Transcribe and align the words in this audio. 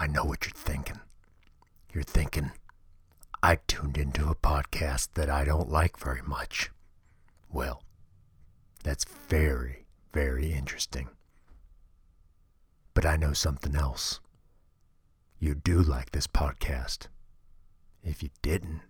I 0.00 0.06
know 0.06 0.22
what 0.22 0.46
you're 0.46 0.52
thinking. 0.52 1.00
You're 1.92 2.04
thinking, 2.04 2.52
I 3.42 3.56
tuned 3.66 3.98
into 3.98 4.28
a 4.28 4.36
podcast 4.36 5.08
that 5.14 5.28
I 5.28 5.44
don't 5.44 5.68
like 5.68 5.98
very 5.98 6.22
much. 6.22 6.70
Well, 7.50 7.82
that's 8.84 9.04
very, 9.04 9.86
very 10.12 10.52
interesting. 10.52 11.08
But 12.94 13.06
I 13.06 13.16
know 13.16 13.32
something 13.32 13.74
else. 13.74 14.20
You 15.40 15.56
do 15.56 15.82
like 15.82 16.12
this 16.12 16.28
podcast. 16.28 17.08
If 18.04 18.22
you 18.22 18.30
didn't, 18.40 18.82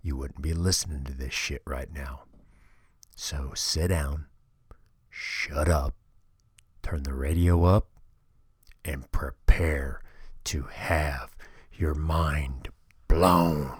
you 0.00 0.16
wouldn't 0.16 0.42
be 0.42 0.54
listening 0.54 1.02
to 1.04 1.12
this 1.12 1.34
shit 1.34 1.62
right 1.66 1.92
now. 1.92 2.22
So 3.16 3.50
sit 3.56 3.88
down, 3.88 4.26
shut 5.10 5.68
up, 5.68 5.94
turn 6.84 7.02
the 7.02 7.14
radio 7.14 7.64
up, 7.64 7.88
and 8.84 9.10
prepare 9.10 10.02
to 10.46 10.62
have 10.70 11.36
your 11.72 11.92
mind 11.92 12.68
blown 13.08 13.76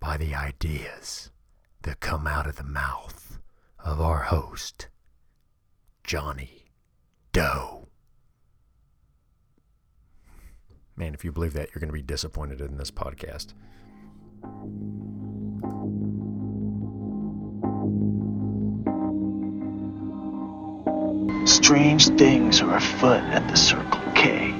by 0.00 0.16
the 0.16 0.34
ideas 0.34 1.30
that 1.82 2.00
come 2.00 2.26
out 2.26 2.48
of 2.48 2.56
the 2.56 2.64
mouth 2.64 3.38
of 3.78 4.00
our 4.00 4.24
host, 4.24 4.88
Johnny 6.02 6.72
Doe. 7.32 7.86
Man, 10.96 11.14
if 11.14 11.24
you 11.24 11.30
believe 11.30 11.52
that, 11.52 11.68
you're 11.68 11.80
going 11.80 11.88
to 11.88 11.92
be 11.92 12.02
disappointed 12.02 12.60
in 12.60 12.76
this 12.76 12.90
podcast. 12.90 13.54
Strange 21.48 22.08
things 22.18 22.60
are 22.60 22.76
afoot 22.76 23.22
at 23.22 23.46
the 23.48 23.56
Circle 23.56 24.00
K. 24.16 24.52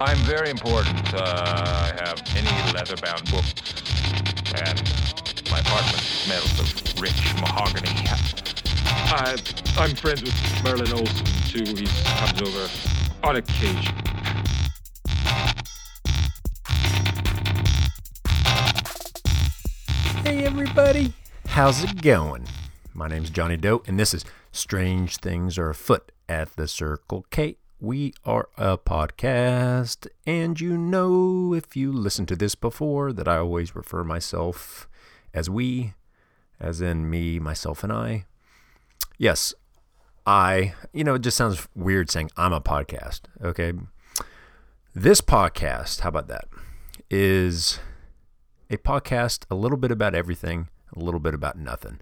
I'm 0.00 0.18
very 0.18 0.50
important. 0.50 1.14
Uh, 1.14 1.22
I 1.24 1.92
have 2.04 2.20
any 2.34 2.50
leather-bound 2.72 3.30
books, 3.30 3.54
and 4.66 4.82
my 5.50 5.60
apartment 5.60 6.02
smells 6.02 6.58
of 6.58 7.00
rich 7.00 7.34
mahogany. 7.40 7.88
I, 8.86 9.36
I'm 9.78 9.94
friends 9.94 10.22
with 10.22 10.64
Merlin 10.64 10.92
Olsen 10.92 11.26
too. 11.46 11.64
He 11.76 11.86
comes 12.18 12.42
over 12.42 12.68
on 13.22 13.36
occasion. 13.36 13.94
Hey, 20.24 20.44
everybody. 20.44 21.12
How's 21.46 21.84
it 21.84 22.02
going? 22.02 22.46
My 22.92 23.06
name's 23.06 23.30
Johnny 23.30 23.56
Doe, 23.56 23.82
and 23.86 24.00
this 24.00 24.12
is 24.12 24.24
Strange 24.50 25.18
Things 25.18 25.56
Are 25.56 25.70
Afoot 25.70 26.10
at 26.28 26.56
the 26.56 26.66
Circle 26.66 27.26
K. 27.30 27.58
We 27.80 28.14
are 28.24 28.48
a 28.56 28.78
podcast, 28.78 30.06
and 30.26 30.58
you 30.60 30.78
know, 30.78 31.52
if 31.52 31.76
you 31.76 31.92
listen 31.92 32.24
to 32.26 32.36
this 32.36 32.54
before, 32.54 33.12
that 33.12 33.28
I 33.28 33.36
always 33.38 33.74
refer 33.74 34.04
myself 34.04 34.88
as 35.34 35.50
we, 35.50 35.94
as 36.60 36.80
in 36.80 37.10
me, 37.10 37.38
myself, 37.38 37.82
and 37.82 37.92
I. 37.92 38.26
Yes, 39.18 39.52
I, 40.24 40.74
you 40.92 41.04
know, 41.04 41.14
it 41.14 41.22
just 41.22 41.36
sounds 41.36 41.68
weird 41.74 42.10
saying 42.10 42.30
I'm 42.36 42.52
a 42.52 42.60
podcast, 42.60 43.22
okay? 43.42 43.72
This 44.94 45.20
podcast, 45.20 46.00
how 46.00 46.08
about 46.10 46.28
that, 46.28 46.46
is 47.10 47.80
a 48.70 48.76
podcast 48.78 49.44
a 49.50 49.54
little 49.54 49.78
bit 49.78 49.90
about 49.90 50.14
everything, 50.14 50.68
a 50.96 51.00
little 51.00 51.20
bit 51.20 51.34
about 51.34 51.58
nothing. 51.58 52.00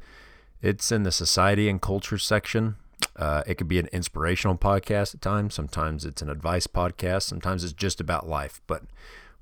It's 0.60 0.92
in 0.92 1.02
the 1.02 1.10
society 1.12 1.68
and 1.68 1.82
culture 1.82 2.18
section. 2.18 2.76
Uh, 3.16 3.42
it 3.46 3.56
could 3.56 3.68
be 3.68 3.78
an 3.78 3.88
inspirational 3.92 4.56
podcast 4.56 5.14
at 5.14 5.20
times. 5.20 5.54
Sometimes 5.54 6.04
it's 6.04 6.22
an 6.22 6.30
advice 6.30 6.66
podcast. 6.66 7.22
Sometimes 7.22 7.64
it's 7.64 7.72
just 7.72 8.00
about 8.00 8.28
life. 8.28 8.60
But 8.66 8.82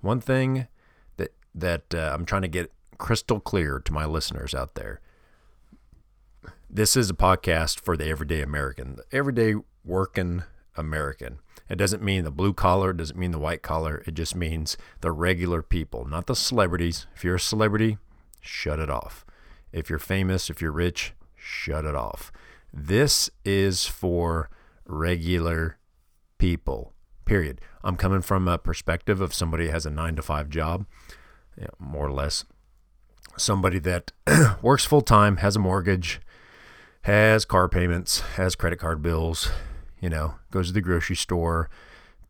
one 0.01 0.21
thing 0.21 0.67
that 1.17 1.33
that 1.55 1.95
uh, 1.95 2.13
I'm 2.15 2.25
trying 2.25 2.43
to 2.43 2.49
get 2.49 2.73
crystal 2.99 3.41
clear 3.41 3.79
to 3.79 3.93
my 3.93 4.05
listeners 4.05 4.55
out 4.55 4.75
there: 4.75 5.01
this 6.69 6.97
is 6.97 7.11
a 7.11 7.15
podcast 7.15 7.81
for 7.81 7.97
the 7.97 8.09
everyday 8.09 8.43
American, 8.43 8.97
the 8.97 9.05
everyday 9.13 9.55
working 9.85 10.45
American. 10.77 11.39
It 11.69 11.77
doesn't 11.77 12.03
mean 12.03 12.25
the 12.25 12.33
blue 12.33 12.53
collar, 12.53 12.91
it 12.91 12.97
doesn't 12.97 13.19
mean 13.19 13.31
the 13.31 13.39
white 13.39 13.63
collar. 13.63 14.03
It 14.07 14.15
just 14.15 14.35
means 14.35 14.77
the 15.01 15.13
regular 15.13 15.63
people, 15.63 16.05
not 16.05 16.27
the 16.27 16.35
celebrities. 16.35 17.07
If 17.15 17.23
you're 17.23 17.37
a 17.37 17.41
celebrity, 17.41 17.99
shut 18.41 18.81
it 18.81 18.91
off. 18.91 19.25
If 19.73 19.89
you're 19.89 20.01
famous, 20.01 20.51
if 20.51 20.61
you're 20.61 20.73
rich, 20.73 21.13
shut 21.37 21.85
it 21.85 21.95
off. 21.95 22.33
This 22.73 23.31
is 23.45 23.87
for 23.87 24.49
regular 24.87 25.79
people, 26.39 26.95
period. 27.25 27.61
I'm 27.83 27.97
coming 27.97 28.23
from 28.23 28.49
a 28.49 28.59
perspective 28.59 29.21
of 29.21 29.35
somebody 29.35 29.67
who 29.67 29.73
has 29.73 29.87
a 29.87 29.91
nine 29.91 30.17
to 30.17 30.23
five 30.23 30.49
job, 30.49 30.87
yeah, 31.59 31.69
more 31.79 32.07
or 32.07 32.13
less. 32.13 32.45
Somebody 33.37 33.79
that 33.81 34.13
works 34.63 34.85
full 34.85 35.03
time, 35.03 35.39
has 35.39 35.57
a 35.57 35.61
mortgage, 35.61 36.21
has 37.03 37.45
car 37.45 37.69
payments, 37.69 38.21
has 38.37 38.55
credit 38.55 38.79
card 38.79 39.03
bills, 39.03 39.51
you 40.01 40.09
know, 40.09 40.37
goes 40.51 40.69
to 40.69 40.73
the 40.73 40.81
grocery 40.81 41.17
store, 41.17 41.71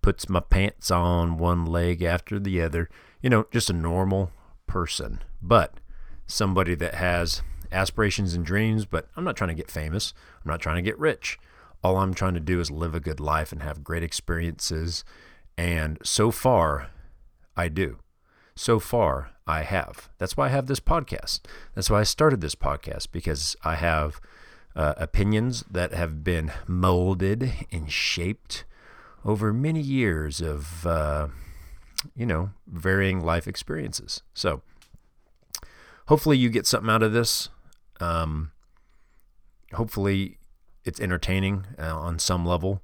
puts 0.03 0.29
my 0.29 0.41
pants 0.41 0.91
on 0.91 1.39
one 1.39 1.67
leg 1.67 2.03
after 2.03 2.39
the 2.39 2.63
other, 2.63 2.89
you 3.21 3.29
know, 3.29 3.47
just 3.51 3.71
a 3.71 3.75
normal 3.75 4.31
person. 4.67 5.21
But 5.43 5.75
somebody 6.27 6.75
that 6.77 6.95
has 6.95 7.43
aspirations 7.73 8.35
and 8.35 8.45
dreams, 8.45 8.85
but 8.85 9.09
I'm 9.17 9.25
not 9.25 9.37
trying 9.37 9.49
to 9.49 9.55
get 9.55 9.71
famous. 9.71 10.13
I'm 10.45 10.51
not 10.51 10.61
trying 10.61 10.77
to 10.77 10.83
get 10.83 10.99
rich. 10.99 11.39
All 11.83 11.97
I'm 11.97 12.15
trying 12.15 12.35
to 12.35 12.41
do 12.41 12.61
is 12.61 12.71
live 12.71 12.95
a 12.95 13.01
good 13.01 13.21
life 13.21 13.53
and 13.53 13.63
have 13.63 13.85
great 13.85 14.03
experiences. 14.03 15.05
And 15.57 15.99
so 16.03 16.31
far, 16.31 16.91
I 17.57 17.69
do. 17.69 17.99
So 18.55 18.79
far, 18.79 19.31
I 19.47 19.63
have. 19.63 20.11
That's 20.19 20.37
why 20.37 20.47
I 20.47 20.51
have 20.51 20.67
this 20.67 20.81
podcast. 20.81 21.41
That's 21.75 21.91
why 21.91 22.01
I 22.01 22.05
started 22.05 22.41
this 22.41 22.55
podcast 22.55 23.09
because 23.11 23.57
I 23.65 23.77
have 23.77 24.21
uh, 24.77 24.95
opinions 24.97 25.65
that 25.71 25.93
have 25.93 26.23
been 26.23 26.53
molded 26.67 27.53
and 27.73 27.91
shaped 27.91 28.65
over 29.25 29.53
many 29.53 29.81
years 29.81 30.41
of, 30.41 30.87
uh, 30.87 31.29
you 32.15 32.27
know, 32.27 32.51
varying 32.67 33.21
life 33.21 33.49
experiences. 33.49 34.23
So, 34.35 34.63
hopefully, 36.07 36.39
you 36.39 36.49
get 36.49 36.67
something 36.67 36.91
out 36.91 37.03
of 37.03 37.13
this. 37.13 37.49
Um, 38.01 38.53
hopefully, 39.75 40.39
it's 40.85 41.01
entertaining 41.01 41.67
uh, 41.79 41.97
on 41.97 42.19
some 42.19 42.45
level. 42.45 42.83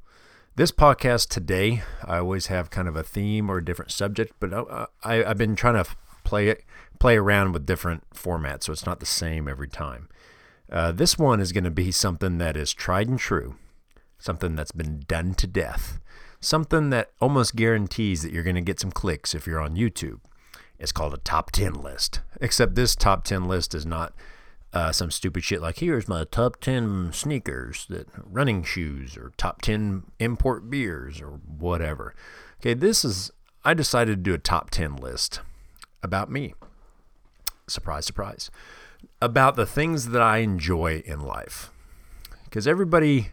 This 0.56 0.72
podcast 0.72 1.28
today, 1.28 1.82
I 2.04 2.18
always 2.18 2.46
have 2.46 2.70
kind 2.70 2.88
of 2.88 2.96
a 2.96 3.02
theme 3.02 3.50
or 3.50 3.58
a 3.58 3.64
different 3.64 3.90
subject, 3.90 4.34
but 4.40 4.54
I, 4.54 4.86
I, 5.02 5.24
I've 5.24 5.38
been 5.38 5.56
trying 5.56 5.82
to 5.82 5.90
play 6.24 6.48
it, 6.48 6.64
play 6.98 7.16
around 7.16 7.52
with 7.52 7.66
different 7.66 8.08
formats, 8.10 8.64
so 8.64 8.72
it's 8.72 8.86
not 8.86 9.00
the 9.00 9.06
same 9.06 9.48
every 9.48 9.68
time. 9.68 10.08
Uh, 10.70 10.92
this 10.92 11.18
one 11.18 11.40
is 11.40 11.52
going 11.52 11.64
to 11.64 11.70
be 11.70 11.90
something 11.92 12.38
that 12.38 12.56
is 12.56 12.72
tried 12.72 13.08
and 13.08 13.18
true, 13.18 13.56
something 14.18 14.56
that's 14.56 14.72
been 14.72 15.04
done 15.06 15.34
to 15.34 15.46
death, 15.46 16.00
something 16.40 16.90
that 16.90 17.10
almost 17.20 17.54
guarantees 17.54 18.22
that 18.22 18.32
you're 18.32 18.42
going 18.42 18.56
to 18.56 18.62
get 18.62 18.80
some 18.80 18.90
clicks 18.90 19.34
if 19.34 19.46
you're 19.46 19.60
on 19.60 19.76
YouTube. 19.76 20.20
It's 20.78 20.92
called 20.92 21.14
a 21.14 21.18
top 21.18 21.52
10 21.52 21.74
list, 21.74 22.20
except 22.40 22.74
this 22.74 22.96
top 22.96 23.24
10 23.24 23.46
list 23.46 23.74
is 23.74 23.86
not 23.86 24.14
uh, 24.76 24.92
some 24.92 25.10
stupid 25.10 25.42
shit 25.42 25.62
like 25.62 25.78
here's 25.78 26.06
my 26.06 26.24
top 26.24 26.60
10 26.60 27.10
sneakers, 27.14 27.86
that 27.88 28.08
running 28.30 28.62
shoes, 28.62 29.16
or 29.16 29.32
top 29.38 29.62
10 29.62 30.02
import 30.18 30.68
beers, 30.68 31.18
or 31.22 31.40
whatever. 31.58 32.14
Okay, 32.60 32.74
this 32.74 33.02
is, 33.02 33.30
I 33.64 33.72
decided 33.72 34.18
to 34.18 34.22
do 34.22 34.34
a 34.34 34.38
top 34.38 34.68
10 34.68 34.96
list 34.96 35.40
about 36.02 36.30
me. 36.30 36.52
Surprise, 37.66 38.04
surprise 38.04 38.50
about 39.22 39.56
the 39.56 39.64
things 39.64 40.08
that 40.08 40.20
I 40.20 40.38
enjoy 40.38 41.02
in 41.06 41.20
life. 41.20 41.70
Because 42.44 42.66
everybody 42.66 43.30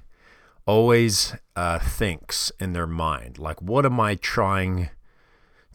always 0.65 1.35
uh, 1.57 1.79
thinks 1.79 2.53
in 2.57 2.71
their 2.71 2.87
mind, 2.87 3.37
like, 3.37 3.61
what 3.61 3.85
am 3.85 3.99
I 3.99 4.15
trying 4.15 4.91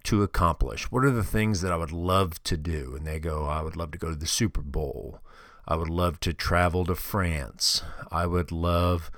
to 0.04 0.22
accomplish? 0.22 0.90
What 0.90 1.04
are 1.04 1.10
the 1.10 1.22
things 1.22 1.60
that 1.60 1.72
I 1.72 1.76
would 1.76 1.92
love 1.92 2.42
to 2.44 2.56
do? 2.56 2.94
And 2.96 3.06
they 3.06 3.18
go, 3.18 3.44
I 3.44 3.60
would 3.60 3.76
love 3.76 3.90
to 3.90 3.98
go 3.98 4.08
to 4.08 4.16
the 4.16 4.26
Super 4.26 4.62
Bowl. 4.62 5.20
I 5.68 5.76
would 5.76 5.90
love 5.90 6.18
to 6.20 6.32
travel 6.32 6.86
to 6.86 6.94
France. 6.94 7.82
I 8.10 8.24
would 8.24 8.50
love 8.50 9.10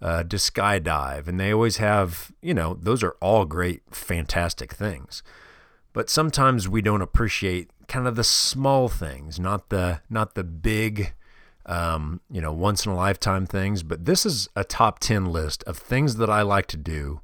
uh, 0.00 0.22
to 0.24 0.36
skydive. 0.36 1.28
And 1.28 1.38
they 1.38 1.52
always 1.52 1.76
have, 1.76 2.32
you 2.40 2.54
know, 2.54 2.78
those 2.80 3.02
are 3.02 3.16
all 3.20 3.44
great, 3.44 3.82
fantastic 3.90 4.72
things. 4.72 5.22
But 5.92 6.08
sometimes 6.08 6.68
we 6.68 6.80
don't 6.80 7.02
appreciate 7.02 7.70
kind 7.86 8.06
of 8.06 8.16
the 8.16 8.24
small 8.24 8.88
things, 8.88 9.38
not 9.38 9.68
the 9.68 10.00
not 10.08 10.34
the 10.34 10.44
big, 10.44 11.12
um, 11.66 12.20
you 12.30 12.40
know, 12.40 12.52
once 12.52 12.86
in 12.86 12.92
a 12.92 12.96
lifetime 12.96 13.44
things. 13.44 13.82
But 13.82 14.06
this 14.06 14.24
is 14.24 14.48
a 14.56 14.64
top 14.64 15.00
ten 15.00 15.26
list 15.26 15.62
of 15.64 15.76
things 15.76 16.16
that 16.16 16.30
I 16.30 16.40
like 16.40 16.66
to 16.68 16.78
do 16.78 17.20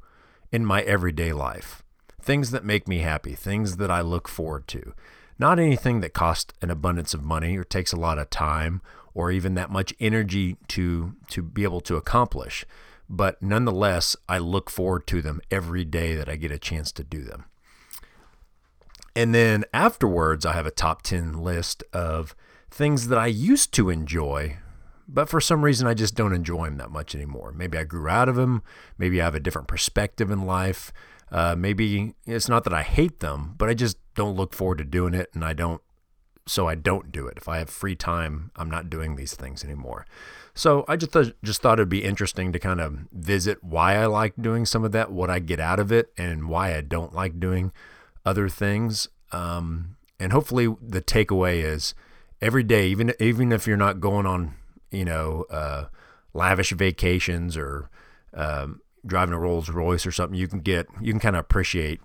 in 0.53 0.67
my 0.67 0.83
everyday 0.83 1.33
life, 1.33 1.83
things 2.21 2.51
that 2.51 2.65
make 2.65 2.87
me 2.87 2.99
happy, 2.99 3.35
things 3.35 3.77
that 3.77 3.91
I 3.91 4.03
look 4.03 4.29
forward 4.29 4.67
to. 4.69 4.93
Not 5.39 5.59
anything 5.59 6.01
that 6.01 6.15
costs 6.15 6.55
an 6.63 6.71
abundance 6.71 7.13
of 7.15 7.23
money 7.23 7.57
or 7.57 7.65
takes 7.65 7.93
a 7.93 7.97
lot 7.97 8.19
of 8.19 8.31
time 8.31 8.81
or 9.15 9.31
even 9.31 9.55
that 9.55 9.71
much 9.71 9.95
energy 9.99 10.57
to 10.69 11.15
to 11.29 11.43
be 11.43 11.63
able 11.63 11.81
to 11.83 11.97
accomplish. 11.97 12.65
But 13.09 13.43
nonetheless, 13.43 14.17
I 14.29 14.39
look 14.39 14.69
forward 14.69 15.07
to 15.09 15.23
them 15.23 15.41
every 15.51 15.85
day 15.85 16.17
that 16.17 16.29
I 16.29 16.37
get 16.37 16.51
a 16.51 16.59
chance 16.59 16.91
to 16.93 17.05
do 17.05 17.23
them. 17.23 17.45
And 19.15 19.35
then 19.35 19.65
afterwards, 19.73 20.45
I 20.45 20.53
have 20.53 20.67
a 20.67 20.71
top 20.71 21.03
10 21.03 21.35
list 21.35 21.83
of 21.93 22.35
things 22.71 23.09
that 23.09 23.19
I 23.19 23.27
used 23.27 23.73
to 23.75 23.89
enjoy, 23.89 24.59
but 25.09 25.29
for 25.29 25.41
some 25.41 25.65
reason 25.65 25.87
I 25.87 25.95
just 25.95 26.15
don't 26.15 26.35
enjoy 26.35 26.67
them 26.67 26.77
that 26.77 26.91
much 26.91 27.15
anymore. 27.15 27.53
Maybe 27.53 27.79
I 27.79 27.85
grew 27.85 28.09
out 28.09 28.29
of 28.29 28.37
them. 28.37 28.63
Maybe 28.99 29.21
I 29.21 29.25
have 29.25 29.35
a 29.35 29.41
different 29.41 29.69
perspective 29.69 30.31
in 30.31 30.45
life. 30.45 30.93
Uh, 31.31 31.55
maybe 31.57 32.15
it's 32.27 32.49
not 32.49 32.65
that 32.65 32.73
I 32.73 32.83
hate 32.83 33.21
them, 33.21 33.55
but 33.59 33.69
I 33.69 33.75
just 33.75 33.99
don't 34.15 34.37
look 34.37 34.55
forward 34.55 34.79
to 34.79 34.85
doing 34.85 35.15
it, 35.15 35.31
and 35.35 35.45
I 35.45 35.53
don't. 35.53 35.83
So 36.49 36.69
I 36.69 36.77
don't 36.77 37.11
do 37.11 37.27
it. 37.27 37.39
If 37.39 37.49
I 37.49 37.59
have 37.59 37.69
free 37.69 37.97
time, 37.97 38.53
I'm 38.55 38.71
not 38.71 38.89
doing 38.89 39.17
these 39.17 39.35
things 39.35 39.65
anymore. 39.65 40.07
So 40.55 40.85
I 40.87 40.97
just 40.97 41.13
th- 41.13 41.35
just 41.43 41.61
thought 41.61 41.81
it'd 41.81 41.89
be 41.89 42.05
interesting 42.05 42.53
to 42.53 42.59
kind 42.61 42.81
of 42.81 42.99
visit 43.13 43.63
why 43.65 43.97
I 43.97 44.07
like 44.07 44.35
doing 44.41 44.65
some 44.65 44.85
of 44.85 44.93
that, 44.93 45.11
what 45.11 45.29
I 45.29 45.41
get 45.41 45.59
out 45.59 45.81
of 45.81 45.91
it, 45.91 46.13
and 46.17 46.49
why 46.49 46.75
I 46.77 46.83
don't 46.83 47.13
like 47.13 47.41
doing 47.41 47.73
other 48.25 48.49
things. 48.49 49.09
Um, 49.33 49.97
and 50.21 50.33
hopefully, 50.33 50.75
the 50.81 51.03
takeaway 51.03 51.63
is 51.63 51.95
every 52.41 52.63
day, 52.63 52.89
even 52.89 53.13
even 53.19 53.53
if 53.53 53.67
you're 53.67 53.77
not 53.77 54.01
going 54.01 54.27
on, 54.27 54.55
you 54.91 55.05
know, 55.05 55.47
uh, 55.51 55.87
lavish 56.33 56.71
vacations 56.71 57.57
or 57.57 57.91
um, 58.33 58.81
driving 59.07 59.35
a 59.35 59.39
Rolls 59.39 59.69
Royce 59.69 60.07
or 60.07 60.13
something, 60.13 60.39
you 60.39 60.49
can 60.49 60.61
get 60.61 60.87
you 61.01 61.13
can 61.13 61.21
kind 61.21 61.37
of 61.37 61.41
appreciate 61.41 62.01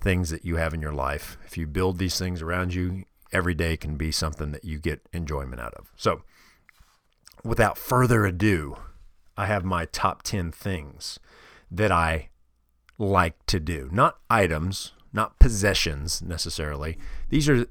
things 0.00 0.30
that 0.30 0.44
you 0.44 0.56
have 0.56 0.74
in 0.74 0.80
your 0.80 0.92
life. 0.92 1.36
If 1.46 1.58
you 1.58 1.66
build 1.66 1.98
these 1.98 2.18
things 2.18 2.42
around 2.42 2.74
you, 2.74 3.04
every 3.32 3.54
day 3.54 3.76
can 3.76 3.96
be 3.96 4.10
something 4.10 4.52
that 4.52 4.64
you 4.64 4.78
get 4.78 5.02
enjoyment 5.12 5.60
out 5.60 5.74
of. 5.74 5.92
So, 5.96 6.22
without 7.44 7.78
further 7.78 8.24
ado, 8.24 8.76
I 9.36 9.46
have 9.46 9.64
my 9.64 9.86
top 9.86 10.22
10 10.22 10.52
things 10.52 11.18
that 11.70 11.92
I 11.92 12.30
like 12.98 13.44
to 13.46 13.60
do. 13.60 13.88
Not 13.92 14.18
items, 14.28 14.92
not 15.12 15.38
possessions 15.38 16.22
necessarily. 16.22 16.98
These 17.28 17.48
are 17.48 17.66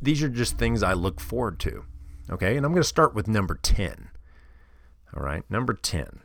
these 0.00 0.22
are 0.22 0.28
just 0.28 0.58
things 0.58 0.82
I 0.82 0.92
look 0.92 1.20
forward 1.20 1.58
to. 1.60 1.84
Okay? 2.30 2.56
And 2.56 2.64
I'm 2.64 2.72
going 2.72 2.82
to 2.82 2.88
start 2.88 3.14
with 3.14 3.28
number 3.28 3.54
10. 3.54 4.10
All 5.16 5.22
right? 5.22 5.42
Number 5.50 5.72
10. 5.72 6.20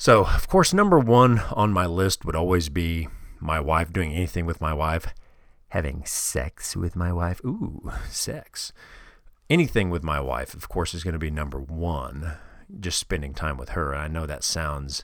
So, 0.00 0.26
of 0.26 0.46
course, 0.46 0.72
number 0.72 1.00
1 1.00 1.40
on 1.56 1.72
my 1.72 1.84
list 1.84 2.24
would 2.24 2.36
always 2.36 2.68
be 2.68 3.08
my 3.40 3.58
wife 3.58 3.92
doing 3.92 4.12
anything 4.12 4.46
with 4.46 4.60
my 4.60 4.72
wife, 4.72 5.12
having 5.70 6.04
sex 6.04 6.76
with 6.76 6.94
my 6.94 7.12
wife. 7.12 7.44
Ooh, 7.44 7.90
sex. 8.08 8.72
Anything 9.50 9.90
with 9.90 10.04
my 10.04 10.20
wife, 10.20 10.54
of 10.54 10.68
course, 10.68 10.94
is 10.94 11.02
going 11.02 11.14
to 11.14 11.18
be 11.18 11.32
number 11.32 11.58
1. 11.58 12.32
Just 12.78 13.00
spending 13.00 13.34
time 13.34 13.56
with 13.56 13.70
her. 13.70 13.92
I 13.92 14.06
know 14.06 14.24
that 14.24 14.44
sounds 14.44 15.02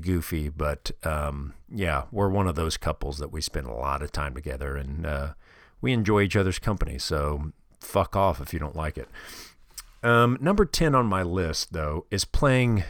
goofy, 0.00 0.48
but 0.48 0.90
um, 1.04 1.54
yeah, 1.72 2.06
we're 2.10 2.28
one 2.28 2.48
of 2.48 2.56
those 2.56 2.76
couples 2.76 3.18
that 3.18 3.30
we 3.30 3.40
spend 3.40 3.68
a 3.68 3.72
lot 3.72 4.02
of 4.02 4.10
time 4.10 4.34
together 4.34 4.76
and 4.76 5.06
uh, 5.06 5.34
we 5.80 5.92
enjoy 5.92 6.22
each 6.22 6.34
other's 6.34 6.58
company. 6.58 6.98
So 6.98 7.52
fuck 7.78 8.16
off 8.16 8.40
if 8.40 8.52
you 8.52 8.58
don't 8.58 8.74
like 8.74 8.98
it. 8.98 9.08
Um, 10.02 10.38
number 10.40 10.64
10 10.64 10.96
on 10.96 11.06
my 11.06 11.22
list, 11.22 11.72
though, 11.72 12.06
is 12.10 12.24
playing 12.24 12.82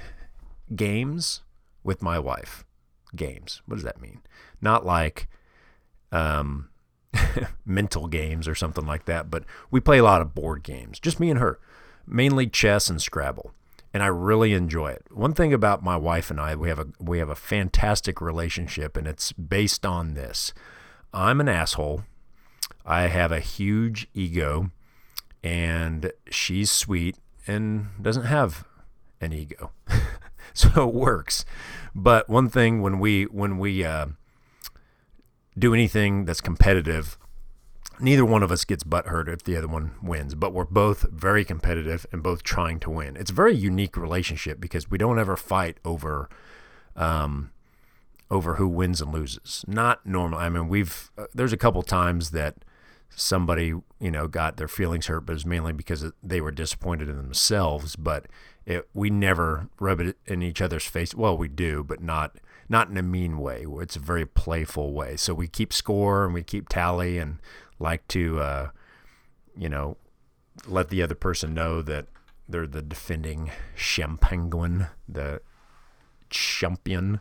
games 0.76 1.42
with 1.82 2.02
my 2.02 2.18
wife. 2.18 2.64
Games. 3.14 3.62
What 3.66 3.76
does 3.76 3.84
that 3.84 4.00
mean? 4.00 4.22
Not 4.60 4.86
like 4.86 5.28
um, 6.10 6.68
mental 7.66 8.06
games 8.06 8.48
or 8.48 8.54
something 8.54 8.86
like 8.86 9.04
that, 9.06 9.30
but 9.30 9.44
we 9.70 9.80
play 9.80 9.98
a 9.98 10.04
lot 10.04 10.22
of 10.22 10.34
board 10.34 10.62
games, 10.62 10.98
just 10.98 11.20
me 11.20 11.30
and 11.30 11.38
her, 11.38 11.58
mainly 12.06 12.46
chess 12.46 12.88
and 12.88 13.00
Scrabble 13.00 13.52
and 13.94 14.02
I 14.02 14.06
really 14.06 14.52
enjoy 14.52 14.90
it. 14.92 15.06
One 15.10 15.34
thing 15.34 15.52
about 15.52 15.82
my 15.82 15.96
wife 15.96 16.30
and 16.30 16.40
I, 16.40 16.56
we 16.56 16.68
have 16.68 16.78
a 16.78 16.86
we 16.98 17.18
have 17.18 17.28
a 17.28 17.34
fantastic 17.34 18.20
relationship 18.20 18.96
and 18.96 19.06
it's 19.06 19.32
based 19.32 19.84
on 19.84 20.14
this. 20.14 20.54
I'm 21.12 21.40
an 21.40 21.48
asshole. 21.48 22.04
I 22.86 23.02
have 23.02 23.32
a 23.32 23.40
huge 23.40 24.08
ego 24.14 24.70
and 25.44 26.12
she's 26.30 26.70
sweet 26.70 27.16
and 27.46 27.88
doesn't 28.00 28.24
have 28.24 28.64
an 29.20 29.32
ego. 29.32 29.72
so 30.54 30.88
it 30.88 30.94
works. 30.94 31.44
But 31.94 32.28
one 32.28 32.48
thing 32.48 32.80
when 32.82 32.98
we 32.98 33.24
when 33.24 33.58
we 33.58 33.84
uh, 33.84 34.06
do 35.58 35.74
anything 35.74 36.24
that's 36.24 36.40
competitive, 36.40 37.18
neither 38.00 38.24
one 38.24 38.42
of 38.42 38.50
us 38.50 38.64
gets 38.64 38.84
butthurt 38.84 39.28
if 39.28 39.44
the 39.44 39.56
other 39.56 39.68
one 39.68 39.92
wins, 40.02 40.34
but 40.34 40.52
we're 40.52 40.64
both 40.64 41.02
very 41.10 41.44
competitive 41.44 42.06
and 42.12 42.22
both 42.22 42.42
trying 42.42 42.80
to 42.80 42.90
win. 42.90 43.16
It's 43.16 43.30
a 43.30 43.34
very 43.34 43.54
unique 43.54 43.96
relationship 43.96 44.60
because 44.60 44.90
we 44.90 44.98
don't 44.98 45.18
ever 45.18 45.36
fight 45.36 45.78
over, 45.84 46.28
um, 46.96 47.50
over 48.30 48.54
who 48.54 48.66
wins 48.66 49.00
and 49.00 49.12
loses. 49.12 49.64
Not 49.68 50.06
normal. 50.06 50.38
I 50.38 50.48
mean, 50.48 50.68
we've 50.68 51.10
uh, 51.18 51.26
there's 51.34 51.52
a 51.52 51.58
couple 51.58 51.82
times 51.82 52.30
that 52.30 52.56
somebody 53.10 53.74
you 54.02 54.10
know 54.10 54.26
got 54.26 54.56
their 54.56 54.68
feelings 54.68 55.06
hurt, 55.06 55.20
but 55.20 55.32
it 55.32 55.34
was 55.34 55.46
mainly 55.46 55.72
because 55.72 56.04
they 56.22 56.40
were 56.40 56.50
disappointed 56.50 57.08
in 57.08 57.16
themselves. 57.16 57.94
But 57.94 58.26
it, 58.66 58.88
we 58.92 59.10
never 59.10 59.68
rub 59.78 60.00
it 60.00 60.16
in 60.26 60.42
each 60.42 60.60
other's 60.60 60.84
face. 60.84 61.14
Well, 61.14 61.38
we 61.38 61.46
do, 61.48 61.84
but 61.84 62.02
not 62.02 62.38
not 62.68 62.88
in 62.88 62.96
a 62.96 63.02
mean 63.02 63.38
way. 63.38 63.64
It's 63.80 63.96
a 63.96 64.00
very 64.00 64.26
playful 64.26 64.92
way. 64.92 65.16
So 65.16 65.34
we 65.34 65.46
keep 65.46 65.72
score 65.72 66.24
and 66.24 66.34
we 66.34 66.42
keep 66.42 66.68
tally 66.68 67.18
and 67.18 67.38
like 67.78 68.06
to, 68.08 68.40
uh, 68.40 68.70
you 69.56 69.68
know, 69.68 69.96
let 70.66 70.88
the 70.88 71.02
other 71.02 71.14
person 71.14 71.54
know 71.54 71.80
that 71.82 72.06
they're 72.48 72.66
the 72.66 72.82
defending 72.82 73.50
Penguin, 74.20 74.86
the 75.08 75.42
champion. 76.28 77.20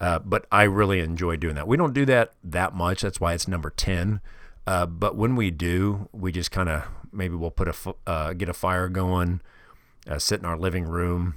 Uh, 0.00 0.18
but 0.20 0.46
I 0.50 0.62
really 0.62 1.00
enjoy 1.00 1.36
doing 1.36 1.54
that. 1.56 1.68
We 1.68 1.76
don't 1.76 1.94
do 1.94 2.06
that 2.06 2.32
that 2.42 2.74
much. 2.74 3.02
That's 3.02 3.20
why 3.20 3.34
it's 3.34 3.46
number 3.46 3.70
10. 3.70 4.20
Uh, 4.66 4.86
but 4.86 5.16
when 5.16 5.34
we 5.36 5.50
do, 5.50 6.08
we 6.12 6.30
just 6.30 6.50
kind 6.50 6.68
of 6.68 6.84
maybe 7.12 7.34
we'll 7.34 7.50
put 7.50 7.68
a 7.68 7.94
uh, 8.06 8.32
get 8.32 8.48
a 8.48 8.54
fire 8.54 8.88
going, 8.88 9.40
uh, 10.08 10.18
sit 10.18 10.40
in 10.40 10.46
our 10.46 10.56
living 10.56 10.84
room, 10.84 11.34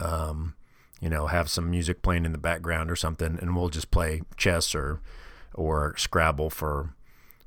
um, 0.00 0.54
you 1.00 1.08
know, 1.08 1.26
have 1.26 1.48
some 1.48 1.70
music 1.70 2.02
playing 2.02 2.24
in 2.24 2.32
the 2.32 2.38
background 2.38 2.90
or 2.90 2.96
something, 2.96 3.38
and 3.40 3.56
we'll 3.56 3.68
just 3.68 3.90
play 3.90 4.22
chess 4.36 4.74
or 4.74 5.00
or 5.54 5.94
Scrabble 5.96 6.50
for 6.50 6.94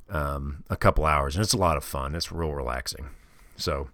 um, 0.10 0.64
a 0.70 0.76
couple 0.76 1.06
hours, 1.06 1.36
and 1.36 1.44
it's 1.44 1.54
a 1.54 1.58
lot 1.58 1.78
of 1.78 1.84
fun. 1.84 2.16
It's 2.16 2.32
real 2.32 2.54
relaxing. 2.54 3.10
So 3.58 3.90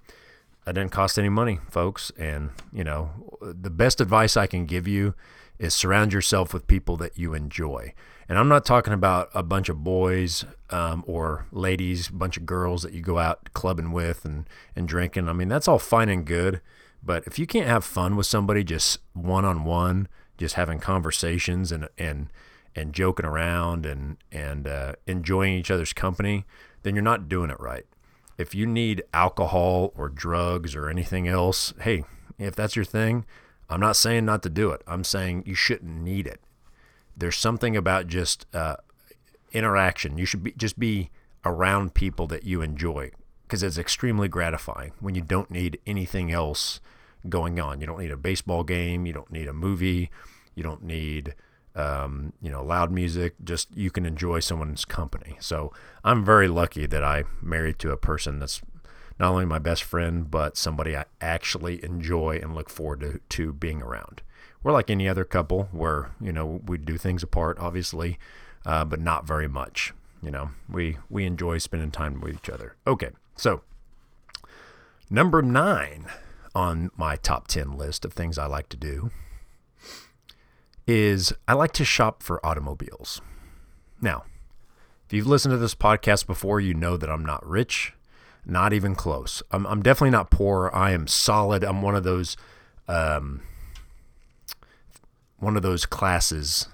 that 0.64 0.74
didn't 0.74 0.92
cost 0.92 1.18
any 1.18 1.30
money, 1.30 1.60
folks. 1.70 2.12
And 2.18 2.52
you 2.72 2.84
know, 2.84 3.12
the 3.42 3.70
best 3.70 4.00
advice 4.00 4.38
I 4.38 4.48
can 4.48 4.66
give 4.66 4.88
you 4.88 5.16
is 5.60 5.74
surround 5.74 6.14
yourself 6.14 6.54
with 6.54 6.68
people 6.68 6.98
that 6.98 7.18
you 7.18 7.34
enjoy. 7.34 7.94
And 8.28 8.40
I'm 8.40 8.48
not 8.48 8.66
talking 8.66 8.94
about 8.94 9.30
a 9.34 9.44
bunch 9.44 9.70
of 9.70 9.84
boys 9.84 10.46
um, 10.70 11.04
or 11.08 11.46
ladies, 11.52 12.10
a 12.10 12.14
bunch 12.14 12.38
of 12.38 12.46
girls 12.46 12.82
that 12.82 12.94
you 12.94 13.02
go 13.02 13.20
out 13.20 13.54
clubbing 13.54 13.92
with 13.92 14.26
and, 14.26 14.50
and 14.76 14.88
drinking. 14.88 15.30
I 15.30 15.34
mean, 15.34 15.48
that's 15.48 15.68
all 15.68 15.80
fine 15.80 16.10
and 16.10 16.26
good. 16.26 16.62
But 17.04 17.24
if 17.28 17.38
you 17.38 17.46
can't 17.46 17.68
have 17.68 17.86
fun 17.86 18.16
with 18.16 18.26
somebody 18.26 18.64
just 18.64 19.00
one 19.14 19.46
on 19.46 19.64
one, 19.64 20.08
just 20.38 20.56
having 20.56 20.80
conversations 20.80 21.72
and, 21.72 21.88
and 21.98 22.30
and 22.76 22.94
joking 22.94 23.26
around 23.26 23.86
and 23.86 24.18
and 24.32 24.68
uh, 24.68 24.94
enjoying 25.08 25.54
each 25.54 25.72
other's 25.72 25.94
company, 25.94 26.46
then 26.84 26.96
you're 26.96 27.04
not 27.04 27.30
doing 27.30 27.50
it 27.50 27.60
right. 27.60 27.86
If 28.38 28.54
you 28.54 28.66
need 28.66 29.04
alcohol 29.14 29.94
or 29.96 30.10
drugs 30.10 30.76
or 30.76 30.90
anything 30.90 31.28
else, 31.28 31.74
hey, 31.82 32.04
if 32.38 32.56
that's 32.56 32.76
your 32.76 32.84
thing, 32.84 33.26
I'm 33.70 33.80
not 33.80 33.96
saying 33.96 34.26
not 34.26 34.44
to 34.44 34.50
do 34.50 34.72
it. 34.72 34.82
I'm 34.88 35.04
saying 35.04 35.44
you 35.46 35.56
shouldn't 35.56 36.02
need 36.02 36.28
it. 36.28 36.42
There's 37.18 37.38
something 37.38 37.76
about 37.76 38.08
just 38.08 38.46
uh, 38.54 38.76
interaction. 39.52 40.18
You 40.18 40.26
should 40.26 40.44
be, 40.44 40.52
just 40.52 40.78
be 40.78 41.10
around 41.44 41.94
people 41.94 42.28
that 42.28 42.44
you 42.44 42.62
enjoy 42.62 43.12
because 43.44 43.64
it's 43.64 43.78
extremely 43.78 44.28
gratifying 44.28 44.92
when 45.00 45.16
you 45.16 45.22
don't 45.22 45.50
need 45.50 45.80
anything 45.86 46.32
else 46.32 46.80
going 47.30 47.60
on. 47.60 47.80
You 47.80 47.88
don't 47.88 48.00
need 48.00 48.12
a 48.12 48.18
baseball 48.18 48.64
game. 48.64 49.06
You 49.06 49.14
don't 49.14 49.32
need 49.32 49.48
a 49.48 49.54
movie. 49.54 50.10
You 50.56 50.64
don't 50.64 50.84
need 50.84 51.36
um, 51.76 52.32
you 52.42 52.50
know, 52.50 52.64
loud 52.64 52.92
music. 52.92 53.36
Just 53.44 53.76
you 53.76 53.92
can 53.92 54.06
enjoy 54.06 54.40
someone's 54.40 54.86
company. 54.86 55.38
So 55.40 55.74
I'm 56.04 56.24
very 56.24 56.48
lucky 56.48 56.86
that 56.86 57.04
I 57.04 57.26
married 57.42 57.80
to 57.80 57.92
a 57.92 57.98
person 57.98 58.40
that's 58.40 58.62
not 59.20 59.32
only 59.32 59.46
my 59.46 59.60
best 59.60 59.84
friend, 59.84 60.30
but 60.30 60.58
somebody 60.58 60.96
I 60.96 61.06
actually 61.22 61.84
enjoy 61.84 62.40
and 62.42 62.56
look 62.56 62.70
forward 62.70 63.00
to, 63.02 63.20
to 63.30 63.54
being 63.54 63.82
around. 63.82 64.22
We're 64.64 64.74
like 64.74 64.90
any 64.90 65.08
other 65.08 65.24
couple 65.24 65.70
where, 65.72 66.12
you 66.20 66.34
know, 66.34 66.62
we 66.66 66.78
do 66.78 66.98
things 66.98 67.24
apart, 67.24 67.58
obviously, 67.60 68.18
uh, 68.66 68.84
but 68.84 69.00
not 69.00 69.28
very 69.28 69.48
much. 69.48 69.94
You 70.22 70.32
know, 70.32 70.50
we, 70.70 70.98
we 71.10 71.26
enjoy 71.26 71.60
spending 71.60 71.92
time 71.92 72.20
with 72.20 72.36
each 72.36 72.50
other. 72.50 72.76
Okay, 72.88 73.12
so 73.36 73.62
number 75.10 75.42
nine 75.42 76.08
on 76.56 76.90
my 76.98 77.16
top 77.16 77.48
10 77.48 77.78
list 77.78 78.06
of 78.06 78.14
things 78.14 78.38
I 78.38 78.48
like 78.48 78.70
to 78.70 78.78
do 78.78 79.12
is 80.88 81.34
I 81.48 81.54
like 81.54 81.74
to 81.74 81.86
shop 81.86 82.24
for 82.24 82.44
automobiles. 82.46 83.22
Now, 84.02 84.26
if 85.06 85.14
you've 85.14 85.28
listened 85.28 85.52
to 85.52 85.58
this 85.58 85.76
podcast 85.76 86.26
before, 86.26 86.60
you 86.60 86.74
know 86.74 86.98
that 86.98 87.10
I'm 87.10 87.26
not 87.26 87.46
rich. 87.46 87.94
Not 88.46 88.74
even 88.74 88.96
close. 88.96 89.42
I'm, 89.52 89.66
I'm 89.66 89.82
definitely 89.82 90.12
not 90.12 90.30
poor. 90.30 90.70
I 90.74 90.92
am 90.92 91.08
solid. 91.08 91.64
I'm 91.64 91.82
one 91.82 91.96
of 91.96 92.04
those, 92.04 92.38
um, 92.88 93.42
one 95.38 95.56
of 95.56 95.64
those 95.64 95.86
classes 95.86 96.68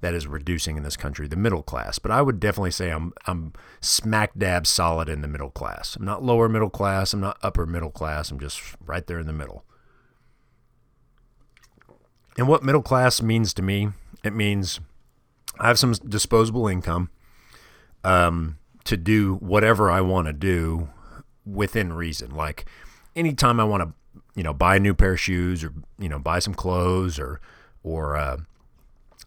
that 0.00 0.14
is 0.14 0.26
reducing 0.26 0.76
in 0.76 0.82
this 0.82 0.96
country, 0.96 1.26
the 1.26 1.36
middle 1.36 1.62
class. 1.62 1.98
But 1.98 2.10
I 2.10 2.22
would 2.22 2.38
definitely 2.38 2.70
say 2.70 2.90
I'm 2.90 3.12
I'm 3.26 3.52
smack 3.80 4.32
dab 4.38 4.66
solid 4.66 5.08
in 5.08 5.22
the 5.22 5.28
middle 5.28 5.50
class. 5.50 5.96
I'm 5.96 6.04
not 6.04 6.22
lower 6.22 6.48
middle 6.48 6.70
class. 6.70 7.12
I'm 7.12 7.20
not 7.20 7.38
upper 7.42 7.66
middle 7.66 7.90
class. 7.90 8.30
I'm 8.30 8.38
just 8.38 8.62
right 8.84 9.06
there 9.06 9.18
in 9.18 9.26
the 9.26 9.32
middle. 9.32 9.64
And 12.36 12.46
what 12.46 12.62
middle 12.62 12.82
class 12.82 13.20
means 13.20 13.52
to 13.54 13.62
me, 13.62 13.88
it 14.22 14.32
means 14.32 14.78
I 15.58 15.66
have 15.66 15.78
some 15.78 15.92
disposable 15.92 16.68
income 16.68 17.10
um, 18.04 18.58
to 18.84 18.96
do 18.96 19.34
whatever 19.36 19.90
I 19.90 20.00
want 20.02 20.28
to 20.28 20.32
do 20.32 20.88
within 21.48 21.92
reason. 21.92 22.34
Like 22.34 22.66
anytime 23.16 23.60
I 23.60 23.64
want 23.64 23.82
to, 23.82 24.20
you 24.34 24.42
know, 24.42 24.52
buy 24.52 24.76
a 24.76 24.80
new 24.80 24.94
pair 24.94 25.12
of 25.12 25.20
shoes 25.20 25.64
or 25.64 25.72
you 25.98 26.08
know 26.08 26.18
buy 26.18 26.38
some 26.38 26.54
clothes 26.54 27.18
or 27.18 27.40
or 27.82 28.16
uh, 28.16 28.38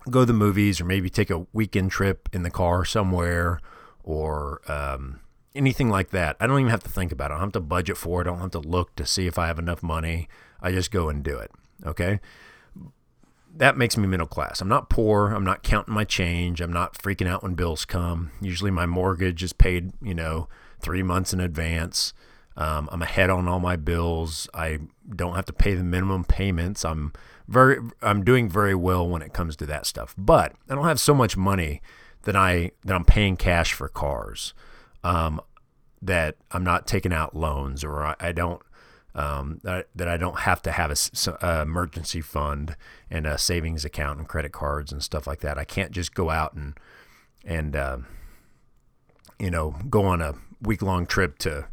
go 0.09 0.21
to 0.21 0.25
the 0.25 0.33
movies 0.33 0.81
or 0.81 0.85
maybe 0.85 1.09
take 1.09 1.29
a 1.29 1.45
weekend 1.53 1.91
trip 1.91 2.29
in 2.33 2.43
the 2.43 2.49
car 2.49 2.85
somewhere 2.85 3.59
or 4.03 4.61
um, 4.71 5.19
anything 5.55 5.89
like 5.89 6.09
that. 6.11 6.35
I 6.39 6.47
don't 6.47 6.59
even 6.59 6.71
have 6.71 6.83
to 6.83 6.89
think 6.89 7.11
about 7.11 7.31
it. 7.31 7.35
I 7.35 7.37
don't 7.37 7.47
have 7.47 7.53
to 7.53 7.59
budget 7.61 7.97
for 7.97 8.21
it. 8.21 8.27
I 8.27 8.31
don't 8.31 8.39
have 8.39 8.51
to 8.51 8.59
look 8.59 8.95
to 8.95 9.05
see 9.05 9.27
if 9.27 9.37
I 9.37 9.47
have 9.47 9.59
enough 9.59 9.83
money. 9.83 10.27
I 10.61 10.71
just 10.71 10.91
go 10.91 11.09
and 11.09 11.23
do 11.23 11.37
it. 11.37 11.51
Okay 11.85 12.19
that 13.55 13.77
makes 13.77 13.97
me 13.97 14.07
middle 14.07 14.27
class. 14.27 14.61
I'm 14.61 14.69
not 14.69 14.89
poor. 14.89 15.31
I'm 15.31 15.43
not 15.43 15.63
counting 15.63 15.93
my 15.93 16.03
change. 16.03 16.61
I'm 16.61 16.73
not 16.73 16.97
freaking 16.97 17.27
out 17.27 17.43
when 17.43 17.53
bills 17.53 17.85
come. 17.85 18.31
Usually 18.41 18.71
my 18.71 18.85
mortgage 18.85 19.43
is 19.43 19.53
paid, 19.53 19.91
you 20.01 20.13
know, 20.13 20.47
three 20.81 21.03
months 21.03 21.33
in 21.33 21.39
advance. 21.39 22.13
Um, 22.57 22.89
I'm 22.91 23.01
ahead 23.01 23.29
on 23.29 23.47
all 23.47 23.59
my 23.59 23.75
bills. 23.75 24.49
I 24.53 24.79
don't 25.15 25.35
have 25.35 25.45
to 25.45 25.53
pay 25.53 25.73
the 25.73 25.83
minimum 25.83 26.25
payments. 26.25 26.83
I'm 26.83 27.13
very, 27.47 27.77
I'm 28.01 28.23
doing 28.23 28.49
very 28.49 28.75
well 28.75 29.07
when 29.07 29.21
it 29.21 29.33
comes 29.33 29.55
to 29.57 29.65
that 29.67 29.85
stuff. 29.85 30.13
But 30.17 30.53
I 30.69 30.75
don't 30.75 30.85
have 30.85 30.99
so 30.99 31.13
much 31.13 31.37
money 31.37 31.81
that 32.23 32.35
I 32.35 32.71
that 32.85 32.93
I'm 32.93 33.05
paying 33.05 33.37
cash 33.37 33.73
for 33.73 33.87
cars. 33.87 34.53
Um, 35.03 35.41
that 36.01 36.35
I'm 36.51 36.63
not 36.63 36.87
taking 36.87 37.13
out 37.13 37.35
loans 37.35 37.83
or 37.83 38.03
I, 38.03 38.15
I 38.19 38.31
don't 38.31 38.61
um, 39.13 39.59
that, 39.63 39.87
that 39.95 40.07
I 40.07 40.17
don't 40.17 40.39
have 40.39 40.61
to 40.63 40.71
have 40.71 40.89
a, 40.91 41.35
a, 41.41 41.61
emergency 41.63 42.21
fund 42.21 42.77
and 43.09 43.27
a 43.27 43.37
savings 43.37 43.83
account 43.83 44.19
and 44.19 44.27
credit 44.27 44.53
cards 44.53 44.91
and 44.91 45.03
stuff 45.03 45.27
like 45.27 45.41
that. 45.41 45.57
I 45.57 45.65
can't 45.65 45.91
just 45.91 46.13
go 46.13 46.29
out 46.29 46.53
and 46.53 46.79
and 47.43 47.75
uh, 47.75 47.97
you 49.37 49.51
know 49.51 49.75
go 49.89 50.05
on 50.05 50.21
a 50.21 50.35
week 50.61 50.81
long 50.81 51.05
trip 51.05 51.37
to 51.39 51.67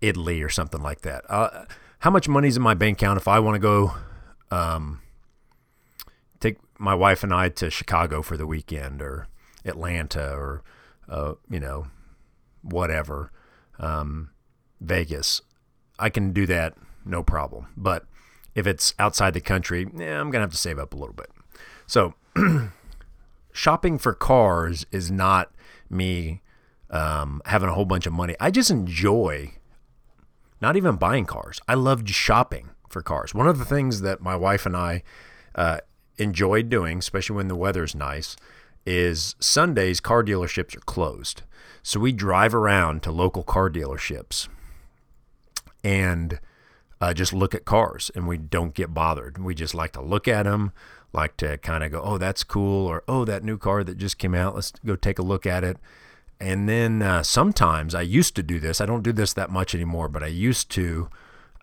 Italy 0.00 0.42
or 0.42 0.48
something 0.48 0.82
like 0.82 1.02
that. 1.02 1.24
Uh, 1.28 1.64
how 2.00 2.10
much 2.10 2.28
money's 2.28 2.56
in 2.56 2.62
my 2.62 2.74
bank 2.74 2.98
account 2.98 3.18
if 3.18 3.28
I 3.28 3.38
want 3.38 3.54
to 3.54 3.60
go 3.60 3.94
um, 4.50 5.00
take 6.40 6.56
my 6.78 6.94
wife 6.94 7.22
and 7.22 7.32
I 7.32 7.48
to 7.48 7.70
Chicago 7.70 8.22
for 8.22 8.36
the 8.36 8.46
weekend 8.46 9.00
or 9.00 9.28
Atlanta 9.64 10.32
or 10.32 10.62
uh, 11.08 11.34
you 11.48 11.60
know 11.60 11.86
whatever 12.62 13.30
um, 13.78 14.30
Vegas 14.80 15.40
I 15.98 16.10
can 16.10 16.32
do 16.32 16.46
that 16.46 16.74
no 17.04 17.22
problem. 17.22 17.68
But 17.76 18.06
if 18.54 18.66
it's 18.66 18.94
outside 18.98 19.34
the 19.34 19.40
country, 19.40 19.86
eh, 20.00 20.12
I'm 20.12 20.30
going 20.30 20.40
to 20.40 20.40
have 20.40 20.50
to 20.50 20.56
save 20.56 20.78
up 20.78 20.92
a 20.92 20.96
little 20.96 21.14
bit. 21.14 21.30
So, 21.86 22.14
shopping 23.52 23.98
for 23.98 24.14
cars 24.14 24.86
is 24.90 25.10
not 25.10 25.52
me 25.88 26.42
um, 26.92 27.42
having 27.46 27.68
a 27.68 27.72
whole 27.72 27.86
bunch 27.86 28.06
of 28.06 28.12
money. 28.12 28.36
I 28.38 28.50
just 28.50 28.70
enjoy 28.70 29.52
not 30.60 30.76
even 30.76 30.96
buying 30.96 31.24
cars. 31.24 31.60
I 31.66 31.74
love 31.74 32.08
shopping 32.08 32.70
for 32.88 33.02
cars. 33.02 33.34
One 33.34 33.48
of 33.48 33.58
the 33.58 33.64
things 33.64 34.02
that 34.02 34.20
my 34.20 34.36
wife 34.36 34.64
and 34.64 34.76
I 34.76 35.02
uh, 35.54 35.78
enjoy 36.18 36.62
doing, 36.62 36.98
especially 36.98 37.36
when 37.36 37.48
the 37.48 37.56
weather's 37.56 37.94
nice, 37.94 38.36
is 38.86 39.34
Sundays 39.40 39.98
car 39.98 40.22
dealerships 40.22 40.76
are 40.76 40.80
closed. 40.80 41.42
So 41.82 41.98
we 41.98 42.12
drive 42.12 42.54
around 42.54 43.02
to 43.02 43.10
local 43.10 43.42
car 43.42 43.68
dealerships 43.70 44.48
and 45.82 46.38
uh, 47.00 47.12
just 47.12 47.32
look 47.32 47.54
at 47.54 47.64
cars 47.64 48.10
and 48.14 48.28
we 48.28 48.36
don't 48.36 48.74
get 48.74 48.94
bothered. 48.94 49.38
We 49.38 49.54
just 49.54 49.74
like 49.74 49.92
to 49.92 50.02
look 50.02 50.28
at 50.28 50.44
them, 50.44 50.72
like 51.12 51.36
to 51.38 51.58
kind 51.58 51.82
of 51.82 51.90
go, 51.90 52.00
oh, 52.00 52.18
that's 52.18 52.44
cool, 52.44 52.86
or 52.86 53.02
oh, 53.08 53.24
that 53.24 53.42
new 53.42 53.58
car 53.58 53.82
that 53.82 53.98
just 53.98 54.18
came 54.18 54.34
out, 54.34 54.54
let's 54.54 54.72
go 54.84 54.94
take 54.94 55.18
a 55.18 55.22
look 55.22 55.44
at 55.46 55.64
it. 55.64 55.78
And 56.42 56.68
then 56.68 57.02
uh, 57.02 57.22
sometimes 57.22 57.94
I 57.94 58.02
used 58.02 58.34
to 58.34 58.42
do 58.42 58.58
this. 58.58 58.80
I 58.80 58.86
don't 58.86 59.04
do 59.04 59.12
this 59.12 59.32
that 59.34 59.48
much 59.48 59.76
anymore, 59.76 60.08
but 60.08 60.24
I 60.24 60.26
used 60.26 60.70
to 60.72 61.08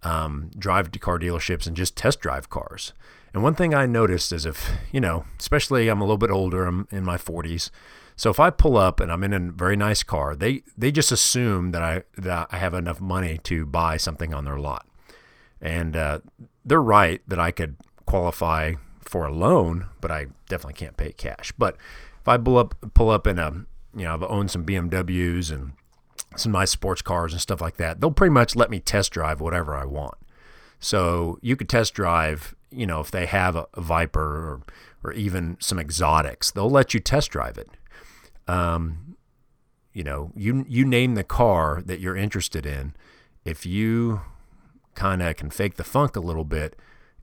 um, 0.03 0.51
drive 0.57 0.89
to 0.91 0.99
car 0.99 1.19
dealerships 1.19 1.67
and 1.67 1.75
just 1.75 1.97
test 1.97 2.21
drive 2.21 2.49
cars. 2.49 2.93
And 3.33 3.43
one 3.43 3.55
thing 3.55 3.73
I 3.73 3.85
noticed 3.85 4.31
is 4.31 4.45
if, 4.45 4.71
you 4.93 5.01
know, 5.01 5.25
especially 5.37 5.89
I'm 5.89 5.99
a 5.99 6.05
little 6.05 6.17
bit 6.17 6.31
older, 6.31 6.65
I'm 6.65 6.87
in 6.91 7.03
my 7.03 7.17
40s, 7.17 7.71
so 8.15 8.29
if 8.29 8.39
I 8.39 8.51
pull 8.51 8.77
up 8.77 9.01
and 9.01 9.11
I'm 9.11 9.23
in 9.23 9.33
a 9.33 9.39
very 9.51 9.75
nice 9.75 10.01
car, 10.01 10.35
they 10.35 10.63
they 10.77 10.91
just 10.91 11.09
assume 11.09 11.71
that 11.71 11.81
I 11.81 12.03
that 12.17 12.49
I 12.51 12.57
have 12.57 12.73
enough 12.73 12.99
money 12.99 13.37
to 13.43 13.65
buy 13.65 13.95
something 13.95 14.33
on 14.33 14.43
their 14.43 14.59
lot, 14.59 14.85
and 15.61 15.95
uh, 15.95 16.19
they're 16.65 16.81
right 16.81 17.21
that 17.29 17.39
I 17.39 17.51
could 17.51 17.77
qualify 18.05 18.73
for 18.99 19.25
a 19.25 19.31
loan, 19.33 19.87
but 20.01 20.11
I 20.11 20.27
definitely 20.49 20.73
can't 20.73 20.97
pay 20.97 21.13
cash. 21.13 21.53
But 21.57 21.77
if 22.19 22.27
I 22.27 22.37
pull 22.37 22.57
up 22.57 22.75
pull 22.93 23.09
up 23.09 23.25
in 23.25 23.39
a 23.39 23.65
you 23.99 24.05
know 24.05 24.13
I've 24.13 24.23
owned 24.23 24.49
some 24.49 24.65
BMWs 24.65 25.51
and 25.51 25.73
some 26.35 26.51
nice 26.51 26.71
sports 26.71 27.01
cars 27.01 27.33
and 27.33 27.41
stuff 27.41 27.61
like 27.61 27.77
that, 27.77 28.01
they'll 28.01 28.11
pretty 28.11 28.33
much 28.33 28.55
let 28.55 28.69
me 28.69 28.79
test 28.79 29.11
drive 29.11 29.41
whatever 29.41 29.75
I 29.75 29.85
want. 29.85 30.15
So 30.79 31.37
you 31.41 31.55
could 31.55 31.67
test 31.67 31.93
drive, 31.93 32.55
you 32.71 32.85
know, 32.85 33.01
if 33.01 33.11
they 33.11 33.25
have 33.25 33.55
a, 33.55 33.67
a 33.73 33.81
Viper 33.81 34.21
or, 34.21 34.61
or 35.03 35.13
even 35.13 35.57
some 35.59 35.79
exotics, 35.79 36.51
they'll 36.51 36.69
let 36.69 36.93
you 36.93 36.99
test 36.99 37.31
drive 37.31 37.57
it 37.57 37.69
um, 38.49 39.15
you 39.93 40.03
know, 40.03 40.31
you 40.35 40.65
you 40.67 40.83
name 40.85 41.13
the 41.13 41.23
car 41.23 41.81
that 41.85 41.99
you're 41.99 42.17
interested 42.17 42.65
in. 42.65 42.95
If 43.45 43.65
you 43.65 44.21
kind 44.95 45.21
of 45.21 45.35
can 45.35 45.51
fake 45.51 45.75
the 45.75 45.83
funk 45.83 46.15
a 46.15 46.19
little 46.19 46.43
bit, 46.43 46.75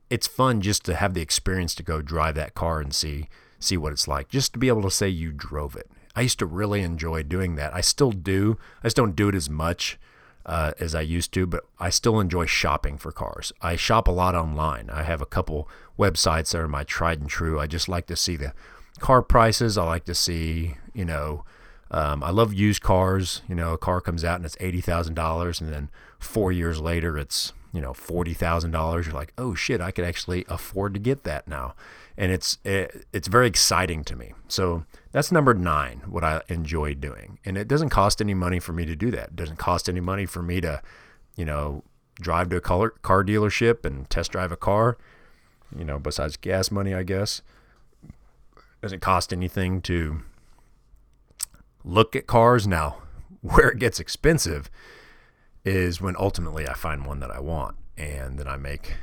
it's 0.09 0.27
fun 0.27 0.61
just 0.61 0.85
to 0.85 0.95
have 0.95 1.15
the 1.15 1.21
experience 1.21 1.75
to 1.75 1.83
go 1.83 2.01
drive 2.01 2.37
that 2.37 2.55
car 2.55 2.81
and 2.81 2.95
see 2.95 3.29
see 3.59 3.77
what 3.77 3.93
it's 3.93 4.07
like. 4.07 4.29
Just 4.29 4.53
to 4.53 4.59
be 4.59 4.69
able 4.69 4.83
to 4.83 4.91
say 4.91 5.09
you 5.09 5.33
drove 5.33 5.75
it. 5.75 5.91
I 6.17 6.23
used 6.23 6.39
to 6.41 6.47
really 6.47 6.83
enjoy 6.83 7.23
doing 7.23 7.57
that. 7.57 7.75
I 7.75 7.83
still 7.83 8.11
do. 8.11 8.59
I 8.83 8.87
just 8.87 8.97
don't 8.97 9.15
do 9.15 9.29
it 9.29 9.35
as 9.35 9.51
much 9.51 9.99
uh, 10.47 10.73
as 10.81 10.95
I 10.95 11.03
used 11.03 11.33
to, 11.33 11.47
but 11.47 11.65
I 11.79 11.91
still 11.91 12.19
enjoy 12.19 12.47
shopping 12.47 12.97
for 12.97 13.13
cars. 13.13 13.53
I 13.61 13.77
shop 13.77 14.09
a 14.09 14.13
lot 14.13 14.35
online. 14.35 14.89
I 14.91 15.03
have 15.03 15.21
a 15.21 15.27
couple 15.27 15.69
websites 15.99 16.53
that 16.53 16.61
are 16.61 16.69
my 16.69 16.85
tried 16.85 17.21
and 17.21 17.29
true. 17.29 17.61
I 17.61 17.67
just 17.67 17.89
like 17.89 18.07
to 18.07 18.17
see 18.17 18.37
the 18.37 18.55
car 18.99 19.23
prices. 19.23 19.77
I 19.77 19.85
like 19.85 20.05
to 20.05 20.15
see, 20.15 20.77
you 20.95 21.05
know, 21.05 21.45
um, 21.91 22.23
I 22.23 22.31
love 22.31 22.55
used 22.55 22.83
cars. 22.83 23.43
You 23.49 23.55
know, 23.55 23.75
a 23.75 23.79
car 23.79 24.01
comes 24.01 24.25
out 24.25 24.37
and 24.37 24.45
it's 24.45 24.57
eighty 24.61 24.81
thousand 24.81 25.15
dollars, 25.15 25.61
and 25.61 25.73
then 25.73 25.91
four 26.19 26.51
years 26.51 26.81
later 26.81 27.19
it's 27.19 27.53
you 27.73 27.81
know 27.81 27.93
forty 27.93 28.35
thousand 28.35 28.71
dollars. 28.71 29.07
You're 29.07 29.15
like, 29.15 29.33
oh 29.37 29.55
shit, 29.55 29.81
I 29.81 29.91
could 29.91 30.05
actually 30.05 30.45
afford 30.49 30.95
to 30.95 31.01
get 31.01 31.25
that 31.25 31.47
now, 31.47 31.75
and 32.19 32.33
it's 32.33 32.59
it, 32.65 33.07
it's 33.13 33.29
very 33.29 33.47
exciting 33.47 34.05
to 34.05 34.17
me. 34.17 34.33
So 34.49 34.85
that's 35.13 35.31
number 35.31 35.55
nine. 35.55 36.03
What 36.07 36.25
I 36.25 36.43
enjoy 36.49 36.95
doing, 36.95 37.39
and 37.45 37.59
it 37.59 37.69
doesn't 37.69 37.91
cost 37.91 38.21
any 38.21 38.35
money 38.35 38.59
for 38.59 38.73
me 38.73 38.85
to 38.87 38.97
do 38.97 39.11
that. 39.11 39.29
It 39.29 39.37
doesn't 39.37 39.57
cost 39.57 39.89
any 39.89 40.01
money 40.01 40.27
for 40.27 40.43
me 40.43 40.61
to, 40.61 40.83
you 41.37 41.45
know, 41.45 41.83
drive 42.21 42.49
to 42.51 42.57
a 42.57 42.61
car 42.61 42.91
car 42.91 43.23
dealership 43.23 43.85
and 43.85 44.09
test 44.09 44.33
drive 44.33 44.53
a 44.53 44.57
car. 44.57 44.97
You 45.77 45.85
know, 45.85 45.99
besides 45.99 46.37
gas 46.37 46.71
money, 46.71 46.95
I 46.95 47.03
guess 47.03 47.43
it 48.07 48.81
doesn't 48.83 49.01
cost 49.01 49.33
anything 49.33 49.83
to 49.83 50.23
look 51.85 52.17
at 52.17 52.27
cars. 52.27 52.67
Now, 52.67 53.03
where 53.43 53.69
it 53.71 53.79
gets 53.79 54.01
expensive 54.01 54.71
is 55.65 56.01
when 56.01 56.15
ultimately 56.19 56.67
I 56.69 56.75
find 56.75 57.05
one 57.05 57.21
that 57.21 57.31
I 57.31 57.41
want 57.41 57.77
and 57.99 58.39
then 58.39 58.47
I 58.47 58.57
make 58.57 58.95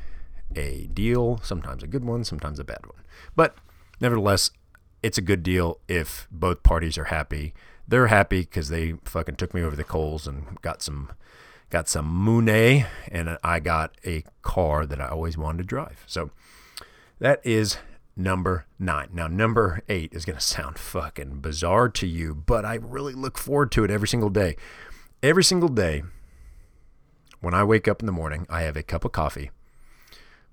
a 0.58 0.88
deal, 0.88 1.40
sometimes 1.44 1.84
a 1.84 1.88
good 1.88 2.06
one, 2.06 2.24
sometimes 2.24 2.60
a 2.60 2.64
bad 2.64 2.86
one. 2.86 3.04
But 3.36 3.58
nevertheless, 4.00 4.52
it's 5.02 5.18
a 5.18 5.22
good 5.22 5.44
deal 5.44 5.80
if 5.88 6.28
both 6.32 6.64
parties 6.64 6.98
are 6.98 7.06
happy. 7.06 7.54
They're 7.88 8.08
happy 8.08 8.42
because 8.42 8.70
they 8.70 8.94
fucking 9.04 9.36
took 9.36 9.54
me 9.54 9.62
over 9.62 9.76
the 9.76 9.84
coals 9.84 10.26
and 10.26 10.60
got 10.62 10.82
some 10.82 11.12
got 11.70 11.90
some 11.90 12.06
Monet 12.06 12.86
and 13.12 13.38
I 13.44 13.60
got 13.60 13.98
a 14.06 14.24
car 14.44 14.86
that 14.86 15.02
I 15.02 15.08
always 15.08 15.38
wanted 15.38 15.58
to 15.58 15.64
drive. 15.64 16.04
So 16.06 16.30
that 17.20 17.42
is 17.44 17.78
number 18.16 18.66
nine. 18.78 19.10
Now, 19.12 19.28
number 19.28 19.82
eight 19.90 20.14
is 20.14 20.24
going 20.24 20.38
to 20.38 20.44
sound 20.44 20.78
fucking 20.78 21.40
bizarre 21.40 21.90
to 21.90 22.08
you, 22.08 22.36
but 22.36 22.64
I 22.64 22.76
really 22.76 23.14
look 23.14 23.38
forward 23.40 23.72
to 23.72 23.84
it 23.84 23.92
every 23.92 24.08
single 24.08 24.30
day. 24.30 24.56
Every 25.24 25.44
single 25.44 25.70
day, 25.70 26.04
when 27.42 27.56
I 27.56 27.64
wake 27.64 27.88
up 27.88 28.02
in 28.02 28.06
the 28.06 28.12
morning, 28.12 28.46
I 28.50 28.62
have 28.62 28.78
a 28.78 28.84
cup 28.84 29.04
of 29.04 29.12
coffee 29.12 29.50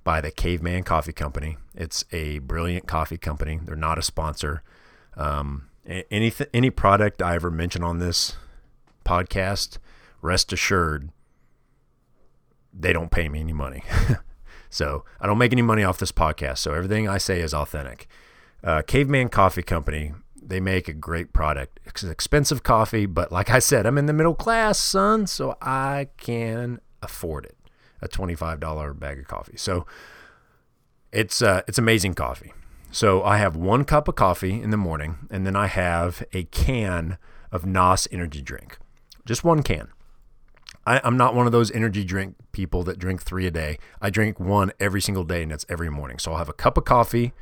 by 0.04 0.20
the 0.20 0.30
Caveman 0.30 0.82
Coffee 0.82 1.12
Company. 1.12 1.56
It's 1.74 2.04
a 2.12 2.38
brilliant 2.40 2.86
coffee 2.86 3.18
company. 3.18 3.60
They're 3.62 3.76
not 3.76 3.98
a 3.98 4.02
sponsor. 4.02 4.62
Um, 5.16 5.68
any 5.86 6.32
any 6.52 6.70
product 6.70 7.22
I 7.22 7.34
ever 7.34 7.50
mention 7.50 7.82
on 7.82 7.98
this 7.98 8.36
podcast 9.04 9.78
rest 10.22 10.52
assured, 10.52 11.10
they 12.72 12.92
don't 12.92 13.10
pay 13.10 13.28
me 13.28 13.40
any 13.40 13.52
money. 13.52 13.82
so 14.70 15.04
I 15.20 15.26
don't 15.26 15.38
make 15.38 15.52
any 15.52 15.62
money 15.62 15.82
off 15.82 15.98
this 15.98 16.12
podcast. 16.12 16.58
So 16.58 16.74
everything 16.74 17.08
I 17.08 17.18
say 17.18 17.40
is 17.40 17.52
authentic. 17.52 18.06
Uh, 18.62 18.82
Caveman 18.82 19.30
Coffee 19.30 19.62
Company, 19.62 20.12
they 20.40 20.60
make 20.60 20.86
a 20.88 20.92
great 20.92 21.32
product. 21.32 21.80
It's 21.84 22.02
expensive 22.04 22.62
coffee, 22.62 23.06
but 23.06 23.32
like 23.32 23.50
I 23.50 23.58
said, 23.58 23.86
I'm 23.86 23.98
in 23.98 24.06
the 24.06 24.12
middle 24.12 24.34
class, 24.34 24.78
son, 24.78 25.26
so 25.26 25.56
I 25.62 26.08
can 26.18 26.80
afford 27.02 27.46
it. 27.46 27.56
A 28.02 28.08
$25 28.08 28.98
bag 28.98 29.18
of 29.18 29.28
coffee. 29.28 29.56
So 29.56 29.86
it's 31.12 31.42
uh, 31.42 31.62
it's 31.66 31.78
amazing 31.78 32.14
coffee. 32.14 32.52
So 32.90 33.22
I 33.22 33.38
have 33.38 33.54
one 33.54 33.84
cup 33.84 34.08
of 34.08 34.16
coffee 34.16 34.60
in 34.60 34.70
the 34.70 34.76
morning, 34.76 35.28
and 35.30 35.46
then 35.46 35.54
I 35.54 35.66
have 35.66 36.24
a 36.32 36.44
can 36.44 37.18
of 37.52 37.64
NOS 37.64 38.08
energy 38.10 38.42
drink, 38.42 38.78
just 39.24 39.44
one 39.44 39.62
can. 39.62 39.88
I, 40.86 41.00
am 41.04 41.16
not 41.16 41.34
one 41.34 41.46
of 41.46 41.52
those 41.52 41.70
energy 41.70 42.04
drink 42.04 42.36
people 42.52 42.82
that 42.84 42.98
drink 42.98 43.22
three 43.22 43.46
a 43.46 43.50
day. 43.50 43.78
I 44.00 44.10
drink 44.10 44.40
one 44.40 44.72
every 44.80 45.00
single 45.00 45.24
day, 45.24 45.42
and 45.42 45.52
it's 45.52 45.66
every 45.68 45.90
morning. 45.90 46.18
So 46.18 46.32
I'll 46.32 46.38
have 46.38 46.48
a 46.48 46.54
cup 46.54 46.76
of 46.76 46.84
coffee 46.84 47.32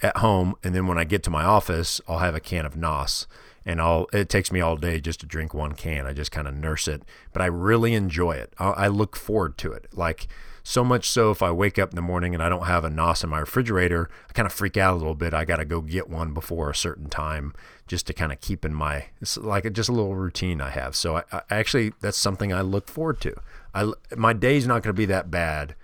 at 0.00 0.18
home, 0.18 0.54
and 0.62 0.74
then 0.74 0.86
when 0.86 0.98
I 0.98 1.04
get 1.04 1.22
to 1.24 1.30
my 1.30 1.44
office, 1.44 2.00
I'll 2.06 2.18
have 2.18 2.36
a 2.36 2.40
can 2.40 2.64
of 2.64 2.76
NOS. 2.76 3.26
And 3.68 3.82
I'll 3.82 4.06
it 4.12 4.30
takes 4.30 4.50
me 4.50 4.60
all 4.60 4.76
day 4.76 4.98
just 4.98 5.20
to 5.20 5.26
drink 5.26 5.52
one 5.52 5.74
can. 5.74 6.06
I 6.06 6.14
just 6.14 6.32
kind 6.32 6.48
of 6.48 6.54
nurse 6.54 6.88
it, 6.88 7.02
but 7.32 7.42
I 7.42 7.46
really 7.46 7.94
enjoy 7.94 8.32
it. 8.32 8.54
I, 8.58 8.70
I 8.70 8.88
look 8.88 9.14
forward 9.14 9.58
to 9.58 9.72
it. 9.72 9.88
Like 9.92 10.26
so 10.68 10.84
much 10.84 11.08
so, 11.08 11.30
if 11.30 11.42
I 11.42 11.50
wake 11.50 11.78
up 11.78 11.88
in 11.88 11.96
the 11.96 12.02
morning 12.02 12.34
and 12.34 12.42
I 12.42 12.50
don't 12.50 12.66
have 12.66 12.84
a 12.84 12.90
NOS 12.90 13.24
in 13.24 13.30
my 13.30 13.38
refrigerator, 13.38 14.10
I 14.28 14.34
kind 14.34 14.44
of 14.44 14.52
freak 14.52 14.76
out 14.76 14.92
a 14.92 14.98
little 14.98 15.14
bit. 15.14 15.32
I 15.32 15.46
got 15.46 15.56
to 15.56 15.64
go 15.64 15.80
get 15.80 16.10
one 16.10 16.34
before 16.34 16.68
a 16.68 16.74
certain 16.74 17.08
time 17.08 17.54
just 17.86 18.06
to 18.08 18.12
kind 18.12 18.32
of 18.32 18.42
keep 18.42 18.66
in 18.66 18.74
my, 18.74 19.06
it's 19.18 19.38
like 19.38 19.72
just 19.72 19.88
a 19.88 19.92
little 19.92 20.14
routine 20.14 20.60
I 20.60 20.68
have. 20.68 20.94
So 20.94 21.16
I, 21.16 21.22
I 21.32 21.42
actually, 21.48 21.94
that's 22.02 22.18
something 22.18 22.52
I 22.52 22.60
look 22.60 22.86
forward 22.86 23.18
to. 23.22 23.34
I, 23.74 23.90
my 24.14 24.34
day's 24.34 24.66
not 24.66 24.82
going 24.82 24.94
to 24.94 24.98
be 24.98 25.06
that 25.06 25.30
bad 25.30 25.74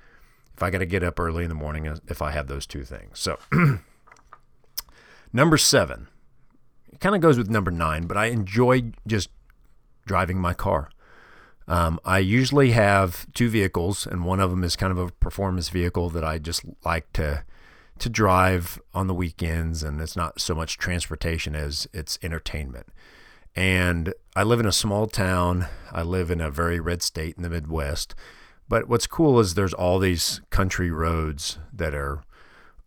if 0.55 0.63
I 0.63 0.69
got 0.69 0.81
to 0.81 0.87
get 0.87 1.03
up 1.03 1.19
early 1.19 1.45
in 1.45 1.49
the 1.49 1.55
morning 1.55 1.87
if 2.09 2.21
I 2.21 2.33
have 2.33 2.47
those 2.47 2.67
two 2.67 2.85
things. 2.85 3.19
So, 3.19 3.39
number 5.33 5.57
seven, 5.57 6.09
it 6.95 7.01
kind 7.01 7.15
of 7.15 7.21
goes 7.21 7.37
with 7.37 7.51
number 7.51 7.71
nine, 7.71 8.07
but 8.07 8.17
I 8.17 8.27
enjoy 8.27 8.93
just 9.07 9.29
driving 10.07 10.39
my 10.39 10.55
car. 10.55 10.91
Um, 11.67 11.99
I 12.05 12.19
usually 12.19 12.71
have 12.73 13.27
two 13.33 13.49
vehicles, 13.49 14.07
and 14.07 14.25
one 14.25 14.41
of 14.41 14.51
them 14.51 14.63
is 14.63 14.77
kind 14.77 14.93
of 14.93 14.99
a 14.99 15.11
performance 15.13 15.71
vehicle 15.71 16.11
that 16.11 16.25
I 16.25 16.39
just 16.39 16.63
like 16.85 17.13
to 17.15 17.45
to 17.97 18.09
drive 18.09 18.81
on 18.93 19.07
the 19.07 19.15
weekends, 19.15 19.85
and 19.85 20.01
it's 20.01 20.17
not 20.17 20.41
so 20.41 20.55
much 20.55 20.79
transportation 20.79 21.55
as 21.55 21.87
it's 21.93 22.19
entertainment. 22.23 22.89
And 23.55 24.13
I 24.35 24.43
live 24.43 24.59
in 24.59 24.67
a 24.67 24.73
small 24.73 25.07
town. 25.07 25.69
I 25.93 26.03
live 26.03 26.29
in 26.31 26.41
a 26.41 26.51
very 26.51 26.81
red 26.81 27.03
state 27.03 27.37
in 27.37 27.45
the 27.45 27.49
Midwest. 27.49 28.17
But 28.69 28.89
what's 28.89 29.07
cool 29.07 29.39
is 29.39 29.55
there's 29.55 29.75
all 29.75 30.01
these 30.01 30.41
country 30.51 30.91
roads 30.91 31.59
that 31.73 31.95
are, 31.95 32.25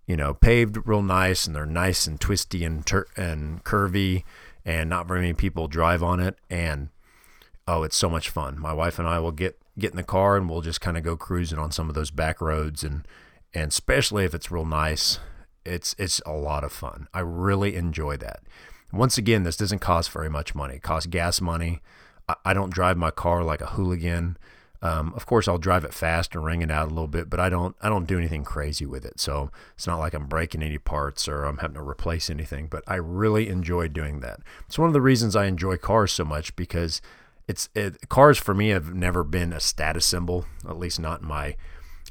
you 0.07 0.17
know, 0.17 0.33
paved 0.33 0.77
real 0.85 1.03
nice, 1.03 1.45
and 1.45 1.55
they're 1.55 1.65
nice 1.65 2.07
and 2.07 2.19
twisty 2.19 2.63
and 2.63 2.85
tur- 2.85 3.07
and 3.15 3.63
curvy, 3.63 4.23
and 4.65 4.89
not 4.89 5.07
very 5.07 5.21
many 5.21 5.33
people 5.33 5.67
drive 5.67 6.01
on 6.01 6.19
it. 6.19 6.37
And 6.49 6.89
oh, 7.67 7.83
it's 7.83 7.95
so 7.95 8.09
much 8.09 8.29
fun. 8.29 8.59
My 8.59 8.73
wife 8.73 8.97
and 8.97 9.07
I 9.07 9.19
will 9.19 9.31
get 9.31 9.59
get 9.77 9.91
in 9.91 9.97
the 9.97 10.03
car 10.03 10.37
and 10.37 10.49
we'll 10.49 10.61
just 10.61 10.81
kind 10.81 10.97
of 10.97 11.03
go 11.03 11.15
cruising 11.15 11.59
on 11.59 11.71
some 11.71 11.87
of 11.87 11.93
those 11.93 12.09
back 12.09 12.41
roads 12.41 12.83
and 12.83 13.07
and 13.53 13.69
especially 13.69 14.25
if 14.25 14.33
it's 14.33 14.51
real 14.51 14.65
nice, 14.65 15.19
it's 15.65 15.95
it's 15.97 16.21
a 16.25 16.31
lot 16.31 16.63
of 16.63 16.71
fun. 16.71 17.07
I 17.13 17.19
really 17.19 17.75
enjoy 17.75 18.17
that. 18.17 18.41
Once 18.91 19.17
again, 19.17 19.43
this 19.43 19.57
doesn't 19.57 19.79
cost 19.79 20.09
very 20.11 20.29
much 20.29 20.55
money. 20.55 20.75
It 20.75 20.83
costs 20.83 21.07
gas 21.07 21.41
money. 21.41 21.81
I, 22.27 22.35
I 22.45 22.53
don't 22.53 22.73
drive 22.73 22.97
my 22.97 23.11
car 23.11 23.43
like 23.43 23.61
a 23.61 23.67
hooligan. 23.67 24.37
Um, 24.81 25.13
of 25.15 25.25
course, 25.25 25.47
I'll 25.47 25.57
drive 25.57 25.83
it 25.83 25.93
fast 25.93 26.35
and 26.35 26.45
ring 26.45 26.61
it 26.61 26.69
out 26.69 26.87
a 26.87 26.93
little 26.93 27.07
bit, 27.07 27.29
but 27.29 27.39
I 27.39 27.49
don't 27.49 27.75
I 27.81 27.89
don't 27.89 28.05
do 28.05 28.17
anything 28.17 28.43
crazy 28.43 28.85
with 28.85 29.05
it. 29.05 29.19
So 29.19 29.49
it's 29.75 29.87
not 29.87 29.97
like 29.99 30.13
I'm 30.13 30.27
breaking 30.27 30.61
any 30.61 30.77
parts 30.77 31.27
or 31.27 31.45
I'm 31.45 31.57
having 31.57 31.75
to 31.75 31.81
replace 31.81 32.29
anything. 32.29 32.67
But 32.67 32.83
I 32.87 32.95
really 32.95 33.49
enjoy 33.49 33.87
doing 33.87 34.19
that. 34.19 34.39
It's 34.67 34.77
one 34.77 34.87
of 34.87 34.93
the 34.93 35.01
reasons 35.01 35.35
I 35.35 35.45
enjoy 35.45 35.77
cars 35.77 36.11
so 36.11 36.23
much 36.25 36.55
because 36.55 37.01
it's 37.47 37.69
it, 37.73 38.09
cars 38.09 38.37
for 38.37 38.53
me 38.53 38.69
have 38.69 38.93
never 38.93 39.23
been 39.23 39.51
a 39.51 39.59
status 39.59 40.05
symbol, 40.05 40.45
at 40.67 40.77
least 40.77 40.99
not 40.99 41.21
in 41.21 41.27
my 41.27 41.55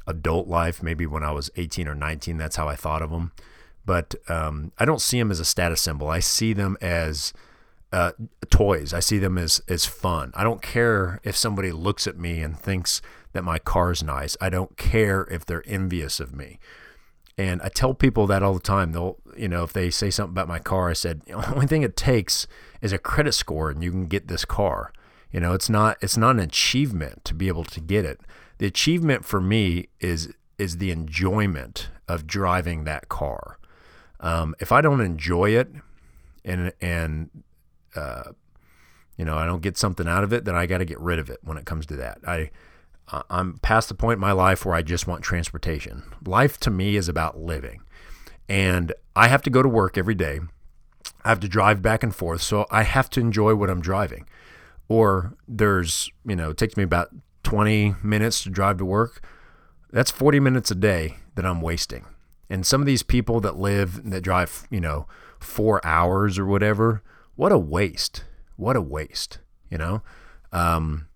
adult 0.05 0.47
life. 0.47 0.83
Maybe 0.83 1.05
when 1.05 1.23
I 1.23 1.31
was 1.31 1.49
18 1.55 1.87
or 1.87 1.95
19, 1.95 2.37
that's 2.37 2.55
how 2.57 2.67
I 2.67 2.75
thought 2.75 3.01
of 3.01 3.11
them. 3.11 3.31
But 3.85 4.15
um, 4.27 4.73
I 4.77 4.83
don't 4.83 5.01
see 5.01 5.19
them 5.19 5.31
as 5.31 5.39
a 5.39 5.45
status 5.45 5.79
symbol. 5.79 6.09
I 6.09 6.19
see 6.19 6.51
them 6.51 6.75
as 6.81 7.31
uh, 7.91 8.11
toys. 8.49 8.93
I 8.93 8.99
see 8.99 9.17
them 9.17 9.37
as 9.37 9.61
as 9.67 9.85
fun. 9.85 10.31
I 10.35 10.43
don't 10.43 10.61
care 10.61 11.19
if 11.23 11.35
somebody 11.35 11.71
looks 11.71 12.07
at 12.07 12.17
me 12.17 12.41
and 12.41 12.57
thinks 12.57 13.01
that 13.33 13.43
my 13.43 13.59
car's 13.59 14.03
nice. 14.03 14.35
I 14.41 14.49
don't 14.49 14.77
care 14.77 15.27
if 15.31 15.45
they're 15.45 15.63
envious 15.65 16.19
of 16.19 16.35
me. 16.35 16.59
And 17.37 17.61
I 17.61 17.69
tell 17.69 17.93
people 17.93 18.25
that 18.27 18.41
all 18.41 18.55
the 18.55 18.59
time. 18.59 18.93
They'll, 18.93 19.17
you 19.35 19.47
know, 19.47 19.63
if 19.63 19.71
they 19.71 19.91
say 19.91 20.09
something 20.09 20.33
about 20.33 20.47
my 20.47 20.59
car, 20.59 20.89
I 20.89 20.93
said, 20.93 21.21
the 21.21 21.53
only 21.53 21.67
thing 21.67 21.83
it 21.83 21.95
takes 21.95 22.47
is 22.81 22.91
a 22.91 22.97
credit 22.97 23.33
score 23.33 23.69
and 23.69 23.83
you 23.83 23.91
can 23.91 24.07
get 24.07 24.27
this 24.27 24.43
car. 24.43 24.91
You 25.31 25.39
know, 25.39 25.53
it's 25.53 25.69
not 25.69 25.97
it's 26.01 26.17
not 26.17 26.31
an 26.31 26.39
achievement 26.39 27.23
to 27.25 27.33
be 27.33 27.47
able 27.47 27.65
to 27.65 27.79
get 27.79 28.05
it. 28.05 28.21
The 28.57 28.65
achievement 28.65 29.23
for 29.23 29.39
me 29.39 29.89
is 29.99 30.33
is 30.57 30.77
the 30.77 30.89
enjoyment 30.89 31.89
of 32.07 32.25
driving 32.25 32.85
that 32.85 33.09
car. 33.09 33.59
Um, 34.19 34.55
if 34.59 34.71
I 34.71 34.81
don't 34.81 35.01
enjoy 35.01 35.51
it, 35.51 35.69
and 36.43 36.71
and 36.81 37.29
uh, 37.97 38.31
you 39.17 39.25
know 39.25 39.37
I 39.37 39.45
don't 39.45 39.61
get 39.61 39.77
something 39.77 40.07
out 40.07 40.23
of 40.23 40.31
it, 40.31 40.45
then 40.45 40.55
I 40.55 40.65
got 40.65 40.77
to 40.79 40.85
get 40.85 40.99
rid 40.99 41.19
of 41.19 41.29
it. 41.29 41.39
When 41.43 41.57
it 41.57 41.65
comes 41.65 41.85
to 41.87 41.95
that, 41.97 42.19
I 42.25 42.51
I'm 43.29 43.57
past 43.59 43.89
the 43.89 43.95
point 43.95 44.17
in 44.17 44.21
my 44.21 44.33
life 44.33 44.65
where 44.65 44.75
I 44.75 44.81
just 44.81 45.07
want 45.07 45.23
transportation. 45.23 46.03
Life 46.25 46.59
to 46.61 46.69
me 46.69 46.95
is 46.95 47.09
about 47.09 47.39
living, 47.39 47.81
and 48.47 48.93
I 49.15 49.27
have 49.27 49.41
to 49.43 49.49
go 49.49 49.61
to 49.61 49.69
work 49.69 49.97
every 49.97 50.15
day. 50.15 50.39
I 51.23 51.29
have 51.29 51.39
to 51.41 51.47
drive 51.47 51.81
back 51.81 52.03
and 52.03 52.15
forth, 52.15 52.41
so 52.41 52.65
I 52.69 52.83
have 52.83 53.09
to 53.11 53.19
enjoy 53.19 53.55
what 53.55 53.69
I'm 53.69 53.81
driving 53.81 54.25
or 54.89 55.35
there's, 55.47 56.09
you 56.25 56.35
know, 56.35 56.51
it 56.51 56.57
takes 56.57 56.77
me 56.77 56.83
about 56.83 57.09
20 57.43 57.95
minutes 58.03 58.43
to 58.43 58.49
drive 58.49 58.77
to 58.77 58.85
work. 58.85 59.25
That's 59.91 60.11
40 60.11 60.39
minutes 60.39 60.71
a 60.71 60.75
day 60.75 61.17
that 61.35 61.45
I'm 61.45 61.61
wasting. 61.61 62.05
And 62.49 62.65
some 62.65 62.81
of 62.81 62.87
these 62.87 63.03
people 63.03 63.41
that 63.41 63.57
live, 63.57 64.09
that 64.09 64.21
drive, 64.21 64.67
you 64.69 64.79
know, 64.79 65.07
four 65.39 65.85
hours 65.85 66.39
or 66.39 66.45
whatever, 66.45 67.03
what 67.37 67.53
a 67.53 67.57
waste. 67.57 68.25
What 68.57 68.75
a 68.75 68.81
waste, 68.81 69.39
you 69.69 69.77
know? 69.77 70.01
Um, 70.51 71.07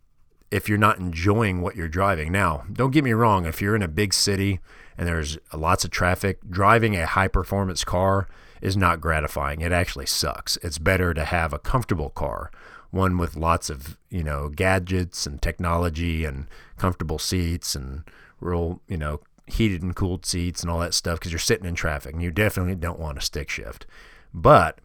if 0.50 0.70
you're 0.70 0.78
not 0.78 1.00
enjoying 1.00 1.62
what 1.62 1.76
you're 1.76 1.90
driving. 1.90 2.32
Now, 2.32 2.64
don't 2.72 2.92
get 2.92 3.04
me 3.04 3.14
wrong, 3.14 3.46
if 3.46 3.62
you're 3.62 3.76
in 3.76 3.82
a 3.82 3.88
big 3.88 4.14
city 4.14 4.60
and 4.98 5.08
there's 5.08 5.38
lots 5.54 5.84
of 5.84 5.92
traffic, 5.92 6.40
driving 6.50 6.96
a 6.96 7.06
high 7.06 7.28
performance 7.28 7.84
car 7.84 8.28
is 8.62 8.78
not 8.78 9.02
gratifying. 9.02 9.62
It 9.62 9.72
actually 9.72 10.06
sucks. 10.06 10.58
It's 10.58 10.78
better 10.78 11.14
to 11.14 11.26
have 11.26 11.52
a 11.52 11.60
comfortable 11.60 12.10
car 12.10 12.52
one 12.92 13.18
with 13.18 13.36
lots 13.36 13.70
of 13.70 13.98
you 14.10 14.24
know 14.24 14.50
gadgets 14.50 15.26
and 15.26 15.42
technology 15.42 16.24
and 16.26 16.48
comfortable 16.78 17.18
seats 17.18 17.74
and 17.74 18.04
real 18.40 18.82
you 18.88 18.98
know 18.98 19.22
heated 19.48 19.82
and 19.82 19.96
cooled 19.96 20.26
seats 20.26 20.62
and 20.62 20.70
all 20.70 20.80
that 20.80 20.94
stuff 20.94 21.20
because 21.20 21.32
you're 21.32 21.40
sitting 21.40 21.66
in 21.66 21.76
traffic 21.76 22.14
and 22.14 22.22
you 22.22 22.32
definitely 22.32 22.76
don't 22.76 23.00
want 23.00 23.18
a 23.18 23.22
stick 23.22 23.50
shift. 23.50 23.86
But 24.34 24.80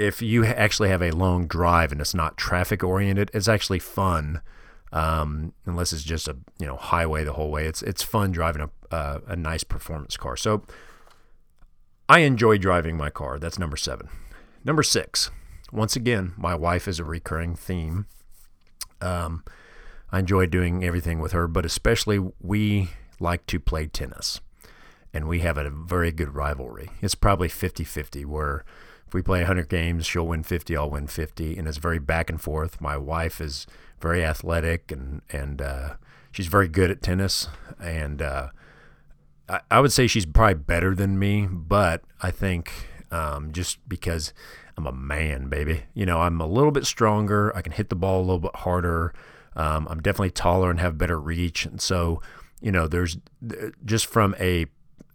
if 0.00 0.22
you 0.22 0.44
actually 0.46 0.88
have 0.88 1.02
a 1.02 1.10
long 1.10 1.46
drive 1.46 1.92
and 1.92 2.00
it's 2.00 2.14
not 2.14 2.38
traffic 2.38 2.82
oriented, 2.82 3.30
it's 3.34 3.48
actually 3.48 3.78
fun. 3.78 4.40
Um, 4.92 5.52
unless 5.66 5.92
it's 5.92 6.02
just 6.02 6.26
a 6.26 6.36
you 6.58 6.66
know 6.66 6.76
highway 6.76 7.22
the 7.22 7.34
whole 7.34 7.50
way, 7.50 7.66
it's 7.66 7.82
it's 7.82 8.02
fun 8.02 8.32
driving 8.32 8.62
a 8.62 8.94
uh, 8.94 9.20
a 9.28 9.36
nice 9.36 9.62
performance 9.62 10.16
car. 10.16 10.36
So 10.36 10.64
I 12.08 12.20
enjoy 12.20 12.58
driving 12.58 12.96
my 12.96 13.10
car. 13.10 13.38
That's 13.38 13.58
number 13.58 13.76
seven. 13.76 14.08
Number 14.64 14.82
six, 14.82 15.30
once 15.70 15.94
again, 15.94 16.32
my 16.36 16.54
wife 16.54 16.88
is 16.88 16.98
a 16.98 17.04
recurring 17.04 17.54
theme. 17.54 18.06
Um, 19.00 19.44
I 20.10 20.18
enjoy 20.18 20.46
doing 20.46 20.82
everything 20.82 21.20
with 21.20 21.32
her, 21.32 21.46
but 21.46 21.64
especially 21.64 22.18
we 22.40 22.90
like 23.20 23.46
to 23.46 23.60
play 23.60 23.86
tennis. 23.86 24.40
And 25.12 25.28
we 25.28 25.40
have 25.40 25.58
a 25.58 25.70
very 25.70 26.12
good 26.12 26.34
rivalry. 26.34 26.90
It's 27.00 27.14
probably 27.14 27.48
50 27.48 27.84
50, 27.84 28.24
where 28.24 28.64
if 29.10 29.14
we 29.14 29.22
play 29.22 29.40
100 29.40 29.68
games, 29.68 30.06
she'll 30.06 30.28
win 30.28 30.44
50, 30.44 30.76
I'll 30.76 30.88
win 30.88 31.08
50. 31.08 31.58
And 31.58 31.66
it's 31.66 31.78
very 31.78 31.98
back 31.98 32.30
and 32.30 32.40
forth. 32.40 32.80
My 32.80 32.96
wife 32.96 33.40
is 33.40 33.66
very 34.00 34.24
athletic 34.24 34.92
and, 34.92 35.22
and 35.30 35.60
uh, 35.60 35.94
she's 36.30 36.46
very 36.46 36.68
good 36.68 36.92
at 36.92 37.02
tennis. 37.02 37.48
And 37.80 38.22
uh, 38.22 38.50
I, 39.48 39.62
I 39.68 39.80
would 39.80 39.90
say 39.90 40.06
she's 40.06 40.26
probably 40.26 40.54
better 40.54 40.94
than 40.94 41.18
me, 41.18 41.48
but 41.50 42.04
I 42.22 42.30
think 42.30 42.70
um, 43.10 43.50
just 43.50 43.80
because 43.88 44.32
I'm 44.76 44.86
a 44.86 44.92
man, 44.92 45.48
baby. 45.48 45.82
You 45.92 46.06
know, 46.06 46.20
I'm 46.20 46.40
a 46.40 46.46
little 46.46 46.70
bit 46.70 46.86
stronger. 46.86 47.54
I 47.56 47.62
can 47.62 47.72
hit 47.72 47.88
the 47.88 47.96
ball 47.96 48.20
a 48.20 48.22
little 48.22 48.38
bit 48.38 48.54
harder. 48.54 49.12
Um, 49.56 49.88
I'm 49.90 50.00
definitely 50.00 50.30
taller 50.30 50.70
and 50.70 50.78
have 50.78 50.98
better 50.98 51.18
reach. 51.18 51.66
And 51.66 51.80
so, 51.80 52.22
you 52.60 52.70
know, 52.70 52.86
there's 52.86 53.18
just 53.84 54.06
from 54.06 54.36
a 54.38 54.66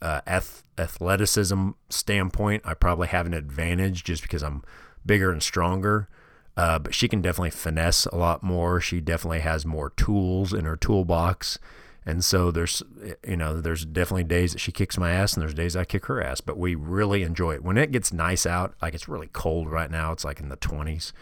uh, 0.06 0.22
ath- 0.28 0.63
athleticism 0.78 1.72
standpoint, 1.89 2.62
I 2.63 2.76
probably 2.76 3.08
have 3.08 3.26
an 3.26 3.34
advantage 3.34 4.04
just 4.04 4.22
because 4.22 4.44
I'm 4.44 4.63
bigger 5.04 5.32
and 5.32 5.41
stronger. 5.41 6.08
Uh, 6.56 6.78
but 6.78 6.94
she 6.94 7.08
can 7.08 7.22
definitely 7.22 7.50
finesse 7.50 8.06
a 8.06 8.15
lot 8.15 8.44
more. 8.44 8.80
She 8.80 9.02
definitely 9.02 9.39
has 9.39 9.65
more 9.65 9.89
tools 9.89 10.54
in 10.54 10.65
her 10.65 10.78
toolbox. 10.78 11.58
And 12.06 12.24
so 12.24 12.52
there's, 12.52 12.84
you 13.28 13.36
know, 13.36 13.60
there's 13.60 13.84
definitely 13.84 14.26
days 14.26 14.54
that 14.54 14.60
she 14.60 14.72
kicks 14.72 14.96
my 14.96 15.12
ass 15.12 15.34
and 15.34 15.41
there's 15.41 15.56
days 15.56 15.76
I 15.76 15.86
kick 15.86 16.06
her 16.06 16.22
ass, 16.22 16.39
but 16.39 16.56
we 16.56 16.76
really 16.76 17.24
enjoy 17.24 17.56
it. 17.56 17.63
When 17.63 17.80
it 17.80 17.91
gets 17.91 18.13
nice 18.13 18.46
out, 18.46 18.76
like 18.84 18.94
it's 18.94 19.10
really 19.10 19.30
cold 19.34 19.72
right 19.72 19.89
now, 19.89 20.12
it's 20.12 20.24
like 20.24 20.39
in 20.39 20.50
the 20.50 20.58
20s. 20.58 21.13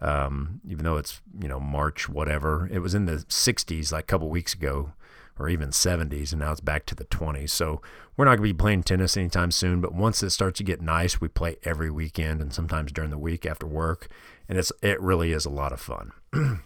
Um, 0.00 0.60
even 0.68 0.84
though 0.84 0.98
it's, 0.98 1.20
you 1.42 1.48
know, 1.48 1.58
March, 1.58 2.08
whatever, 2.08 2.68
it 2.70 2.78
was 2.78 2.94
in 2.94 3.06
the 3.06 3.16
60s 3.16 3.90
like 3.90 4.04
a 4.04 4.06
couple 4.06 4.30
weeks 4.30 4.54
ago 4.54 4.92
or 5.40 5.48
even 5.48 5.70
70s, 5.70 6.32
and 6.32 6.40
now 6.40 6.52
it's 6.52 6.60
back 6.60 6.84
to 6.86 6.94
the 6.94 7.06
20s. 7.06 7.50
So 7.50 7.80
we're 8.16 8.26
not 8.26 8.36
going 8.36 8.48
to 8.48 8.54
be 8.54 8.58
playing 8.58 8.82
tennis 8.82 9.16
anytime 9.16 9.50
soon, 9.50 9.80
but 9.80 9.94
once 9.94 10.22
it 10.22 10.30
starts 10.30 10.58
to 10.58 10.64
get 10.64 10.82
nice, 10.82 11.20
we 11.20 11.28
play 11.28 11.56
every 11.64 11.90
weekend 11.90 12.42
and 12.42 12.52
sometimes 12.52 12.92
during 12.92 13.10
the 13.10 13.18
week 13.18 13.46
after 13.46 13.66
work, 13.66 14.08
and 14.48 14.58
it's 14.58 14.70
it 14.82 15.00
really 15.00 15.32
is 15.32 15.46
a 15.46 15.50
lot 15.50 15.72
of 15.72 15.80
fun. 15.80 16.12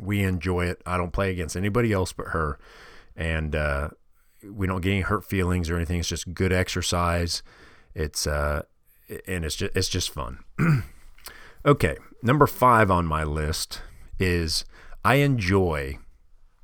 we 0.00 0.22
enjoy 0.22 0.66
it. 0.66 0.82
I 0.84 0.98
don't 0.98 1.12
play 1.12 1.30
against 1.30 1.56
anybody 1.56 1.92
else 1.92 2.12
but 2.12 2.28
her, 2.28 2.58
and 3.16 3.56
uh, 3.56 3.88
we 4.44 4.66
don't 4.66 4.82
get 4.82 4.90
any 4.90 5.00
hurt 5.00 5.24
feelings 5.24 5.70
or 5.70 5.76
anything. 5.76 6.00
It's 6.00 6.08
just 6.08 6.34
good 6.34 6.52
exercise. 6.52 7.42
It's 7.94 8.26
uh, 8.26 8.62
and 9.26 9.44
it's 9.44 9.56
just 9.56 9.74
it's 9.74 9.88
just 9.88 10.10
fun. 10.10 10.44
okay, 11.64 11.96
number 12.22 12.46
five 12.46 12.90
on 12.90 13.06
my 13.06 13.24
list 13.24 13.80
is 14.18 14.64
I 15.04 15.16
enjoy 15.16 15.98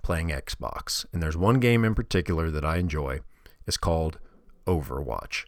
playing 0.04 0.28
Xbox. 0.28 1.04
And 1.12 1.20
there's 1.20 1.36
one 1.36 1.58
game 1.58 1.84
in 1.84 1.94
particular 1.94 2.50
that 2.50 2.64
I 2.64 2.76
enjoy. 2.76 3.20
It's 3.66 3.78
called 3.78 4.20
Overwatch. 4.66 5.46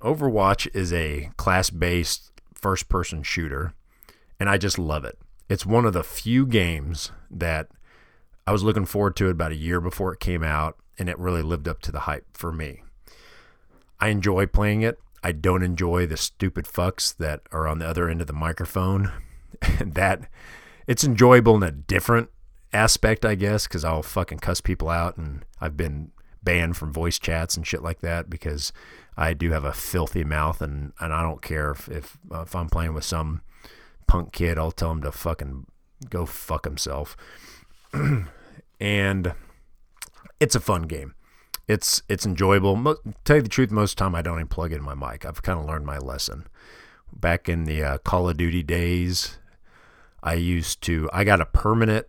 Overwatch 0.00 0.68
is 0.74 0.92
a 0.92 1.30
class 1.36 1.68
based 1.68 2.30
first 2.54 2.88
person 2.88 3.22
shooter, 3.22 3.74
and 4.38 4.48
I 4.48 4.56
just 4.56 4.78
love 4.78 5.04
it. 5.04 5.18
It's 5.48 5.66
one 5.66 5.84
of 5.84 5.92
the 5.92 6.04
few 6.04 6.46
games 6.46 7.10
that 7.30 7.68
I 8.46 8.52
was 8.52 8.62
looking 8.62 8.86
forward 8.86 9.16
to 9.16 9.26
it 9.26 9.32
about 9.32 9.52
a 9.52 9.56
year 9.56 9.80
before 9.80 10.14
it 10.14 10.20
came 10.20 10.42
out, 10.42 10.78
and 10.98 11.08
it 11.08 11.18
really 11.18 11.42
lived 11.42 11.68
up 11.68 11.80
to 11.82 11.92
the 11.92 12.00
hype 12.00 12.26
for 12.32 12.52
me. 12.52 12.82
I 13.98 14.08
enjoy 14.08 14.46
playing 14.46 14.82
it. 14.82 14.98
I 15.22 15.32
don't 15.32 15.62
enjoy 15.62 16.06
the 16.06 16.16
stupid 16.16 16.64
fucks 16.64 17.14
that 17.16 17.40
are 17.52 17.66
on 17.66 17.80
the 17.80 17.86
other 17.86 18.08
end 18.08 18.20
of 18.22 18.26
the 18.26 18.32
microphone. 18.32 19.12
that 19.80 20.28
it's 20.90 21.04
enjoyable 21.04 21.54
in 21.54 21.62
a 21.62 21.70
different 21.70 22.30
aspect, 22.72 23.24
I 23.24 23.36
guess, 23.36 23.68
because 23.68 23.84
I'll 23.84 24.02
fucking 24.02 24.40
cuss 24.40 24.60
people 24.60 24.88
out, 24.88 25.16
and 25.16 25.44
I've 25.60 25.76
been 25.76 26.10
banned 26.42 26.76
from 26.76 26.92
voice 26.92 27.16
chats 27.16 27.56
and 27.56 27.64
shit 27.64 27.80
like 27.80 28.00
that 28.00 28.28
because 28.28 28.72
I 29.16 29.32
do 29.34 29.52
have 29.52 29.64
a 29.64 29.72
filthy 29.72 30.24
mouth, 30.24 30.60
and, 30.60 30.92
and 30.98 31.14
I 31.14 31.22
don't 31.22 31.42
care 31.42 31.70
if 31.70 31.88
if, 31.88 32.18
uh, 32.32 32.40
if 32.40 32.56
I'm 32.56 32.68
playing 32.68 32.92
with 32.92 33.04
some 33.04 33.42
punk 34.08 34.32
kid, 34.32 34.58
I'll 34.58 34.72
tell 34.72 34.90
him 34.90 35.02
to 35.02 35.12
fucking 35.12 35.66
go 36.08 36.26
fuck 36.26 36.64
himself. 36.64 37.16
and 38.80 39.32
it's 40.40 40.56
a 40.56 40.60
fun 40.60 40.82
game. 40.82 41.14
It's 41.68 42.02
it's 42.08 42.26
enjoyable. 42.26 42.74
Mo- 42.74 42.98
tell 43.24 43.36
you 43.36 43.42
the 43.42 43.48
truth, 43.48 43.70
most 43.70 43.92
of 43.92 43.96
the 43.96 44.04
time 44.06 44.16
I 44.16 44.22
don't 44.22 44.38
even 44.38 44.48
plug 44.48 44.72
in 44.72 44.82
my 44.82 44.96
mic. 44.96 45.24
I've 45.24 45.42
kind 45.42 45.60
of 45.60 45.66
learned 45.66 45.86
my 45.86 45.98
lesson. 45.98 46.48
Back 47.12 47.48
in 47.48 47.62
the 47.62 47.80
uh, 47.80 47.98
Call 47.98 48.28
of 48.28 48.36
Duty 48.36 48.64
days, 48.64 49.38
I 50.22 50.34
used 50.34 50.82
to, 50.82 51.08
I 51.12 51.24
got 51.24 51.40
a 51.40 51.46
permanent 51.46 52.06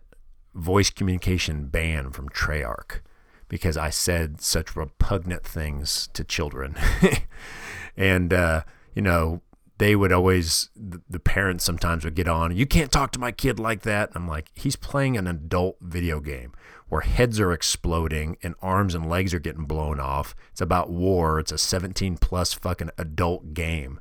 voice 0.54 0.90
communication 0.90 1.66
ban 1.66 2.10
from 2.10 2.28
Treyarch 2.28 3.00
because 3.48 3.76
I 3.76 3.90
said 3.90 4.40
such 4.40 4.76
repugnant 4.76 5.44
things 5.44 6.08
to 6.14 6.24
children. 6.24 6.76
and, 7.96 8.32
uh, 8.32 8.62
you 8.94 9.02
know, 9.02 9.42
they 9.78 9.96
would 9.96 10.12
always, 10.12 10.70
the 10.76 11.18
parents 11.18 11.64
sometimes 11.64 12.04
would 12.04 12.14
get 12.14 12.28
on, 12.28 12.56
you 12.56 12.66
can't 12.66 12.92
talk 12.92 13.10
to 13.12 13.18
my 13.18 13.32
kid 13.32 13.58
like 13.58 13.82
that. 13.82 14.10
I'm 14.14 14.28
like, 14.28 14.50
he's 14.54 14.76
playing 14.76 15.16
an 15.16 15.26
adult 15.26 15.78
video 15.80 16.20
game 16.20 16.52
where 16.88 17.00
heads 17.00 17.40
are 17.40 17.52
exploding 17.52 18.36
and 18.42 18.54
arms 18.60 18.94
and 18.94 19.08
legs 19.08 19.32
are 19.32 19.38
getting 19.38 19.64
blown 19.64 19.98
off. 19.98 20.34
It's 20.52 20.60
about 20.60 20.90
war. 20.90 21.40
It's 21.40 21.50
a 21.50 21.58
17 21.58 22.18
plus 22.18 22.52
fucking 22.52 22.90
adult 22.98 23.54
game. 23.54 23.98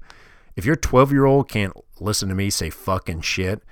If 0.56 0.65
your 0.65 0.76
12 0.76 1.12
year 1.12 1.26
old 1.26 1.47
can't 1.50 1.74
listen 2.00 2.30
to 2.30 2.36
me 2.36 2.50
say 2.50 2.69
fucking 2.69 3.21
shit, 3.21 3.63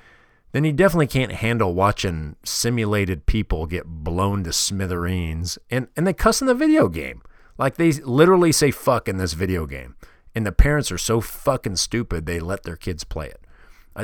then 0.52 0.64
he 0.64 0.72
definitely 0.72 1.08
can't 1.08 1.32
handle 1.32 1.74
watching 1.74 2.36
simulated 2.44 3.26
people 3.26 3.66
get 3.66 3.86
blown 3.86 4.44
to 4.44 4.54
smithereens 4.54 5.60
and, 5.70 5.88
and 5.96 6.08
they 6.08 6.14
cuss 6.14 6.42
in 6.42 6.48
the 6.48 6.56
video 6.56 6.88
game. 6.88 7.22
Like 7.58 7.76
they 7.76 7.92
literally 7.92 8.52
say 8.52 8.72
fuck 8.72 9.08
in 9.08 9.18
this 9.18 9.34
video 9.34 9.66
game. 9.66 9.96
And 10.34 10.46
the 10.46 10.52
parents 10.52 10.92
are 10.92 10.98
so 10.98 11.22
fucking 11.22 11.76
stupid 11.76 12.26
they 12.26 12.40
let 12.40 12.64
their 12.64 12.76
kids 12.76 13.04
play 13.04 13.28
it. 13.28 13.42
I, 13.96 14.04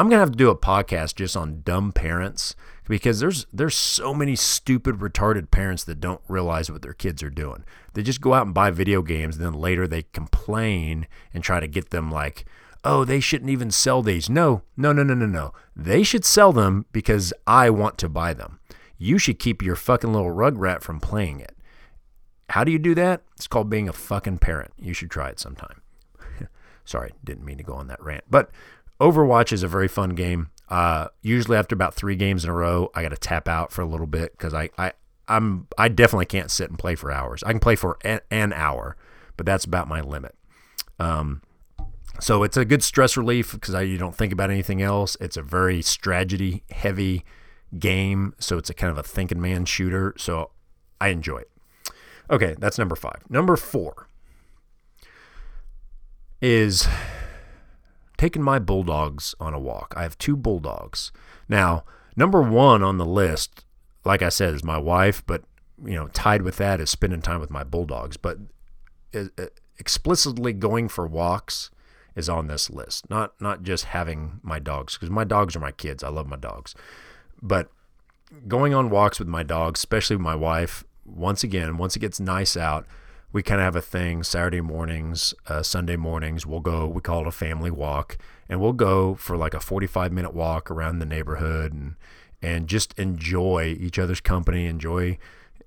am 0.00 0.08
gonna 0.08 0.18
have 0.18 0.30
to 0.30 0.36
do 0.36 0.50
a 0.50 0.56
podcast 0.56 1.16
just 1.16 1.36
on 1.36 1.62
dumb 1.62 1.92
parents 1.92 2.54
because 2.86 3.18
there's 3.18 3.46
there's 3.52 3.74
so 3.74 4.14
many 4.14 4.36
stupid 4.36 4.96
retarded 4.96 5.50
parents 5.50 5.82
that 5.84 6.00
don't 6.00 6.20
realize 6.28 6.70
what 6.70 6.82
their 6.82 6.92
kids 6.92 7.22
are 7.22 7.30
doing. 7.30 7.64
They 7.94 8.02
just 8.02 8.20
go 8.20 8.34
out 8.34 8.46
and 8.46 8.54
buy 8.54 8.70
video 8.70 9.02
games 9.02 9.36
and 9.36 9.44
then 9.44 9.54
later 9.54 9.88
they 9.88 10.02
complain 10.02 11.06
and 11.34 11.42
try 11.42 11.58
to 11.58 11.66
get 11.66 11.90
them 11.90 12.10
like 12.10 12.44
oh, 12.86 13.04
they 13.04 13.20
shouldn't 13.20 13.50
even 13.50 13.70
sell 13.70 14.02
these. 14.02 14.30
No, 14.30 14.62
no, 14.76 14.92
no, 14.92 15.02
no, 15.02 15.14
no, 15.14 15.26
no. 15.26 15.52
They 15.74 16.02
should 16.02 16.24
sell 16.24 16.52
them 16.52 16.86
because 16.92 17.34
I 17.46 17.68
want 17.68 17.98
to 17.98 18.08
buy 18.08 18.32
them. 18.32 18.60
You 18.96 19.18
should 19.18 19.38
keep 19.38 19.60
your 19.62 19.76
fucking 19.76 20.12
little 20.12 20.30
rugrat 20.30 20.82
from 20.82 21.00
playing 21.00 21.40
it. 21.40 21.56
How 22.50 22.64
do 22.64 22.70
you 22.70 22.78
do 22.78 22.94
that? 22.94 23.22
It's 23.34 23.48
called 23.48 23.68
being 23.68 23.88
a 23.88 23.92
fucking 23.92 24.38
parent. 24.38 24.72
You 24.78 24.94
should 24.94 25.10
try 25.10 25.28
it 25.28 25.40
sometime. 25.40 25.82
Sorry, 26.84 27.12
didn't 27.24 27.44
mean 27.44 27.58
to 27.58 27.64
go 27.64 27.74
on 27.74 27.88
that 27.88 28.02
rant. 28.02 28.24
But 28.30 28.50
Overwatch 29.00 29.52
is 29.52 29.62
a 29.62 29.68
very 29.68 29.88
fun 29.88 30.10
game. 30.10 30.50
Uh, 30.68 31.08
usually 31.22 31.56
after 31.56 31.74
about 31.74 31.94
three 31.94 32.16
games 32.16 32.44
in 32.44 32.50
a 32.50 32.54
row, 32.54 32.90
I 32.94 33.02
got 33.02 33.10
to 33.10 33.16
tap 33.16 33.48
out 33.48 33.72
for 33.72 33.82
a 33.82 33.86
little 33.86 34.06
bit 34.06 34.32
because 34.32 34.54
I, 34.54 34.70
I, 34.78 34.92
I'm, 35.28 35.66
I 35.76 35.88
definitely 35.88 36.26
can't 36.26 36.50
sit 36.50 36.70
and 36.70 36.78
play 36.78 36.94
for 36.94 37.10
hours. 37.10 37.42
I 37.42 37.50
can 37.50 37.60
play 37.60 37.76
for 37.76 37.98
an, 38.02 38.20
an 38.30 38.52
hour, 38.52 38.96
but 39.36 39.44
that's 39.44 39.64
about 39.64 39.88
my 39.88 40.00
limit. 40.00 40.34
Um, 40.98 41.42
so 42.20 42.42
it's 42.42 42.56
a 42.56 42.64
good 42.64 42.82
stress 42.82 43.16
relief 43.16 43.52
because 43.52 43.74
you 43.86 43.98
don't 43.98 44.14
think 44.14 44.32
about 44.32 44.50
anything 44.50 44.82
else. 44.82 45.16
It's 45.20 45.36
a 45.36 45.42
very 45.42 45.82
strategy 45.82 46.62
heavy 46.70 47.24
game, 47.78 48.34
so 48.38 48.58
it's 48.58 48.70
a 48.70 48.74
kind 48.74 48.90
of 48.90 48.98
a 48.98 49.02
thinking 49.02 49.40
man 49.40 49.64
shooter. 49.64 50.14
So 50.16 50.50
I 51.00 51.08
enjoy 51.08 51.38
it. 51.38 51.50
Okay, 52.30 52.56
that's 52.58 52.78
number 52.78 52.96
five. 52.96 53.22
Number 53.28 53.56
four 53.56 54.08
is 56.40 56.88
taking 58.16 58.42
my 58.42 58.58
bulldogs 58.58 59.34
on 59.38 59.54
a 59.54 59.58
walk. 59.58 59.94
I 59.96 60.02
have 60.02 60.18
two 60.18 60.36
bulldogs. 60.36 61.12
Now, 61.48 61.84
number 62.16 62.42
one 62.42 62.82
on 62.82 62.98
the 62.98 63.06
list, 63.06 63.64
like 64.04 64.22
I 64.22 64.28
said, 64.28 64.54
is 64.54 64.64
my 64.64 64.78
wife, 64.78 65.22
but 65.26 65.42
you 65.84 65.94
know, 65.94 66.08
tied 66.08 66.42
with 66.42 66.56
that 66.56 66.80
is 66.80 66.90
spending 66.90 67.20
time 67.20 67.40
with 67.40 67.50
my 67.50 67.62
bulldogs. 67.62 68.16
But 68.16 68.38
uh, 69.14 69.24
uh, 69.38 69.46
explicitly 69.78 70.52
going 70.52 70.88
for 70.88 71.06
walks 71.06 71.70
is 72.16 72.28
on 72.28 72.48
this 72.48 72.70
list. 72.70 73.08
Not 73.08 73.40
not 73.40 73.62
just 73.62 73.84
having 73.84 74.40
my 74.42 74.58
dogs 74.58 74.94
because 74.94 75.10
my 75.10 75.24
dogs 75.24 75.54
are 75.54 75.60
my 75.60 75.72
kids. 75.72 76.02
I 76.02 76.08
love 76.08 76.26
my 76.26 76.36
dogs, 76.36 76.74
but 77.40 77.70
going 78.48 78.74
on 78.74 78.90
walks 78.90 79.20
with 79.20 79.28
my 79.28 79.44
dogs, 79.44 79.80
especially 79.80 80.16
with 80.16 80.24
my 80.24 80.34
wife. 80.34 80.82
Once 81.04 81.44
again, 81.44 81.76
once 81.76 81.94
it 81.94 82.00
gets 82.00 82.18
nice 82.18 82.56
out, 82.56 82.84
we 83.32 83.42
kind 83.42 83.60
of 83.60 83.64
have 83.64 83.76
a 83.76 83.80
thing. 83.80 84.24
Saturday 84.24 84.60
mornings, 84.60 85.34
uh, 85.46 85.62
Sunday 85.62 85.96
mornings, 85.96 86.44
we'll 86.44 86.60
go. 86.60 86.86
We 86.86 87.00
call 87.00 87.20
it 87.20 87.28
a 87.28 87.32
family 87.32 87.70
walk, 87.70 88.18
and 88.48 88.60
we'll 88.60 88.72
go 88.72 89.14
for 89.14 89.36
like 89.36 89.54
a 89.54 89.60
forty-five 89.60 90.12
minute 90.12 90.34
walk 90.34 90.70
around 90.70 90.98
the 90.98 91.06
neighborhood 91.06 91.72
and 91.72 91.94
and 92.42 92.66
just 92.66 92.98
enjoy 92.98 93.76
each 93.78 93.98
other's 93.98 94.20
company. 94.20 94.66
Enjoy 94.66 95.18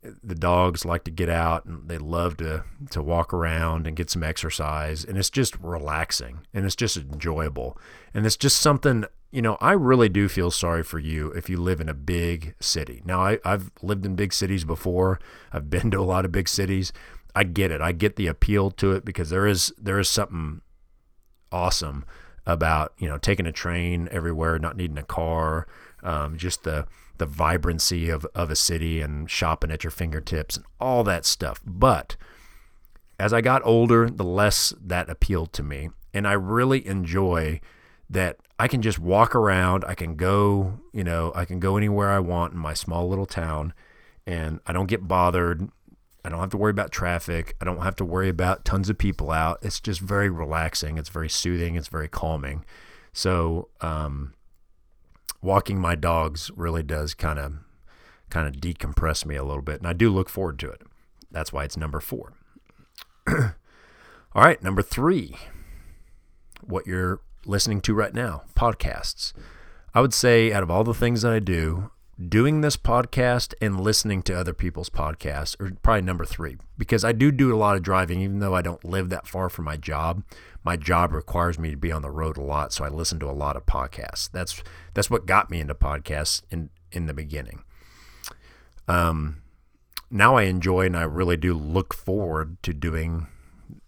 the 0.01 0.35
dogs 0.35 0.85
like 0.85 1.03
to 1.03 1.11
get 1.11 1.29
out 1.29 1.65
and 1.65 1.89
they 1.89 1.97
love 1.97 2.37
to 2.37 2.63
to 2.89 3.01
walk 3.01 3.33
around 3.33 3.85
and 3.85 3.97
get 3.97 4.09
some 4.09 4.23
exercise 4.23 5.03
and 5.03 5.17
it's 5.17 5.29
just 5.29 5.57
relaxing 5.59 6.39
and 6.53 6.65
it's 6.65 6.75
just 6.75 6.97
enjoyable. 6.97 7.77
And 8.13 8.25
it's 8.25 8.37
just 8.37 8.57
something 8.59 9.05
you 9.31 9.43
know 9.43 9.59
i 9.61 9.73
really 9.73 10.09
do 10.09 10.27
feel 10.27 10.49
sorry 10.49 10.81
for 10.81 10.97
you 10.97 11.29
if 11.33 11.51
you 11.51 11.57
live 11.57 11.79
in 11.81 11.89
a 11.89 11.93
big 11.93 12.55
city. 12.59 13.01
Now 13.05 13.21
I, 13.21 13.39
i've 13.43 13.71
lived 13.81 14.05
in 14.05 14.15
big 14.15 14.33
cities 14.33 14.63
before. 14.63 15.19
I've 15.51 15.69
been 15.69 15.91
to 15.91 15.99
a 15.99 16.01
lot 16.01 16.25
of 16.25 16.31
big 16.31 16.47
cities. 16.47 16.93
I 17.35 17.43
get 17.43 17.71
it. 17.71 17.81
I 17.81 17.91
get 17.91 18.15
the 18.15 18.27
appeal 18.27 18.71
to 18.71 18.91
it 18.93 19.05
because 19.05 19.29
there 19.29 19.45
is 19.45 19.73
there 19.77 19.99
is 19.99 20.09
something 20.09 20.61
awesome 21.51 22.05
about 22.45 22.93
you 22.97 23.07
know 23.07 23.17
taking 23.17 23.45
a 23.45 23.51
train 23.51 24.07
everywhere 24.11 24.57
not 24.57 24.77
needing 24.77 24.97
a 24.97 25.03
car 25.03 25.67
um, 26.03 26.37
just 26.37 26.63
the 26.63 26.87
the 27.19 27.25
vibrancy 27.25 28.09
of, 28.09 28.25
of 28.33 28.49
a 28.49 28.55
city 28.55 29.01
and 29.01 29.29
shopping 29.29 29.71
at 29.71 29.83
your 29.83 29.91
fingertips 29.91 30.57
and 30.57 30.65
all 30.79 31.03
that 31.03 31.25
stuff. 31.25 31.61
But 31.65 32.15
as 33.19 33.33
I 33.33 33.41
got 33.41 33.61
older, 33.63 34.09
the 34.09 34.23
less 34.23 34.73
that 34.81 35.09
appealed 35.09 35.53
to 35.53 35.63
me. 35.63 35.89
And 36.13 36.27
I 36.27 36.33
really 36.33 36.85
enjoy 36.87 37.61
that 38.09 38.37
I 38.57 38.67
can 38.67 38.81
just 38.81 38.97
walk 38.97 39.35
around. 39.35 39.85
I 39.85 39.93
can 39.93 40.15
go, 40.15 40.79
you 40.91 41.03
know, 41.03 41.31
I 41.35 41.45
can 41.45 41.59
go 41.59 41.77
anywhere 41.77 42.09
I 42.09 42.19
want 42.19 42.53
in 42.53 42.59
my 42.59 42.73
small 42.73 43.07
little 43.07 43.27
town 43.27 43.73
and 44.25 44.59
I 44.65 44.73
don't 44.73 44.87
get 44.87 45.07
bothered. 45.07 45.69
I 46.25 46.29
don't 46.29 46.39
have 46.39 46.49
to 46.51 46.57
worry 46.57 46.71
about 46.71 46.91
traffic. 46.91 47.55
I 47.61 47.65
don't 47.65 47.81
have 47.81 47.95
to 47.97 48.05
worry 48.05 48.29
about 48.29 48.65
tons 48.65 48.89
of 48.89 48.97
people 48.97 49.31
out. 49.31 49.59
It's 49.61 49.79
just 49.79 50.01
very 50.01 50.29
relaxing. 50.29 50.97
It's 50.97 51.09
very 51.09 51.29
soothing. 51.29 51.75
It's 51.75 51.87
very 51.87 52.07
calming. 52.07 52.65
So, 53.13 53.69
um, 53.81 54.33
walking 55.41 55.79
my 55.79 55.95
dogs 55.95 56.51
really 56.55 56.83
does 56.83 57.13
kind 57.13 57.39
of 57.39 57.53
kind 58.29 58.47
of 58.47 58.61
decompress 58.61 59.25
me 59.25 59.35
a 59.35 59.43
little 59.43 59.61
bit, 59.61 59.79
and 59.79 59.87
I 59.87 59.93
do 59.93 60.09
look 60.09 60.29
forward 60.29 60.59
to 60.59 60.69
it. 60.69 60.81
That's 61.31 61.51
why 61.51 61.63
it's 61.63 61.77
number 61.77 61.99
four. 61.99 62.33
All 63.27 64.43
right, 64.43 64.61
number 64.61 64.81
three. 64.81 65.35
What 66.61 66.85
you're 66.85 67.21
listening 67.45 67.81
to 67.81 67.93
right 67.93 68.13
now, 68.13 68.43
podcasts. 68.55 69.33
I 69.93 70.01
would 70.01 70.13
say 70.13 70.53
out 70.53 70.61
of 70.61 70.69
all 70.69 70.83
the 70.83 70.93
things 70.93 71.23
that 71.23 71.33
I 71.33 71.39
do, 71.39 71.89
doing 72.27 72.59
this 72.59 72.75
podcast 72.75 73.53
and 73.61 73.79
listening 73.79 74.21
to 74.23 74.37
other 74.37 74.53
people's 74.53 74.89
podcasts 74.89 75.59
are 75.61 75.71
probably 75.81 76.01
number 76.01 76.25
three 76.25 76.57
because 76.77 77.05
I 77.05 77.13
do 77.13 77.31
do 77.31 77.53
a 77.53 77.57
lot 77.57 77.77
of 77.77 77.83
driving, 77.83 78.21
even 78.21 78.39
though 78.39 78.55
I 78.55 78.61
don't 78.61 78.83
live 78.83 79.09
that 79.09 79.27
far 79.27 79.49
from 79.49 79.65
my 79.65 79.77
job. 79.77 80.23
My 80.63 80.75
job 80.75 81.13
requires 81.13 81.57
me 81.57 81.71
to 81.71 81.77
be 81.77 81.91
on 81.91 82.01
the 82.01 82.11
road 82.11 82.35
a 82.35 82.41
lot, 82.41 82.73
so 82.73 82.83
I 82.83 82.89
listen 82.89 83.19
to 83.19 83.29
a 83.29 83.31
lot 83.31 83.55
of 83.55 83.65
podcasts. 83.65 84.29
That's 84.29 84.61
that's 84.93 85.09
what 85.09 85.25
got 85.25 85.49
me 85.49 85.61
into 85.61 85.75
podcasts 85.75 86.41
in 86.51 86.69
in 86.91 87.05
the 87.05 87.13
beginning. 87.13 87.63
Um, 88.87 89.43
now 90.11 90.35
I 90.35 90.43
enjoy 90.43 90.87
and 90.87 90.97
I 90.97 91.03
really 91.03 91.37
do 91.37 91.53
look 91.53 91.93
forward 91.93 92.61
to 92.63 92.73
doing 92.73 93.27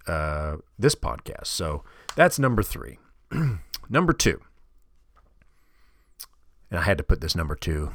uh, 0.07 0.57
this 0.79 0.95
podcast. 0.95 1.47
So 1.47 1.83
that's 2.15 2.39
number 2.39 2.63
three. 2.63 2.99
number 3.89 4.13
two, 4.13 4.39
and 6.69 6.79
I 6.79 6.83
had 6.83 6.97
to 6.97 7.03
put 7.03 7.19
this 7.19 7.35
number 7.35 7.55
two 7.55 7.93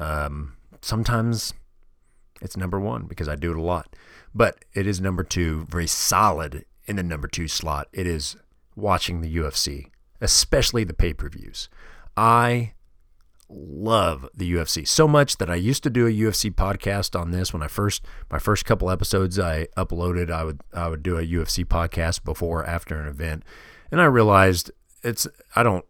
um, 0.00 0.56
sometimes 0.80 1.52
it's 2.40 2.56
number 2.56 2.80
one 2.80 3.04
because 3.04 3.28
I 3.28 3.36
do 3.36 3.50
it 3.50 3.56
a 3.56 3.62
lot, 3.62 3.94
but 4.34 4.64
it 4.74 4.86
is 4.86 5.00
number 5.00 5.22
two, 5.22 5.66
very 5.68 5.86
solid 5.86 6.64
in 6.86 6.96
the 6.96 7.02
number 7.02 7.28
two 7.28 7.46
slot. 7.46 7.88
It 7.92 8.06
is 8.06 8.36
watching 8.74 9.20
the 9.20 9.36
UFC, 9.36 9.90
especially 10.20 10.84
the 10.84 10.94
pay 10.94 11.12
per 11.12 11.28
views. 11.28 11.68
I 12.16 12.72
love 13.50 14.26
the 14.34 14.50
UFC 14.52 14.86
so 14.86 15.06
much 15.06 15.36
that 15.36 15.50
I 15.50 15.56
used 15.56 15.82
to 15.82 15.90
do 15.90 16.06
a 16.06 16.10
UFC 16.10 16.54
podcast 16.54 17.18
on 17.18 17.30
this 17.30 17.52
when 17.52 17.62
I 17.62 17.68
first 17.68 18.04
my 18.30 18.38
first 18.38 18.64
couple 18.64 18.90
episodes 18.90 19.38
I 19.38 19.66
uploaded 19.76 20.30
I 20.30 20.44
would 20.44 20.60
I 20.72 20.88
would 20.88 21.02
do 21.02 21.18
a 21.18 21.26
UFC 21.26 21.64
podcast 21.64 22.22
before 22.22 22.64
after 22.64 23.00
an 23.00 23.08
event 23.08 23.42
and 23.90 24.00
I 24.00 24.04
realized 24.04 24.70
it's 25.02 25.26
I 25.56 25.64
don't 25.64 25.84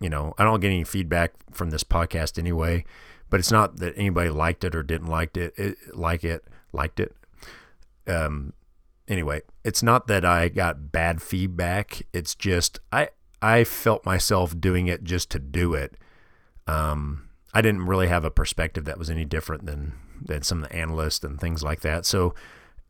you 0.00 0.08
know 0.08 0.32
I 0.38 0.44
don't 0.44 0.60
get 0.60 0.68
any 0.68 0.84
feedback 0.84 1.34
from 1.52 1.68
this 1.68 1.84
podcast 1.84 2.38
anyway 2.38 2.86
but 3.30 3.40
it's 3.40 3.50
not 3.50 3.78
that 3.78 3.94
anybody 3.96 4.30
liked 4.30 4.64
it 4.64 4.74
or 4.74 4.82
didn't 4.82 5.08
liked 5.08 5.36
it, 5.36 5.54
it 5.56 5.76
like 5.94 6.24
it 6.24 6.44
liked 6.72 7.00
it. 7.00 7.14
Um, 8.06 8.52
anyway, 9.08 9.42
it's 9.64 9.82
not 9.82 10.06
that 10.06 10.24
I 10.24 10.48
got 10.48 10.92
bad 10.92 11.22
feedback. 11.22 12.02
It's 12.12 12.34
just 12.34 12.80
I 12.92 13.08
I 13.42 13.64
felt 13.64 14.04
myself 14.04 14.58
doing 14.58 14.86
it 14.86 15.04
just 15.04 15.30
to 15.32 15.38
do 15.38 15.74
it. 15.74 15.96
Um, 16.66 17.28
I 17.52 17.60
didn't 17.60 17.86
really 17.86 18.08
have 18.08 18.24
a 18.24 18.30
perspective 18.30 18.84
that 18.84 18.98
was 18.98 19.10
any 19.10 19.24
different 19.24 19.66
than 19.66 19.94
than 20.20 20.42
some 20.42 20.62
of 20.62 20.70
the 20.70 20.76
analysts 20.76 21.24
and 21.24 21.40
things 21.40 21.62
like 21.62 21.80
that. 21.80 22.06
So, 22.06 22.34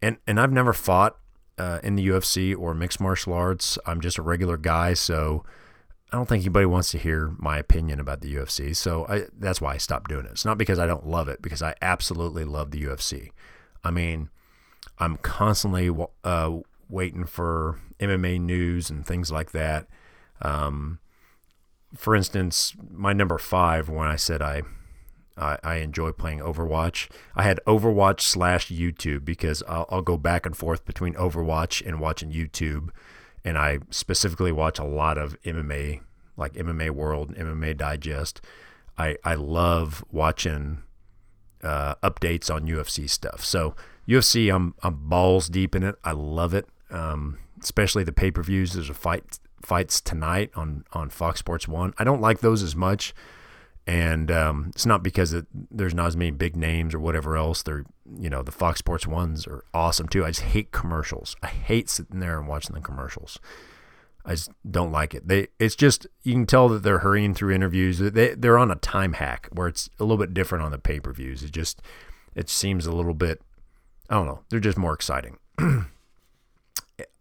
and 0.00 0.18
and 0.26 0.40
I've 0.40 0.52
never 0.52 0.72
fought 0.72 1.16
uh, 1.58 1.80
in 1.82 1.96
the 1.96 2.06
UFC 2.08 2.56
or 2.56 2.74
mixed 2.74 3.00
martial 3.00 3.32
arts. 3.32 3.78
I'm 3.86 4.00
just 4.00 4.18
a 4.18 4.22
regular 4.22 4.56
guy, 4.56 4.94
so 4.94 5.44
I 6.12 6.16
don't 6.16 6.28
think 6.28 6.44
anybody 6.44 6.66
wants 6.66 6.90
to 6.92 6.98
hear 6.98 7.34
my 7.38 7.58
opinion 7.58 7.98
about 7.98 8.20
the 8.20 8.34
UFC. 8.34 8.76
So 8.76 9.06
I, 9.08 9.24
that's 9.36 9.60
why 9.60 9.74
I 9.74 9.78
stopped 9.78 10.08
doing 10.10 10.26
it. 10.26 10.32
It's 10.32 10.44
not 10.44 10.58
because 10.58 10.78
I 10.78 10.86
don't 10.86 11.06
love 11.06 11.28
it, 11.28 11.42
because 11.42 11.62
I 11.62 11.74
absolutely 11.82 12.44
love 12.44 12.70
the 12.70 12.82
UFC. 12.82 13.30
I 13.82 13.90
mean, 13.90 14.30
I'm 14.98 15.16
constantly 15.16 15.90
uh, 16.22 16.58
waiting 16.88 17.24
for 17.24 17.80
MMA 17.98 18.40
news 18.40 18.90
and 18.90 19.04
things 19.04 19.32
like 19.32 19.50
that. 19.52 19.86
Um, 20.40 21.00
for 21.96 22.14
instance, 22.14 22.74
my 22.90 23.12
number 23.12 23.38
five, 23.38 23.88
when 23.88 24.08
I 24.08 24.16
said 24.16 24.42
I, 24.42 24.62
I, 25.36 25.58
I 25.62 25.74
enjoy 25.76 26.12
playing 26.12 26.40
Overwatch, 26.40 27.10
I 27.34 27.42
had 27.42 27.60
Overwatch 27.66 28.20
slash 28.20 28.68
YouTube 28.68 29.24
because 29.24 29.62
I'll, 29.68 29.86
I'll 29.90 30.02
go 30.02 30.16
back 30.16 30.46
and 30.46 30.56
forth 30.56 30.84
between 30.84 31.14
Overwatch 31.14 31.84
and 31.84 32.00
watching 32.00 32.30
YouTube 32.30 32.90
and 33.44 33.58
I 33.58 33.78
specifically 33.90 34.52
watch 34.52 34.78
a 34.78 34.84
lot 34.84 35.18
of 35.18 35.40
MMA, 35.42 36.00
like 36.36 36.54
MMA 36.54 36.90
World, 36.90 37.34
MMA 37.34 37.76
Digest. 37.76 38.40
I 38.96 39.16
I 39.24 39.34
love 39.34 40.04
watching 40.10 40.82
uh, 41.62 41.94
updates 41.96 42.52
on 42.52 42.66
UFC 42.66 43.08
stuff. 43.08 43.44
So 43.44 43.74
UFC, 44.08 44.54
I'm 44.54 44.74
I'm 44.82 45.08
balls 45.08 45.48
deep 45.48 45.74
in 45.74 45.82
it. 45.82 45.96
I 46.04 46.12
love 46.12 46.54
it, 46.54 46.66
um, 46.90 47.38
especially 47.62 48.04
the 48.04 48.12
pay 48.12 48.30
per 48.30 48.42
views. 48.42 48.72
There's 48.72 48.90
a 48.90 48.94
fight 48.94 49.38
fights 49.62 50.00
tonight 50.00 50.50
on 50.54 50.84
on 50.92 51.10
Fox 51.10 51.40
Sports 51.40 51.68
One. 51.68 51.92
I 51.98 52.04
don't 52.04 52.20
like 52.20 52.40
those 52.40 52.62
as 52.62 52.76
much 52.76 53.14
and 53.86 54.30
um, 54.30 54.70
it's 54.74 54.86
not 54.86 55.02
because 55.02 55.32
it, 55.32 55.46
there's 55.70 55.94
not 55.94 56.06
as 56.06 56.16
many 56.16 56.30
big 56.30 56.56
names 56.56 56.94
or 56.94 57.00
whatever 57.00 57.36
else. 57.36 57.62
They're 57.62 57.84
you 58.18 58.30
know 58.30 58.42
the 58.42 58.52
Fox 58.52 58.78
Sports 58.78 59.06
ones 59.06 59.46
are 59.46 59.64
awesome 59.74 60.08
too. 60.08 60.24
I 60.24 60.28
just 60.28 60.42
hate 60.42 60.72
commercials. 60.72 61.36
I 61.42 61.48
hate 61.48 61.90
sitting 61.90 62.20
there 62.20 62.38
and 62.38 62.48
watching 62.48 62.74
the 62.74 62.80
commercials. 62.80 63.38
I 64.24 64.30
just 64.32 64.50
don't 64.68 64.90
like 64.90 65.14
it. 65.14 65.28
They 65.28 65.48
it's 65.58 65.76
just 65.76 66.06
you 66.22 66.32
can 66.32 66.46
tell 66.46 66.68
that 66.70 66.82
they're 66.82 67.00
hurrying 67.00 67.34
through 67.34 67.54
interviews. 67.54 67.98
They 67.98 68.34
they're 68.34 68.58
on 68.58 68.70
a 68.70 68.76
time 68.76 69.14
hack 69.14 69.48
where 69.52 69.68
it's 69.68 69.90
a 70.00 70.04
little 70.04 70.16
bit 70.18 70.32
different 70.32 70.64
on 70.64 70.72
the 70.72 70.78
pay 70.78 70.98
per 70.98 71.12
views. 71.12 71.42
It 71.42 71.52
just 71.52 71.82
it 72.34 72.48
seems 72.48 72.86
a 72.86 72.92
little 72.92 73.14
bit 73.14 73.42
I 74.08 74.14
don't 74.14 74.26
know. 74.26 74.40
They're 74.48 74.60
just 74.60 74.78
more 74.78 74.94
exciting. 74.94 75.38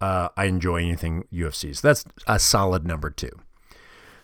uh, 0.01 0.29
I 0.35 0.45
enjoy 0.45 0.77
anything 0.77 1.25
UFC. 1.31 1.75
So 1.75 1.87
that's 1.87 2.05
a 2.25 2.39
solid 2.39 2.85
number 2.85 3.09
two. 3.09 3.31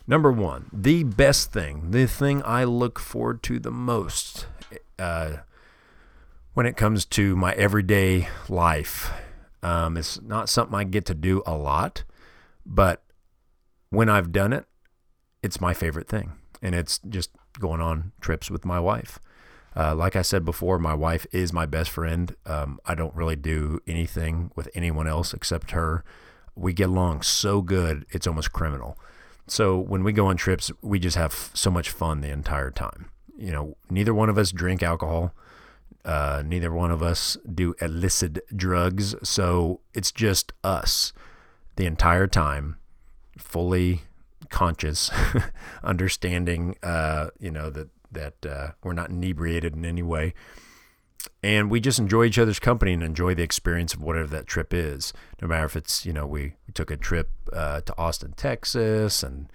Number 0.09 0.31
one, 0.31 0.71
the 0.73 1.03
best 1.03 1.51
thing, 1.51 1.91
the 1.91 2.07
thing 2.07 2.41
I 2.43 2.63
look 2.63 2.97
forward 2.97 3.43
to 3.43 3.59
the 3.59 3.69
most 3.69 4.47
uh, 4.97 5.33
when 6.55 6.65
it 6.65 6.75
comes 6.75 7.05
to 7.05 7.35
my 7.35 7.53
everyday 7.53 8.27
life. 8.49 9.11
Um, 9.61 9.97
it's 9.97 10.19
not 10.19 10.49
something 10.49 10.73
I 10.73 10.83
get 10.83 11.05
to 11.05 11.13
do 11.13 11.43
a 11.45 11.55
lot, 11.55 12.05
but 12.65 13.03
when 13.91 14.09
I've 14.09 14.31
done 14.31 14.51
it, 14.51 14.65
it's 15.43 15.61
my 15.61 15.75
favorite 15.75 16.07
thing. 16.07 16.31
And 16.59 16.73
it's 16.73 16.99
just 17.07 17.29
going 17.59 17.79
on 17.79 18.11
trips 18.19 18.49
with 18.49 18.65
my 18.65 18.79
wife. 18.79 19.19
Uh, 19.75 19.93
like 19.93 20.15
I 20.15 20.23
said 20.23 20.43
before, 20.43 20.79
my 20.79 20.95
wife 20.95 21.27
is 21.31 21.53
my 21.53 21.67
best 21.67 21.91
friend. 21.91 22.35
Um, 22.47 22.79
I 22.83 22.95
don't 22.95 23.15
really 23.15 23.35
do 23.35 23.79
anything 23.85 24.49
with 24.55 24.69
anyone 24.73 25.07
else 25.07 25.35
except 25.35 25.69
her. 25.69 26.03
We 26.55 26.73
get 26.73 26.89
along 26.89 27.21
so 27.21 27.61
good, 27.61 28.07
it's 28.09 28.25
almost 28.25 28.51
criminal. 28.51 28.97
So 29.49 29.77
when 29.77 30.03
we 30.03 30.13
go 30.13 30.27
on 30.27 30.37
trips, 30.37 30.71
we 30.81 30.99
just 30.99 31.17
have 31.17 31.49
so 31.53 31.71
much 31.71 31.89
fun 31.89 32.21
the 32.21 32.29
entire 32.29 32.71
time. 32.71 33.09
You 33.37 33.51
know, 33.51 33.77
neither 33.89 34.13
one 34.13 34.29
of 34.29 34.37
us 34.37 34.51
drink 34.51 34.83
alcohol. 34.83 35.33
Uh, 36.05 36.43
neither 36.45 36.71
one 36.71 36.91
of 36.91 37.01
us 37.03 37.35
do 37.53 37.75
illicit 37.81 38.39
drugs. 38.55 39.15
So 39.23 39.81
it's 39.93 40.11
just 40.11 40.53
us 40.63 41.13
the 41.75 41.85
entire 41.85 42.27
time, 42.27 42.77
fully 43.37 44.03
conscious, 44.49 45.11
understanding, 45.83 46.75
uh, 46.83 47.29
you 47.39 47.51
know, 47.51 47.69
that, 47.69 47.89
that 48.11 48.45
uh, 48.45 48.67
we're 48.83 48.93
not 48.93 49.09
inebriated 49.09 49.75
in 49.75 49.83
any 49.83 50.03
way 50.03 50.33
and 51.41 51.69
we 51.69 51.79
just 51.79 51.99
enjoy 51.99 52.25
each 52.25 52.39
other's 52.39 52.59
company 52.59 52.93
and 52.93 53.03
enjoy 53.03 53.33
the 53.33 53.43
experience 53.43 53.93
of 53.93 54.01
whatever 54.01 54.27
that 54.27 54.47
trip 54.47 54.73
is. 54.73 55.13
No 55.41 55.47
matter 55.47 55.65
if 55.65 55.75
it's 55.75 56.05
you 56.05 56.13
know 56.13 56.25
we, 56.25 56.55
we 56.67 56.73
took 56.73 56.91
a 56.91 56.97
trip 56.97 57.29
uh, 57.53 57.81
to 57.81 57.97
Austin, 57.97 58.33
Texas, 58.33 59.23
and 59.23 59.51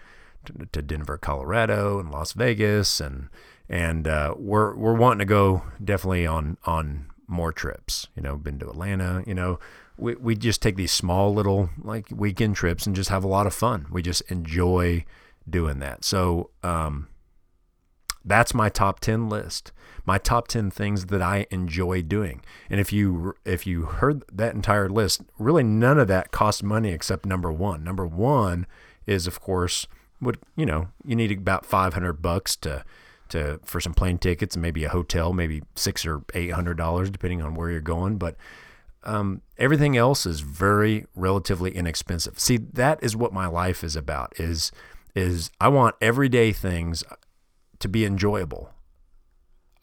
to, 0.47 0.67
to, 0.73 0.83
Denver, 0.83 1.19
Colorado, 1.19 1.99
and 1.99 2.11
Las 2.11 2.33
Vegas, 2.33 3.01
and 3.01 3.29
and 3.69 4.09
uh, 4.09 4.35
we're 4.37 4.75
we're 4.75 4.95
wanting 4.95 5.21
to 5.21 5.25
go 5.25 5.63
definitely 5.83 6.27
on 6.27 6.57
on 6.65 7.07
more 7.27 7.53
trips. 7.53 8.09
You 8.17 8.23
know, 8.23 8.37
been 8.37 8.59
to 8.61 8.69
Atlanta. 8.69 9.23
You 9.27 9.35
know, 9.35 9.59
we 9.97 10.15
we 10.17 10.35
just 10.35 10.63
take 10.63 10.77
these 10.77 10.93
small 10.93 11.35
little 11.35 11.71
like 11.83 12.07
weekend 12.11 12.57
trips 12.57 12.87
and 12.87 12.97
just 12.97 13.11
have 13.11 13.25
a 13.25 13.29
lot 13.29 13.47
of 13.47 13.55
fun. 13.55 13.87
We 13.91 14.03
just 14.03 14.23
enjoy 14.31 15.05
doing 15.49 15.79
that. 15.81 16.05
So 16.05 16.51
um, 16.63 17.09
that's 18.25 18.55
my 18.55 18.69
top 18.69 19.01
10 19.01 19.29
list. 19.29 19.73
My 20.07 20.19
top 20.19 20.49
10 20.49 20.71
things 20.71 21.07
that 21.07 21.23
I 21.23 21.47
enjoy 21.51 22.03
doing. 22.03 22.43
And 22.69 22.81
if 22.81 22.93
you 22.93 23.35
if 23.45 23.67
you 23.67 23.83
heard 23.83 24.23
that 24.33 24.55
entire 24.55 24.89
list, 24.89 25.23
really 25.39 25.63
none 25.63 25.99
of 25.99 26.09
that 26.09 26.31
costs 26.31 26.63
money 26.63 26.91
except 26.91 27.27
number 27.27 27.53
1. 27.53 27.83
Number 27.83 28.07
1 28.07 28.67
is 29.07 29.27
of 29.27 29.41
course 29.41 29.87
what 30.21 30.37
you 30.57 30.67
know, 30.67 30.89
you 31.05 31.17
need 31.17 31.33
about 31.33 31.67
500 31.67 32.15
bucks 32.15 32.57
to 32.57 32.85
to 33.31 33.61
for 33.65 33.81
some 33.81 33.95
plane 33.95 34.19
tickets 34.19 34.55
and 34.55 34.63
maybe 34.63 34.85
a 34.85 34.91
hotel, 34.91 35.33
maybe 35.33 35.63
6 35.75 36.07
or 36.07 36.23
800 36.35 36.77
dollars 36.77 37.11
depending 37.11 37.43
on 37.43 37.55
where 37.55 37.71
you're 37.71 37.81
going, 37.81 38.17
but 38.19 38.37
um, 39.05 39.43
everything 39.59 39.97
else 39.97 40.25
is 40.25 40.41
very 40.41 41.07
relatively 41.15 41.71
inexpensive. 41.71 42.39
See, 42.39 42.57
that 42.57 43.03
is 43.03 43.15
what 43.15 43.33
my 43.33 43.47
life 43.47 43.85
is 43.85 43.97
about. 43.97 44.33
Is 44.39 44.73
is 45.15 45.51
I 45.61 45.69
want 45.69 45.95
everyday 46.01 46.53
things 46.53 47.05
to 47.85 47.89
be 47.89 48.07
enjoyable. 48.07 48.71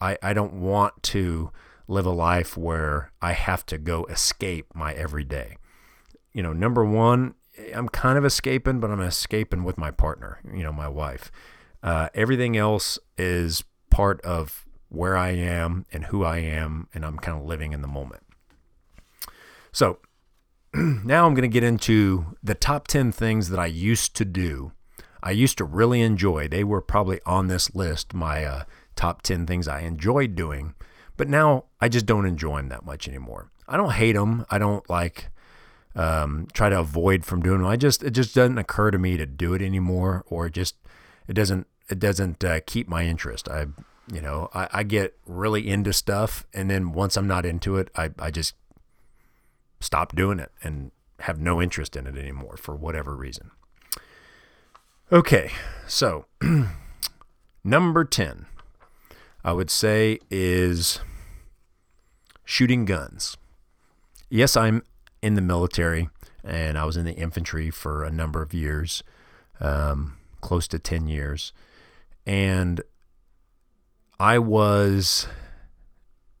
I, 0.00 0.18
I 0.20 0.32
don't 0.32 0.54
want 0.54 1.04
to 1.04 1.52
live 1.86 2.04
a 2.04 2.10
life 2.10 2.56
where 2.56 3.12
I 3.22 3.30
have 3.30 3.64
to 3.66 3.78
go 3.78 4.06
escape 4.06 4.66
my 4.74 4.92
everyday. 4.92 5.56
You 6.32 6.42
know, 6.42 6.52
number 6.52 6.84
one, 6.84 7.36
I'm 7.72 7.88
kind 7.88 8.18
of 8.18 8.24
escaping, 8.24 8.80
but 8.80 8.90
I'm 8.90 9.00
escaping 9.00 9.62
with 9.62 9.78
my 9.78 9.92
partner, 9.92 10.40
you 10.52 10.64
know, 10.64 10.72
my 10.72 10.88
wife. 10.88 11.30
Uh, 11.80 12.08
everything 12.12 12.56
else 12.56 12.98
is 13.16 13.62
part 13.88 14.20
of 14.22 14.66
where 14.88 15.16
I 15.16 15.30
am 15.30 15.86
and 15.92 16.06
who 16.06 16.24
I 16.24 16.38
am, 16.38 16.88
and 16.92 17.06
I'm 17.06 17.18
kind 17.18 17.38
of 17.38 17.44
living 17.44 17.72
in 17.72 17.82
the 17.82 17.88
moment. 17.88 18.24
So 19.70 20.00
now 20.74 21.24
I'm 21.24 21.34
going 21.34 21.48
to 21.48 21.48
get 21.48 21.62
into 21.62 22.34
the 22.42 22.56
top 22.56 22.88
10 22.88 23.12
things 23.12 23.48
that 23.50 23.60
I 23.60 23.66
used 23.66 24.16
to 24.16 24.24
do. 24.24 24.72
I 25.22 25.30
used 25.30 25.58
to 25.58 25.64
really 25.64 26.00
enjoy. 26.00 26.48
They 26.48 26.64
were 26.64 26.80
probably 26.80 27.20
on 27.24 27.46
this 27.46 27.74
list, 27.74 28.12
my 28.12 28.44
uh, 28.44 28.64
top 28.96 29.22
10 29.22 29.46
things 29.46 29.68
I 29.68 29.80
enjoyed 29.80 30.34
doing, 30.34 30.74
but 31.16 31.28
now 31.28 31.64
I 31.80 31.88
just 31.88 32.06
don't 32.06 32.26
enjoy 32.26 32.56
them 32.58 32.68
that 32.70 32.84
much 32.84 33.06
anymore. 33.06 33.50
I 33.68 33.76
don't 33.76 33.92
hate 33.92 34.14
them. 34.14 34.44
I 34.50 34.58
don't 34.58 34.88
like 34.90 35.30
um, 35.94 36.48
try 36.52 36.68
to 36.68 36.80
avoid 36.80 37.24
from 37.24 37.42
doing 37.42 37.58
them. 37.58 37.68
I 37.68 37.76
just, 37.76 38.02
it 38.02 38.10
just 38.10 38.34
doesn't 38.34 38.58
occur 38.58 38.90
to 38.90 38.98
me 38.98 39.16
to 39.16 39.26
do 39.26 39.54
it 39.54 39.62
anymore 39.62 40.24
or 40.26 40.48
just, 40.48 40.76
it 41.28 41.34
doesn't, 41.34 41.66
it 41.88 41.98
doesn't 41.98 42.42
uh, 42.42 42.60
keep 42.66 42.88
my 42.88 43.04
interest. 43.04 43.48
I, 43.48 43.66
you 44.12 44.20
know, 44.20 44.50
I, 44.52 44.68
I 44.72 44.82
get 44.82 45.16
really 45.26 45.68
into 45.68 45.92
stuff 45.92 46.46
and 46.52 46.68
then 46.70 46.92
once 46.92 47.16
I'm 47.16 47.28
not 47.28 47.46
into 47.46 47.76
it, 47.76 47.90
I, 47.94 48.10
I 48.18 48.30
just 48.30 48.54
stop 49.80 50.16
doing 50.16 50.38
it 50.38 50.50
and 50.62 50.90
have 51.20 51.40
no 51.40 51.62
interest 51.62 51.94
in 51.94 52.06
it 52.06 52.16
anymore 52.16 52.56
for 52.56 52.74
whatever 52.74 53.14
reason. 53.14 53.52
Okay, 55.12 55.50
so 55.86 56.24
number 57.64 58.02
10, 58.02 58.46
I 59.44 59.52
would 59.52 59.68
say, 59.68 60.18
is 60.30 61.00
shooting 62.46 62.86
guns. 62.86 63.36
Yes, 64.30 64.56
I'm 64.56 64.82
in 65.20 65.34
the 65.34 65.42
military 65.42 66.08
and 66.42 66.78
I 66.78 66.86
was 66.86 66.96
in 66.96 67.04
the 67.04 67.12
infantry 67.12 67.68
for 67.68 68.04
a 68.04 68.10
number 68.10 68.40
of 68.40 68.54
years, 68.54 69.02
um, 69.60 70.16
close 70.40 70.66
to 70.68 70.78
10 70.78 71.08
years. 71.08 71.52
And 72.24 72.80
I 74.18 74.38
was, 74.38 75.28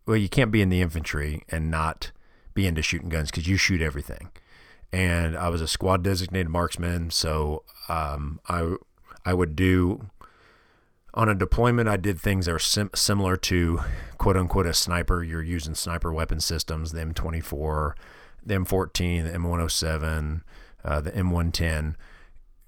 well, 0.06 0.16
you 0.16 0.30
can't 0.30 0.50
be 0.50 0.62
in 0.62 0.70
the 0.70 0.80
infantry 0.80 1.42
and 1.50 1.70
not 1.70 2.10
be 2.54 2.66
into 2.66 2.80
shooting 2.80 3.10
guns 3.10 3.30
because 3.30 3.46
you 3.46 3.58
shoot 3.58 3.82
everything. 3.82 4.30
And 4.92 5.36
I 5.36 5.48
was 5.48 5.62
a 5.62 5.68
squad 5.68 6.02
designated 6.02 6.50
marksman, 6.50 7.10
so 7.10 7.64
um, 7.88 8.40
I 8.48 8.74
I 9.24 9.32
would 9.32 9.56
do 9.56 10.10
on 11.14 11.28
a 11.28 11.34
deployment. 11.34 11.88
I 11.88 11.96
did 11.96 12.20
things 12.20 12.46
that 12.46 12.52
are 12.52 12.58
sim- 12.58 12.90
similar 12.94 13.36
to 13.38 13.80
quote 14.18 14.36
unquote 14.36 14.66
a 14.66 14.74
sniper. 14.74 15.24
You're 15.24 15.42
using 15.42 15.74
sniper 15.74 16.12
weapon 16.12 16.40
systems, 16.40 16.92
the 16.92 17.00
M24, 17.00 17.94
the 18.44 18.54
M14, 18.54 19.24
the 19.24 19.38
M107, 19.38 20.42
uh, 20.84 21.00
the 21.00 21.12
M110. 21.12 21.94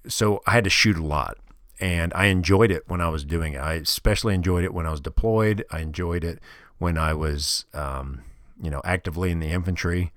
So 0.07 0.41
I 0.47 0.51
had 0.51 0.63
to 0.63 0.69
shoot 0.69 0.97
a 0.97 1.05
lot, 1.05 1.37
and 1.79 2.11
I 2.15 2.25
enjoyed 2.25 2.71
it 2.71 2.83
when 2.87 3.01
I 3.01 3.09
was 3.09 3.23
doing 3.23 3.53
it. 3.53 3.59
I 3.59 3.73
especially 3.73 4.33
enjoyed 4.33 4.63
it 4.63 4.73
when 4.73 4.87
I 4.87 4.91
was 4.91 5.01
deployed. 5.01 5.63
I 5.71 5.81
enjoyed 5.81 6.23
it 6.23 6.39
when 6.77 6.97
I 6.97 7.13
was 7.13 7.65
um, 7.73 8.23
you 8.61 8.69
know, 8.69 8.81
actively 8.83 9.31
in 9.31 9.39
the 9.39 9.47
infantry. 9.47 10.11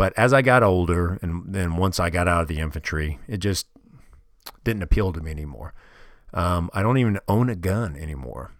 But 0.00 0.14
as 0.16 0.32
I 0.32 0.40
got 0.40 0.62
older, 0.62 1.18
and 1.20 1.42
then 1.46 1.76
once 1.76 2.00
I 2.00 2.08
got 2.08 2.26
out 2.26 2.40
of 2.40 2.48
the 2.48 2.58
infantry, 2.58 3.18
it 3.28 3.36
just 3.36 3.66
didn't 4.64 4.82
appeal 4.82 5.12
to 5.12 5.20
me 5.20 5.30
anymore. 5.30 5.74
Um, 6.32 6.70
I 6.72 6.82
don't 6.82 6.96
even 6.96 7.18
own 7.28 7.50
a 7.50 7.54
gun 7.54 7.96
anymore. 7.96 8.50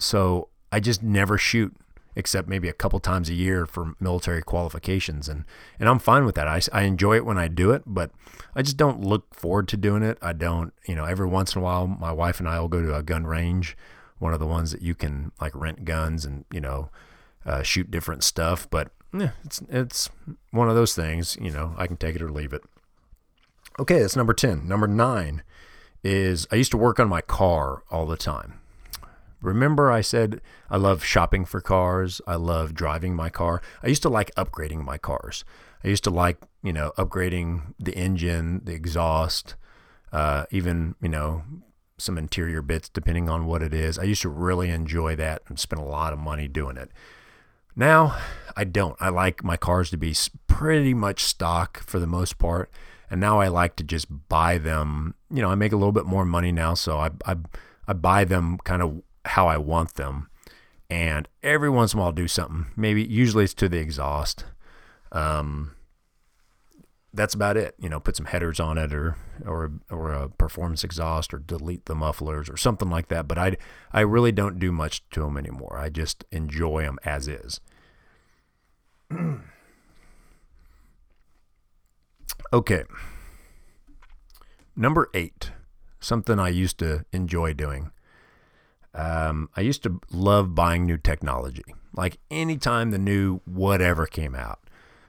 So 0.00 0.48
I 0.72 0.80
just 0.80 1.02
never 1.02 1.36
shoot 1.36 1.76
except 2.16 2.48
maybe 2.48 2.70
a 2.70 2.72
couple 2.72 2.98
times 2.98 3.28
a 3.28 3.34
year 3.34 3.66
for 3.66 3.92
military 4.00 4.40
qualifications. 4.40 5.28
And, 5.28 5.44
and 5.78 5.86
I'm 5.86 5.98
fine 5.98 6.24
with 6.24 6.34
that. 6.36 6.48
I, 6.48 6.62
I 6.72 6.84
enjoy 6.84 7.16
it 7.16 7.26
when 7.26 7.36
I 7.36 7.46
do 7.46 7.70
it, 7.72 7.82
but 7.84 8.10
I 8.56 8.62
just 8.62 8.78
don't 8.78 9.02
look 9.02 9.34
forward 9.34 9.68
to 9.68 9.76
doing 9.76 10.02
it. 10.02 10.16
I 10.22 10.32
don't, 10.32 10.72
you 10.88 10.94
know, 10.94 11.04
every 11.04 11.26
once 11.26 11.54
in 11.54 11.60
a 11.60 11.62
while, 11.62 11.86
my 11.86 12.10
wife 12.10 12.40
and 12.40 12.48
I 12.48 12.58
will 12.58 12.68
go 12.68 12.80
to 12.80 12.96
a 12.96 13.02
gun 13.02 13.26
range, 13.26 13.76
one 14.18 14.32
of 14.32 14.40
the 14.40 14.46
ones 14.46 14.72
that 14.72 14.80
you 14.80 14.94
can 14.94 15.30
like 15.42 15.54
rent 15.54 15.84
guns 15.84 16.24
and, 16.24 16.46
you 16.50 16.62
know, 16.62 16.88
uh, 17.44 17.62
shoot 17.62 17.90
different 17.90 18.24
stuff. 18.24 18.66
But 18.70 18.92
yeah, 19.14 19.30
it's 19.44 19.62
it's 19.68 20.10
one 20.50 20.68
of 20.68 20.74
those 20.74 20.94
things. 20.94 21.36
You 21.40 21.50
know, 21.50 21.74
I 21.76 21.86
can 21.86 21.96
take 21.96 22.16
it 22.16 22.22
or 22.22 22.30
leave 22.30 22.52
it. 22.52 22.62
Okay, 23.78 24.00
that's 24.00 24.16
number 24.16 24.34
ten. 24.34 24.66
Number 24.68 24.86
nine 24.86 25.42
is 26.02 26.46
I 26.52 26.56
used 26.56 26.70
to 26.72 26.76
work 26.76 27.00
on 27.00 27.08
my 27.08 27.20
car 27.20 27.82
all 27.90 28.06
the 28.06 28.16
time. 28.16 28.60
Remember, 29.40 29.92
I 29.92 30.00
said 30.00 30.40
I 30.70 30.76
love 30.76 31.04
shopping 31.04 31.44
for 31.44 31.60
cars. 31.60 32.20
I 32.26 32.36
love 32.36 32.74
driving 32.74 33.14
my 33.14 33.30
car. 33.30 33.62
I 33.82 33.88
used 33.88 34.02
to 34.02 34.08
like 34.08 34.34
upgrading 34.36 34.84
my 34.84 34.98
cars. 34.98 35.44
I 35.84 35.88
used 35.88 36.04
to 36.04 36.10
like, 36.10 36.38
you 36.62 36.72
know, 36.72 36.92
upgrading 36.96 37.74
the 37.78 37.94
engine, 37.94 38.62
the 38.64 38.72
exhaust, 38.72 39.54
uh, 40.12 40.46
even, 40.50 40.94
you 41.02 41.10
know, 41.10 41.42
some 41.98 42.16
interior 42.16 42.62
bits, 42.62 42.88
depending 42.88 43.28
on 43.28 43.44
what 43.44 43.62
it 43.62 43.74
is. 43.74 43.98
I 43.98 44.04
used 44.04 44.22
to 44.22 44.30
really 44.30 44.70
enjoy 44.70 45.14
that 45.16 45.42
and 45.46 45.60
spend 45.60 45.80
a 45.80 45.84
lot 45.84 46.14
of 46.14 46.18
money 46.18 46.48
doing 46.48 46.78
it. 46.78 46.90
Now, 47.76 48.16
I 48.56 48.64
don't. 48.64 48.96
I 49.00 49.08
like 49.08 49.42
my 49.42 49.56
cars 49.56 49.90
to 49.90 49.96
be 49.96 50.14
pretty 50.46 50.94
much 50.94 51.24
stock 51.24 51.82
for 51.82 51.98
the 51.98 52.06
most 52.06 52.38
part. 52.38 52.70
And 53.10 53.20
now 53.20 53.40
I 53.40 53.48
like 53.48 53.76
to 53.76 53.84
just 53.84 54.06
buy 54.28 54.58
them. 54.58 55.14
You 55.30 55.42
know, 55.42 55.50
I 55.50 55.54
make 55.54 55.72
a 55.72 55.76
little 55.76 55.92
bit 55.92 56.06
more 56.06 56.24
money 56.24 56.52
now, 56.52 56.74
so 56.74 56.98
I, 56.98 57.10
I, 57.26 57.36
I 57.86 57.92
buy 57.92 58.24
them 58.24 58.58
kind 58.64 58.82
of 58.82 59.02
how 59.24 59.46
I 59.46 59.56
want 59.56 59.94
them. 59.94 60.28
And 60.88 61.28
every 61.42 61.70
once 61.70 61.92
in 61.92 61.98
a 61.98 62.00
while, 62.00 62.08
I'll 62.08 62.12
do 62.12 62.28
something. 62.28 62.66
Maybe, 62.76 63.02
usually 63.04 63.44
it's 63.44 63.54
to 63.54 63.68
the 63.68 63.78
exhaust. 63.78 64.44
Um, 65.12 65.72
that's 67.14 67.34
about 67.34 67.56
it. 67.56 67.74
You 67.78 67.88
know, 67.88 68.00
put 68.00 68.16
some 68.16 68.26
headers 68.26 68.60
on 68.60 68.76
it, 68.76 68.92
or 68.92 69.16
or 69.46 69.72
or 69.90 70.12
a 70.12 70.28
performance 70.28 70.84
exhaust, 70.84 71.32
or 71.32 71.38
delete 71.38 71.86
the 71.86 71.94
mufflers, 71.94 72.50
or 72.50 72.56
something 72.56 72.90
like 72.90 73.08
that. 73.08 73.28
But 73.28 73.38
I 73.38 73.56
I 73.92 74.00
really 74.00 74.32
don't 74.32 74.58
do 74.58 74.72
much 74.72 75.08
to 75.10 75.20
them 75.20 75.36
anymore. 75.38 75.78
I 75.78 75.88
just 75.88 76.24
enjoy 76.30 76.82
them 76.82 76.98
as 77.04 77.28
is. 77.28 77.60
okay. 82.52 82.84
Number 84.76 85.08
eight, 85.14 85.52
something 86.00 86.40
I 86.40 86.48
used 86.48 86.78
to 86.80 87.04
enjoy 87.12 87.52
doing. 87.52 87.92
Um, 88.92 89.48
I 89.56 89.60
used 89.60 89.84
to 89.84 90.00
love 90.10 90.54
buying 90.54 90.84
new 90.84 90.96
technology. 90.98 91.64
Like 91.96 92.18
anytime 92.30 92.90
the 92.90 92.98
new 92.98 93.40
whatever 93.44 94.06
came 94.06 94.34
out, 94.34 94.58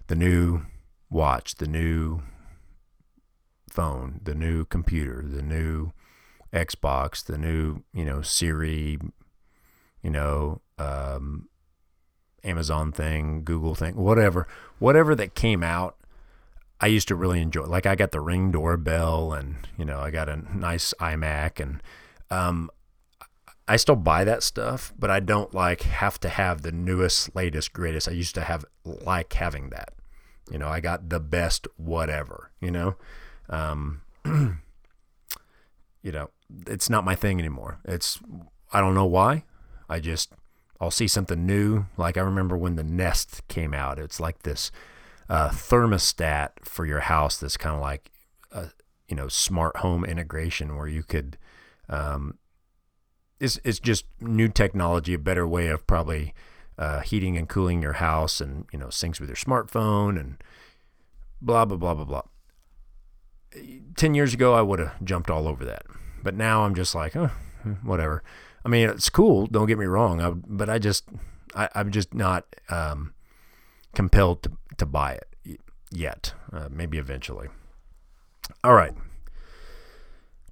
the 0.08 0.16
new 0.16 0.66
watch, 1.10 1.56
the 1.56 1.68
new 1.68 2.22
phone, 3.70 4.22
the 4.24 4.36
new 4.36 4.66
computer, 4.66 5.24
the 5.26 5.42
new 5.42 5.92
Xbox, 6.54 7.24
the 7.24 7.38
new, 7.38 7.84
you 7.94 8.06
know, 8.06 8.22
Siri, 8.22 8.98
you 10.02 10.10
know, 10.10 10.62
um, 10.78 11.50
Amazon 12.44 12.92
thing, 12.92 13.44
Google 13.44 13.76
thing, 13.76 13.96
whatever, 13.96 14.48
whatever 14.80 15.16
that 15.16 15.36
came 15.36 15.64
out, 15.64 15.98
I 16.80 16.88
used 16.88 17.08
to 17.08 17.16
really 17.16 17.42
enjoy. 17.42 17.66
Like 17.66 17.86
I 17.86 17.96
got 17.96 18.12
the 18.12 18.20
Ring 18.20 18.52
doorbell, 18.52 19.34
and 19.34 19.56
you 19.78 19.86
know, 19.86 20.00
I 20.00 20.12
got 20.12 20.30
a 20.30 20.36
nice 20.56 20.94
iMac, 21.00 21.60
and 21.60 21.82
um, 22.30 22.70
I 23.68 23.78
still 23.78 23.96
buy 23.96 24.24
that 24.26 24.44
stuff, 24.44 24.94
but 24.98 25.10
I 25.10 25.20
don't 25.20 25.54
like 25.54 25.82
have 25.84 26.20
to 26.22 26.30
have 26.30 26.62
the 26.62 26.72
newest, 26.72 27.36
latest, 27.36 27.74
greatest. 27.74 28.08
I 28.08 28.12
used 28.12 28.36
to 28.36 28.42
have 28.42 28.66
like 28.84 29.34
having 29.34 29.70
that. 29.70 29.94
You 30.52 30.60
know, 30.60 30.68
I 30.68 30.80
got 30.80 31.10
the 31.10 31.20
best 31.20 31.68
whatever, 31.78 32.52
you 32.62 32.72
know? 32.72 32.96
Um, 33.50 34.02
you 34.26 36.12
know, 36.12 36.30
it's 36.68 36.90
not 36.90 37.04
my 37.04 37.16
thing 37.16 37.40
anymore. 37.40 37.80
It's, 37.86 38.20
I 38.72 38.80
don't 38.80 38.94
know 38.94 39.06
why. 39.06 39.44
I 39.90 40.00
just, 40.00 40.34
I'll 40.80 40.92
see 40.92 41.08
something 41.08 41.46
new. 41.46 41.86
Like 41.98 42.18
I 42.18 42.22
remember 42.22 42.58
when 42.58 42.76
the 42.76 42.84
Nest 42.84 43.48
came 43.48 43.74
out, 43.74 43.98
it's 43.98 44.20
like 44.20 44.44
this 44.44 44.72
uh, 45.30 45.50
thermostat 45.50 46.50
for 46.64 46.86
your 46.86 47.02
house 47.02 47.40
that's 47.40 47.58
kind 47.58 47.76
of 47.76 47.82
like, 47.82 48.12
a, 48.52 48.70
you 49.08 49.16
know, 49.16 49.28
smart 49.28 49.78
home 49.78 50.06
integration 50.06 50.76
where 50.76 50.88
you 50.88 51.02
could, 51.02 51.38
um, 51.90 52.38
it's, 53.40 53.60
it's 53.64 53.80
just 53.80 54.06
new 54.20 54.48
technology, 54.48 55.16
a 55.16 55.20
better 55.20 55.48
way 55.48 55.68
of 55.68 55.86
probably, 55.88 56.34
uh, 56.78 57.02
heating 57.02 57.38
and 57.38 57.48
cooling 57.48 57.82
your 57.82 57.94
house 57.94 58.42
and, 58.42 58.66
you 58.72 58.80
know, 58.80 58.88
syncs 58.88 59.20
with 59.20 59.30
your 59.30 59.36
smartphone 59.36 60.20
and 60.20 60.38
blah, 61.42 61.66
blah, 61.66 61.78
blah, 61.78 61.94
blah, 61.94 62.06
blah. 62.06 62.22
10 63.96 64.16
years 64.16 64.34
ago, 64.34 64.54
I 64.54 64.62
would 64.62 64.80
have 64.80 65.04
jumped 65.04 65.30
all 65.30 65.48
over 65.48 65.64
that. 65.66 65.84
But 66.22 66.36
now 66.36 66.64
I'm 66.64 66.76
just 66.76 66.94
like, 66.94 67.16
oh, 67.16 67.32
whatever. 67.84 68.24
I 68.66 68.70
mean, 68.70 68.90
it's 68.90 69.10
cool. 69.10 69.48
Don't 69.48 69.68
get 69.68 69.78
me 69.78 69.86
wrong. 69.86 70.22
I, 70.22 70.32
but 70.32 70.70
I 70.70 70.80
just, 70.80 71.06
I, 71.56 71.70
am 71.76 71.92
just 71.92 72.14
not 72.14 72.46
um, 72.70 73.14
compelled 73.94 74.44
to, 74.44 74.52
to 74.78 74.86
buy 74.86 75.14
it 75.46 75.60
yet. 75.92 76.34
Uh, 76.52 76.68
maybe 76.70 76.98
eventually. 76.98 77.48
All 78.64 78.74
right. 78.74 78.94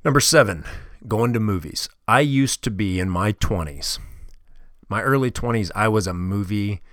Number 0.06 0.20
seven, 0.20 0.64
going 1.08 1.34
to 1.34 1.40
movies. 1.40 1.90
I 2.08 2.22
used 2.22 2.64
to 2.64 2.72
be 2.72 3.00
in 3.00 3.10
my 3.10 3.34
20s 3.34 4.00
My 4.94 5.02
early 5.02 5.32
20s, 5.32 5.72
I 5.74 5.88
was 5.88 6.06
a 6.06 6.14
movie 6.14 6.84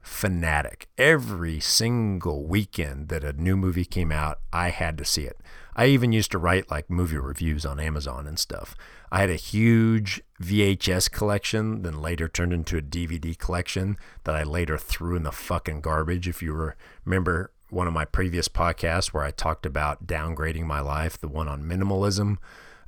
fanatic. 0.00 0.86
Every 0.96 1.58
single 1.58 2.46
weekend 2.46 3.08
that 3.08 3.24
a 3.24 3.32
new 3.32 3.56
movie 3.56 3.84
came 3.84 4.12
out, 4.12 4.38
I 4.52 4.70
had 4.70 4.96
to 4.98 5.04
see 5.04 5.24
it. 5.24 5.36
I 5.74 5.86
even 5.86 6.12
used 6.12 6.30
to 6.30 6.38
write 6.38 6.70
like 6.70 6.88
movie 6.88 7.16
reviews 7.16 7.66
on 7.66 7.80
Amazon 7.80 8.28
and 8.28 8.38
stuff. 8.38 8.76
I 9.10 9.18
had 9.22 9.30
a 9.30 9.34
huge 9.34 10.22
VHS 10.40 11.10
collection, 11.10 11.82
then 11.82 12.00
later 12.00 12.28
turned 12.28 12.52
into 12.52 12.76
a 12.78 12.82
DVD 12.82 13.36
collection 13.36 13.96
that 14.22 14.36
I 14.36 14.44
later 14.44 14.78
threw 14.78 15.16
in 15.16 15.24
the 15.24 15.32
fucking 15.32 15.80
garbage. 15.80 16.28
If 16.28 16.44
you 16.44 16.74
remember 17.04 17.50
one 17.68 17.88
of 17.88 17.92
my 17.92 18.04
previous 18.04 18.46
podcasts 18.46 19.08
where 19.08 19.24
I 19.24 19.32
talked 19.32 19.66
about 19.66 20.06
downgrading 20.06 20.66
my 20.66 20.78
life, 20.78 21.20
the 21.20 21.26
one 21.26 21.48
on 21.48 21.64
minimalism, 21.64 22.36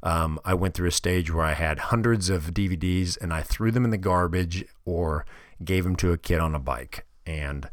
um, 0.02 0.40
I 0.44 0.54
went 0.54 0.74
through 0.74 0.88
a 0.88 0.92
stage 0.92 1.32
where 1.32 1.44
I 1.44 1.54
had 1.54 1.78
hundreds 1.78 2.28
of 2.28 2.52
DVDs 2.54 3.16
and 3.20 3.32
I 3.32 3.42
threw 3.42 3.70
them 3.70 3.84
in 3.84 3.90
the 3.90 3.98
garbage 3.98 4.64
or 4.84 5.24
gave 5.64 5.84
them 5.84 5.96
to 5.96 6.12
a 6.12 6.18
kid 6.18 6.40
on 6.40 6.54
a 6.54 6.58
bike. 6.58 7.06
And 7.24 7.70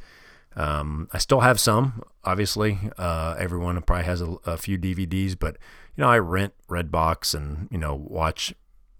um, 0.55 1.07
I 1.11 1.17
still 1.17 1.39
have 1.39 1.59
some, 1.59 2.03
obviously. 2.23 2.77
Uh, 2.97 3.35
everyone 3.39 3.81
probably 3.81 4.05
has 4.05 4.21
a, 4.21 4.35
a, 4.45 4.57
few 4.57 4.77
DVDs, 4.77 5.37
but 5.39 5.57
you 5.95 6.03
know, 6.03 6.09
I 6.09 6.19
rent 6.19 6.53
Redbox 6.67 7.33
and 7.33 7.67
you 7.71 7.77
know 7.77 7.95
watch, 7.95 8.53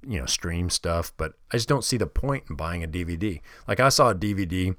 you 0.08 0.20
know, 0.20 0.26
stream 0.26 0.70
stuff. 0.70 1.14
But 1.18 1.34
I 1.52 1.58
just 1.58 1.70
don't 1.70 1.84
see 1.84 1.98
the 1.98 2.08
point 2.08 2.46
in 2.50 2.56
buying 2.56 2.84
a 2.84 2.88
DVD. 2.88 3.42
Like 3.68 3.80
I 3.80 3.90
saw 3.90 4.10
a 4.10 4.16
DVD 4.16 4.76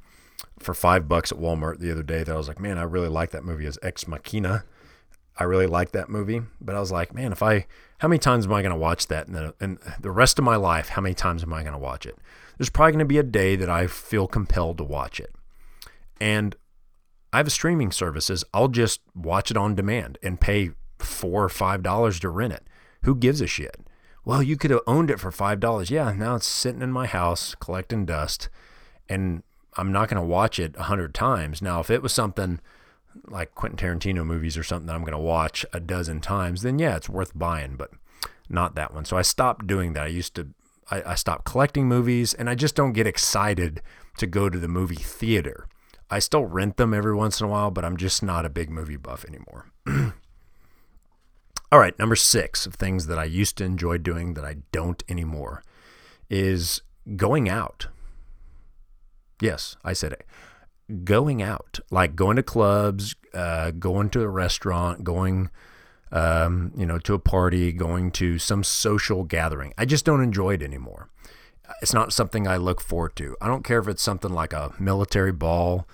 for 0.59 0.75
five 0.75 1.07
bucks 1.07 1.31
at 1.31 1.39
Walmart 1.39 1.79
the 1.79 1.93
other 1.93 2.03
day 2.03 2.25
that 2.25 2.33
I 2.33 2.37
was 2.37 2.49
like, 2.49 2.61
man, 2.61 2.79
I 2.79 2.83
really 2.83 3.09
like 3.09 3.31
that 3.31 3.45
movie. 3.45 3.67
As 3.67 3.79
Ex 3.83 4.09
Machina. 4.09 4.65
I 5.39 5.45
really 5.45 5.67
like 5.67 5.93
that 5.93 6.09
movie, 6.09 6.43
but 6.61 6.75
I 6.75 6.81
was 6.81 6.93
like, 6.93 7.15
man, 7.15 7.33
if 7.33 7.43
I, 7.43 7.67
how 7.99 8.09
many 8.09 8.19
times 8.19 8.47
am 8.47 8.53
I 8.53 8.63
going 8.63 8.75
to 8.75 8.79
watch 8.79 9.07
that? 9.07 9.27
And 9.27 9.37
the, 9.37 9.55
and 9.61 9.79
the 10.01 10.11
rest 10.11 10.39
of 10.39 10.45
my 10.45 10.57
life, 10.57 10.91
how 10.91 11.03
many 11.03 11.15
times 11.15 11.43
am 11.43 11.53
I 11.53 11.63
going 11.63 11.73
to 11.73 11.79
watch 11.79 12.05
it? 12.05 12.19
There's 12.59 12.71
probably 12.71 12.93
going 12.93 12.99
to 13.01 13.05
be 13.07 13.19
a 13.19 13.23
day 13.23 13.57
that 13.57 13.71
I 13.71 13.87
feel 13.87 14.27
compelled 14.27 14.79
to 14.79 14.85
watch 14.85 15.19
it. 15.19 15.35
And 16.21 16.57
I 17.33 17.39
have 17.39 17.51
streaming 17.53 17.93
services. 17.93 18.45
I'll 18.53 18.69
just 18.69 19.01
watch 19.15 19.51
it 19.51 19.57
on 19.57 19.75
demand 19.75 20.19
and 20.23 20.41
pay 20.41 20.73
four 20.99 21.45
or 21.45 21.49
five 21.49 21.83
dollars 21.83 22.21
to 22.21 22.29
rent 22.29 22.53
it. 22.53 22.65
Who 23.05 23.15
gives 23.15 23.41
a 23.41 23.47
shit? 23.47 23.77
Well, 24.25 24.43
you 24.43 24.57
could 24.57 24.71
have 24.71 24.83
owned 24.87 25.11
it 25.11 25.21
for 25.21 25.31
five 25.31 25.61
dollars. 25.61 25.91
Yeah, 25.91 26.13
now 26.13 26.37
it's 26.37 26.47
sitting 26.47 26.83
in 26.83 26.93
my 26.93 27.07
house 27.07 27.55
collecting 27.61 28.05
dust, 28.05 28.49
and 29.09 29.43
I'm 29.77 29.93
not 29.93 30.09
going 30.09 30.21
to 30.21 30.27
watch 30.27 30.59
it 30.59 30.75
a 30.77 30.85
hundred 30.85 31.15
times. 31.15 31.63
Now, 31.63 31.81
if 31.81 31.89
it 31.89 32.03
was 32.03 32.13
something 32.13 32.61
like 33.29 33.55
Quentin 33.55 33.79
Tarantino 33.79 34.25
movies 34.25 34.57
or 34.57 34.63
something 34.63 34.87
that 34.87 34.95
I'm 34.95 35.03
going 35.03 35.13
to 35.13 35.19
watch 35.19 35.65
a 35.73 35.81
dozen 35.81 36.21
times, 36.21 36.63
then 36.63 36.79
yeah, 36.79 36.97
it's 36.97 37.09
worth 37.09 37.37
buying, 37.37 37.77
but 37.77 37.91
not 38.49 38.75
that 38.75 38.93
one. 38.95 39.05
So 39.05 39.17
I 39.17 39.23
stopped 39.23 39.67
doing 39.67 39.93
that. 39.93 40.05
I 40.05 40.09
used 40.09 40.35
to, 40.37 40.49
I, 40.91 41.03
I 41.13 41.15
stopped 41.15 41.45
collecting 41.45 41.87
movies, 41.87 42.35
and 42.35 42.51
I 42.51 42.55
just 42.55 42.75
don't 42.75 42.93
get 42.93 43.07
excited 43.07 43.83
to 44.19 44.27
go 44.27 44.49
to 44.49 44.59
the 44.59 44.69
movie 44.69 44.97
theater. 44.97 45.67
I 46.11 46.19
still 46.19 46.45
rent 46.45 46.77
them 46.77 46.93
every 46.93 47.15
once 47.15 47.41
in 47.41 47.47
a 47.47 47.51
while, 47.51 47.71
but 47.71 47.85
I'm 47.85 47.97
just 47.97 48.23
not 48.23 48.45
a 48.45 48.51
big 48.51 48.69
movie 48.71 48.97
buff 48.97 49.25
anymore. 49.25 49.71
All 51.73 51.79
right, 51.79 51.97
number 52.01 52.17
six 52.17 52.67
of 52.67 52.75
things 52.75 53.07
that 53.07 53.19
I 53.19 53.25
used 53.25 53.57
to 53.59 53.65
enjoy 53.65 53.99
doing 53.99 54.35
that 54.35 54.45
I 54.45 54.57
don't 54.73 55.03
anymore 55.09 55.63
is 56.29 56.83
going 57.17 57.49
out. 57.49 57.87
Yes, 59.41 59.77
I 59.85 59.93
said 59.93 60.13
it. 60.13 60.27
Going 61.05 61.43
out, 61.43 61.81
like 61.91 62.17
going 62.17 62.37
to 62.37 62.43
clubs, 62.43 63.15
uh, 63.35 63.71
going 63.73 64.11
to 64.11 64.23
a 64.23 64.29
restaurant, 64.29 65.05
going, 65.05 65.51
um, 66.11 66.73
you 66.77 66.87
know, 66.87 66.99
to 66.99 67.15
a 67.15 67.19
party, 67.19 67.73
going 67.73 68.11
to 68.13 68.39
some 68.39 68.65
social 68.65 69.25
gathering. 69.25 69.73
I 69.79 69.85
just 69.85 70.05
don't 70.05 70.23
enjoy 70.23 70.55
it 70.55 70.63
anymore 70.63 71.11
it's 71.81 71.95
not 71.95 72.13
something 72.13 72.47
I 72.47 72.57
look 72.57 72.81
forward 72.81 73.17
to. 73.17 73.37
I 73.41 73.47
don't 73.47 73.65
care 73.65 73.79
if 73.79 73.89
it's 73.89 74.03
something 74.03 74.33
like 74.33 74.53
a 74.53 74.73
military 74.79 75.33
ball 75.33 75.87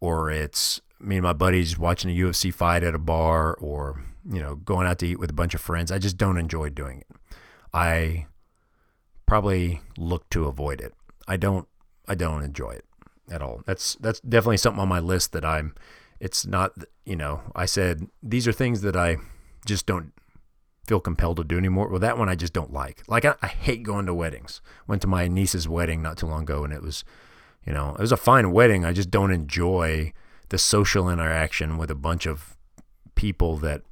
or 0.00 0.30
it's 0.30 0.80
me 1.00 1.16
and 1.16 1.24
my 1.24 1.32
buddies 1.32 1.78
watching 1.78 2.10
a 2.10 2.14
UFC 2.14 2.52
fight 2.52 2.82
at 2.82 2.94
a 2.94 2.98
bar 2.98 3.54
or, 3.54 4.02
you 4.30 4.40
know, 4.40 4.56
going 4.56 4.86
out 4.86 4.98
to 5.00 5.06
eat 5.06 5.18
with 5.18 5.30
a 5.30 5.34
bunch 5.34 5.54
of 5.54 5.60
friends. 5.60 5.90
I 5.90 5.98
just 5.98 6.16
don't 6.16 6.38
enjoy 6.38 6.70
doing 6.70 7.00
it. 7.00 7.16
I 7.72 8.26
probably 9.26 9.82
look 9.98 10.28
to 10.30 10.46
avoid 10.46 10.80
it. 10.80 10.94
I 11.28 11.36
don't 11.36 11.66
I 12.08 12.14
don't 12.14 12.42
enjoy 12.42 12.70
it 12.70 12.84
at 13.30 13.42
all. 13.42 13.62
That's 13.66 13.94
that's 13.96 14.20
definitely 14.20 14.58
something 14.58 14.80
on 14.80 14.88
my 14.88 15.00
list 15.00 15.32
that 15.32 15.44
I'm 15.44 15.74
it's 16.20 16.46
not, 16.46 16.72
you 17.04 17.16
know, 17.16 17.42
I 17.54 17.66
said 17.66 18.08
these 18.22 18.48
are 18.48 18.52
things 18.52 18.80
that 18.82 18.96
I 18.96 19.16
just 19.66 19.86
don't 19.86 20.12
feel 20.86 21.00
compelled 21.00 21.36
to 21.38 21.44
do 21.44 21.58
anymore. 21.58 21.88
Well, 21.88 22.00
that 22.00 22.18
one 22.18 22.28
I 22.28 22.36
just 22.36 22.52
don't 22.52 22.72
like. 22.72 23.02
Like 23.08 23.24
I, 23.24 23.34
I, 23.42 23.48
hate 23.48 23.82
going 23.82 24.06
to 24.06 24.14
weddings. 24.14 24.60
Went 24.86 25.02
to 25.02 25.08
my 25.08 25.26
niece's 25.26 25.68
wedding 25.68 26.00
not 26.00 26.16
too 26.16 26.26
long 26.26 26.42
ago, 26.42 26.62
and 26.64 26.72
it 26.72 26.80
was, 26.82 27.04
you 27.64 27.72
know, 27.72 27.90
it 27.90 28.00
was 28.00 28.12
a 28.12 28.16
fine 28.16 28.52
wedding. 28.52 28.84
I 28.84 28.92
just 28.92 29.10
don't 29.10 29.32
enjoy 29.32 30.12
the 30.48 30.58
social 30.58 31.10
interaction 31.10 31.76
with 31.76 31.90
a 31.90 31.96
bunch 31.96 32.24
of 32.24 32.56
people 33.16 33.56
that 33.56 33.82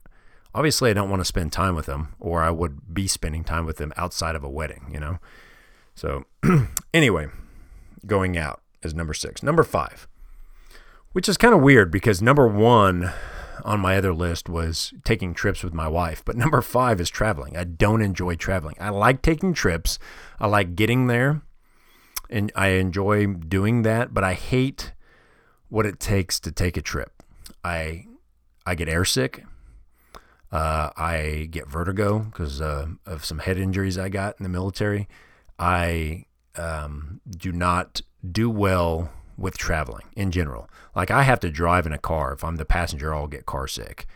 obviously 0.54 0.90
I 0.90 0.92
don't 0.92 1.10
want 1.10 1.20
to 1.20 1.24
spend 1.24 1.52
time 1.52 1.74
with 1.74 1.86
them, 1.86 2.14
or 2.20 2.42
I 2.42 2.50
would 2.50 2.94
be 2.94 3.08
spending 3.08 3.42
time 3.42 3.66
with 3.66 3.78
them 3.78 3.92
outside 3.96 4.36
of 4.36 4.44
a 4.44 4.48
wedding. 4.50 4.88
You 4.92 5.00
know. 5.00 5.18
So 5.96 6.24
anyway, 6.94 7.26
going 8.06 8.38
out 8.38 8.62
is 8.84 8.94
number 8.94 9.14
six. 9.14 9.42
Number 9.42 9.62
five, 9.62 10.06
which 11.12 11.28
is 11.28 11.36
kind 11.36 11.54
of 11.54 11.60
weird 11.60 11.90
because 11.90 12.20
number 12.22 12.46
one 12.46 13.12
on 13.64 13.80
my 13.80 13.96
other 13.96 14.12
list 14.12 14.48
was 14.48 14.92
taking 15.04 15.32
trips 15.32 15.62
with 15.62 15.72
my 15.72 15.88
wife. 15.88 16.22
But 16.24 16.36
number 16.36 16.60
five 16.60 17.00
is 17.00 17.10
traveling. 17.10 17.56
I 17.56 17.64
don't 17.64 18.02
enjoy 18.02 18.36
traveling. 18.36 18.76
I 18.80 18.90
like 18.90 19.22
taking 19.22 19.54
trips. 19.54 19.98
I 20.38 20.46
like 20.46 20.76
getting 20.76 21.06
there 21.06 21.42
and 22.30 22.50
I 22.54 22.68
enjoy 22.68 23.26
doing 23.26 23.82
that, 23.82 24.12
but 24.12 24.24
I 24.24 24.34
hate 24.34 24.92
what 25.68 25.86
it 25.86 26.00
takes 26.00 26.40
to 26.40 26.52
take 26.52 26.76
a 26.76 26.82
trip. 26.82 27.22
I 27.62 28.06
I 28.66 28.74
get 28.74 28.88
airsick. 28.88 29.44
Uh, 30.50 30.90
I 30.96 31.48
get 31.50 31.68
vertigo 31.68 32.20
because 32.20 32.60
uh, 32.60 32.86
of 33.06 33.24
some 33.24 33.40
head 33.40 33.58
injuries 33.58 33.98
I 33.98 34.08
got 34.08 34.36
in 34.38 34.44
the 34.44 34.48
military. 34.48 35.08
I 35.58 36.26
um, 36.56 37.20
do 37.28 37.50
not 37.50 38.02
do 38.30 38.48
well 38.50 39.10
with 39.36 39.58
traveling 39.58 40.06
in 40.16 40.30
general. 40.30 40.68
Like 40.94 41.10
I 41.10 41.22
have 41.22 41.40
to 41.40 41.50
drive 41.50 41.86
in 41.86 41.92
a 41.92 41.98
car. 41.98 42.32
If 42.32 42.44
I'm 42.44 42.56
the 42.56 42.64
passenger, 42.64 43.14
I'll 43.14 43.26
get 43.26 43.46
car 43.46 43.66
sick. 43.66 44.06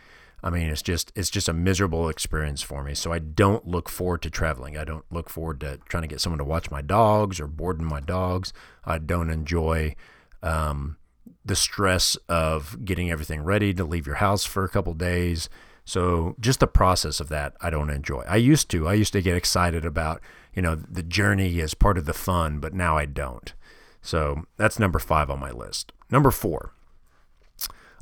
I 0.41 0.49
mean, 0.49 0.69
it's 0.69 0.81
just 0.81 1.11
it's 1.15 1.29
just 1.29 1.49
a 1.49 1.53
miserable 1.53 2.07
experience 2.07 2.61
for 2.61 2.83
me. 2.83 2.95
So 2.95 3.11
I 3.11 3.19
don't 3.19 3.67
look 3.67 3.89
forward 3.89 4.21
to 4.21 4.29
traveling. 4.29 4.77
I 4.77 4.85
don't 4.85 5.05
look 5.11 5.29
forward 5.29 5.59
to 5.61 5.79
trying 5.89 6.03
to 6.03 6.07
get 6.07 6.21
someone 6.21 6.37
to 6.39 6.45
watch 6.45 6.71
my 6.71 6.81
dogs 6.81 7.39
or 7.39 7.47
boarding 7.47 7.85
my 7.85 7.99
dogs. 7.99 8.53
I 8.85 8.99
don't 8.99 9.29
enjoy 9.29 9.95
um, 10.41 10.97
the 11.43 11.55
stress 11.55 12.15
of 12.29 12.85
getting 12.85 13.11
everything 13.11 13.43
ready 13.43 13.73
to 13.73 13.83
leave 13.83 14.07
your 14.07 14.15
house 14.15 14.45
for 14.45 14.63
a 14.63 14.69
couple 14.69 14.93
days. 14.93 15.49
So 15.83 16.35
just 16.39 16.59
the 16.59 16.67
process 16.67 17.19
of 17.19 17.29
that, 17.29 17.55
I 17.59 17.69
don't 17.69 17.89
enjoy. 17.89 18.23
I 18.27 18.37
used 18.37 18.69
to. 18.69 18.87
I 18.87 18.93
used 18.93 19.13
to 19.13 19.21
get 19.21 19.35
excited 19.35 19.83
about 19.83 20.21
you 20.53 20.61
know 20.61 20.75
the 20.75 21.03
journey 21.03 21.59
as 21.59 21.73
part 21.73 21.97
of 21.97 22.05
the 22.05 22.13
fun, 22.13 22.59
but 22.59 22.73
now 22.73 22.97
I 22.97 23.05
don't. 23.05 23.53
So 24.01 24.43
that's 24.57 24.79
number 24.79 24.99
five 24.99 25.29
on 25.29 25.39
my 25.39 25.51
list. 25.51 25.91
Number 26.09 26.31
four, 26.31 26.73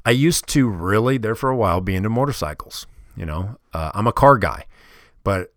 I 0.05 0.11
used 0.11 0.47
to 0.49 0.69
really, 0.69 1.17
there 1.17 1.35
for 1.35 1.49
a 1.49 1.55
while, 1.55 1.81
be 1.81 1.95
into 1.95 2.09
motorcycles. 2.09 2.87
You 3.15 3.25
know, 3.25 3.57
uh, 3.73 3.91
I'm 3.93 4.07
a 4.07 4.13
car 4.13 4.37
guy, 4.37 4.65
but 5.23 5.53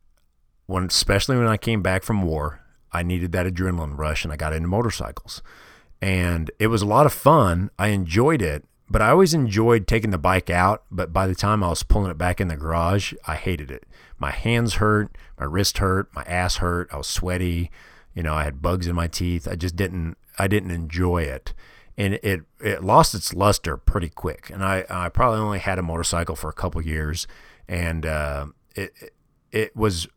when, 0.66 0.84
especially 0.84 1.36
when 1.36 1.46
I 1.46 1.56
came 1.56 1.82
back 1.82 2.02
from 2.02 2.22
war, 2.22 2.60
I 2.92 3.02
needed 3.02 3.32
that 3.32 3.46
adrenaline 3.46 3.98
rush 3.98 4.24
and 4.24 4.32
I 4.32 4.36
got 4.36 4.52
into 4.52 4.68
motorcycles. 4.68 5.42
And 6.00 6.50
it 6.58 6.68
was 6.68 6.82
a 6.82 6.86
lot 6.86 7.06
of 7.06 7.12
fun. 7.12 7.70
I 7.78 7.88
enjoyed 7.88 8.40
it, 8.40 8.64
but 8.88 9.02
I 9.02 9.10
always 9.10 9.34
enjoyed 9.34 9.86
taking 9.86 10.10
the 10.10 10.18
bike 10.18 10.48
out. 10.48 10.84
But 10.90 11.12
by 11.12 11.26
the 11.26 11.34
time 11.34 11.62
I 11.62 11.68
was 11.68 11.82
pulling 11.82 12.10
it 12.10 12.18
back 12.18 12.40
in 12.40 12.48
the 12.48 12.56
garage, 12.56 13.12
I 13.26 13.36
hated 13.36 13.70
it. 13.70 13.84
My 14.18 14.30
hands 14.30 14.74
hurt, 14.74 15.16
my 15.38 15.44
wrist 15.44 15.78
hurt, 15.78 16.08
my 16.14 16.22
ass 16.22 16.56
hurt. 16.56 16.88
I 16.92 16.96
was 16.96 17.06
sweaty. 17.06 17.70
You 18.14 18.22
know, 18.22 18.34
I 18.34 18.44
had 18.44 18.62
bugs 18.62 18.86
in 18.86 18.96
my 18.96 19.06
teeth. 19.06 19.46
I 19.46 19.54
just 19.54 19.76
didn't 19.76 20.16
I 20.40 20.48
didn't 20.48 20.70
enjoy 20.70 21.24
it, 21.24 21.52
and 21.98 22.14
it 22.22 22.40
it 22.60 22.82
lost 22.82 23.14
its 23.14 23.34
luster 23.34 23.76
pretty 23.76 24.08
quick. 24.08 24.48
And 24.48 24.64
I 24.64 24.86
I 24.88 25.10
probably 25.10 25.38
only 25.38 25.58
had 25.58 25.78
a 25.78 25.82
motorcycle 25.82 26.34
for 26.34 26.48
a 26.48 26.54
couple 26.54 26.80
years, 26.80 27.26
and 27.68 28.06
uh, 28.06 28.46
it 28.74 29.12
it 29.52 29.76
was 29.76 30.08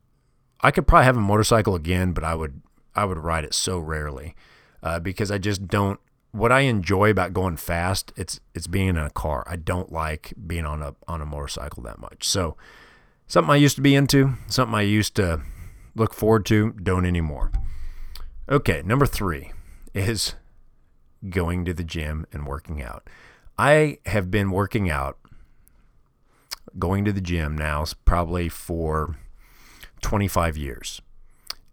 I 0.61 0.71
could 0.71 0.87
probably 0.87 1.05
have 1.05 1.17
a 1.17 1.21
motorcycle 1.21 1.75
again, 1.75 2.13
but 2.13 2.23
I 2.23 2.35
would 2.35 2.61
I 2.95 3.03
would 3.03 3.17
ride 3.17 3.43
it 3.43 3.53
so 3.53 3.79
rarely 3.79 4.33
uh, 4.81 4.99
because 4.99 5.29
I 5.29 5.37
just 5.37 5.67
don't. 5.67 5.99
What 6.31 6.53
I 6.53 6.61
enjoy 6.61 7.11
about 7.11 7.33
going 7.33 7.57
fast, 7.57 8.13
it's 8.15 8.39
it's 8.55 8.67
being 8.67 8.87
in 8.87 8.97
a 8.97 9.09
car. 9.09 9.43
I 9.45 9.57
don't 9.57 9.91
like 9.91 10.33
being 10.47 10.65
on 10.65 10.81
a 10.81 10.95
on 11.05 11.19
a 11.19 11.25
motorcycle 11.25 11.83
that 11.83 11.99
much. 11.99 12.25
So 12.29 12.55
something 13.27 13.51
I 13.51 13.57
used 13.57 13.75
to 13.75 13.81
be 13.81 13.93
into, 13.93 14.35
something 14.47 14.73
I 14.73 14.83
used 14.83 15.15
to 15.17 15.41
look 15.95 16.13
forward 16.13 16.45
to, 16.45 16.71
don't 16.71 17.05
anymore. 17.05 17.51
Okay, 18.47 18.81
number 18.85 19.05
three 19.05 19.51
is 19.93 20.35
going 21.29 21.65
to 21.65 21.73
the 21.73 21.83
gym 21.83 22.25
and 22.31 22.45
working 22.45 22.81
out. 22.81 23.09
I 23.57 23.99
have 24.05 24.31
been 24.31 24.51
working 24.51 24.89
out, 24.89 25.17
going 26.77 27.05
to 27.05 27.11
the 27.11 27.21
gym 27.21 27.57
now 27.57 27.85
probably 28.05 28.49
for 28.49 29.15
25 30.01 30.57
years. 30.57 31.01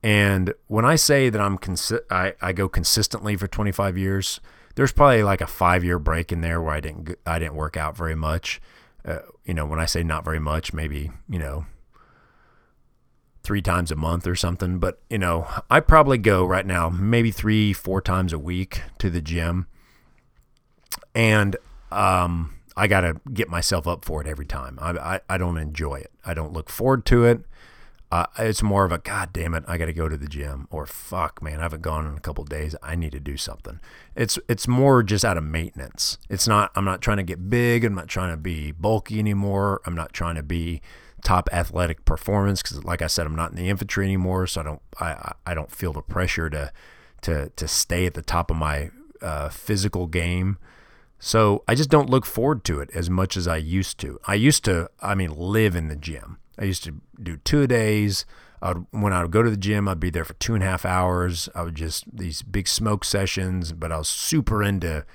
And 0.02 0.54
when 0.66 0.84
I 0.84 0.96
say 0.96 1.28
that 1.28 1.40
I'm 1.40 1.58
consi- 1.58 2.00
I, 2.10 2.34
I 2.40 2.52
go 2.52 2.68
consistently 2.68 3.36
for 3.36 3.46
25 3.46 3.98
years, 3.98 4.40
there's 4.74 4.92
probably 4.92 5.22
like 5.22 5.40
a 5.40 5.46
five 5.46 5.84
year 5.84 5.98
break 5.98 6.32
in 6.32 6.40
there 6.40 6.60
where 6.60 6.74
I 6.74 6.80
didn't 6.80 7.16
I 7.26 7.38
didn't 7.38 7.54
work 7.54 7.76
out 7.76 7.96
very 7.96 8.14
much. 8.14 8.60
Uh, 9.04 9.18
you 9.44 9.52
know, 9.52 9.66
when 9.66 9.80
I 9.80 9.84
say 9.84 10.02
not 10.02 10.24
very 10.24 10.38
much, 10.38 10.72
maybe 10.72 11.10
you 11.28 11.38
know 11.38 11.66
three 13.43 13.62
times 13.62 13.91
a 13.91 13.97
month 13.97 14.26
or 14.26 14.36
something. 14.36 14.78
But 14.78 15.01
you 15.09 15.18
know, 15.18 15.47
I 15.70 15.80
probably 15.80 16.18
go 16.18 16.45
right 16.45 16.66
now 16.66 16.88
maybe 16.88 17.30
three 17.30 17.72
four 17.72 18.01
times 18.01 18.32
a 18.32 18.38
week 18.38 18.82
to 18.99 19.11
the 19.11 19.20
gym, 19.20 19.66
and 21.14 21.57
um, 21.91 22.55
I 22.76 22.86
got 22.86 23.03
to 23.03 23.20
get 23.32 23.49
myself 23.49 23.86
up 23.86 24.05
for 24.05 24.20
it 24.20 24.26
every 24.26 24.47
time. 24.47 24.78
I, 24.80 24.91
I 24.91 25.20
I 25.28 25.38
don't 25.38 25.59
enjoy 25.59 25.97
it. 25.97 26.11
I 26.24 26.34
don't 26.34 26.53
look 26.53 26.70
forward 26.70 27.05
to 27.07 27.24
it 27.24 27.45
uh, 28.12 28.26
it's 28.38 28.62
more 28.62 28.84
of 28.84 28.93
a 28.93 28.99
god 28.99 29.32
damn 29.32 29.55
it 29.55 29.64
i 29.68 29.78
gotta 29.78 29.93
go 29.93 30.09
to 30.09 30.16
the 30.16 30.26
gym 30.26 30.66
or 30.70 30.84
fuck 30.86 31.43
man 31.43 31.61
i 31.61 31.62
haven't 31.62 31.82
gone 31.82 32.07
in 32.07 32.16
a 32.16 32.20
couple 32.20 32.45
days 32.45 32.74
i 32.82 32.95
need 32.97 33.12
to 33.12 33.20
do 33.20 33.36
something 33.36 33.78
it's 34.16 34.38
it's 34.49 34.66
more 34.66 35.03
just 35.03 35.24
out 35.24 35.36
of 35.36 35.45
maintenance 35.45 36.18
it's 36.28 36.49
not 36.49 36.70
i'm 36.74 36.84
not 36.84 37.01
trying 37.01 37.18
to 37.18 37.22
get 37.22 37.49
big 37.49 37.84
i'm 37.84 37.95
not 37.95 38.09
trying 38.09 38.30
to 38.30 38.36
be 38.36 38.72
bulky 38.72 39.18
anymore 39.18 39.80
i'm 39.86 39.95
not 39.95 40.12
trying 40.12 40.34
to 40.34 40.43
be 40.43 40.80
top 41.22 41.48
athletic 41.52 42.04
performance 42.04 42.62
because 42.62 42.84
like 42.84 43.02
i 43.02 43.06
said 43.06 43.26
i'm 43.26 43.36
not 43.36 43.50
in 43.50 43.56
the 43.56 43.68
infantry 43.68 44.04
anymore 44.04 44.46
so 44.46 44.60
i 44.60 44.64
don't 44.64 44.82
i 44.98 45.32
i 45.46 45.54
don't 45.54 45.70
feel 45.70 45.92
the 45.92 46.02
pressure 46.02 46.50
to 46.50 46.72
to 47.20 47.50
to 47.56 47.68
stay 47.68 48.06
at 48.06 48.14
the 48.14 48.22
top 48.22 48.50
of 48.50 48.56
my 48.56 48.90
uh, 49.22 49.48
physical 49.50 50.06
game 50.06 50.58
so 51.18 51.62
i 51.68 51.74
just 51.74 51.90
don't 51.90 52.08
look 52.08 52.24
forward 52.24 52.64
to 52.64 52.80
it 52.80 52.90
as 52.94 53.10
much 53.10 53.36
as 53.36 53.46
i 53.46 53.56
used 53.56 53.98
to 53.98 54.18
i 54.26 54.34
used 54.34 54.64
to 54.64 54.88
i 55.00 55.14
mean 55.14 55.30
live 55.30 55.76
in 55.76 55.88
the 55.88 55.96
gym 55.96 56.38
I 56.60 56.64
used 56.64 56.84
to 56.84 57.00
do 57.20 57.38
two 57.38 57.66
days. 57.66 58.26
I 58.62 58.72
would, 58.72 58.86
when 58.90 59.14
I 59.14 59.22
would 59.22 59.30
go 59.30 59.42
to 59.42 59.50
the 59.50 59.56
gym, 59.56 59.88
I'd 59.88 59.98
be 59.98 60.10
there 60.10 60.26
for 60.26 60.34
two 60.34 60.54
and 60.54 60.62
a 60.62 60.66
half 60.66 60.84
hours. 60.84 61.48
I 61.54 61.62
would 61.62 61.74
just 61.74 62.04
these 62.14 62.42
big 62.42 62.68
smoke 62.68 63.04
sessions, 63.04 63.72
but 63.72 63.90
I 63.90 63.96
was 63.96 64.08
super 64.08 64.62
into, 64.62 65.06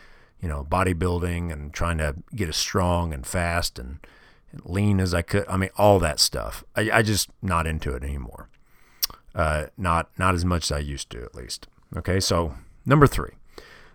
you 0.42 0.50
know, 0.50 0.66
bodybuilding 0.68 1.54
and 1.54 1.72
trying 1.72 2.00
to 2.00 2.16
get 2.36 2.50
as 2.50 2.58
strong 2.58 3.14
and 3.14 3.26
fast 3.26 3.78
and 3.78 4.00
lean 4.64 5.00
as 5.00 5.14
I 5.14 5.22
could. 5.22 5.46
I 5.48 5.58
mean, 5.58 5.70
all 5.78 6.00
that 6.00 6.20
stuff. 6.20 6.64
I, 6.76 6.90
I 6.92 7.02
just 7.02 7.30
not 7.42 7.68
into 7.68 7.94
it 7.96 8.04
anymore. 8.04 8.50
Uh, 9.34 9.68
not 9.78 10.10
not 10.18 10.34
as 10.34 10.46
much 10.46 10.66
as 10.66 10.72
I 10.72 10.80
used 10.80 11.10
to, 11.12 11.24
at 11.24 11.36
least. 11.36 11.68
Okay, 11.96 12.20
so 12.20 12.56
number 12.86 13.08
three. 13.08 13.32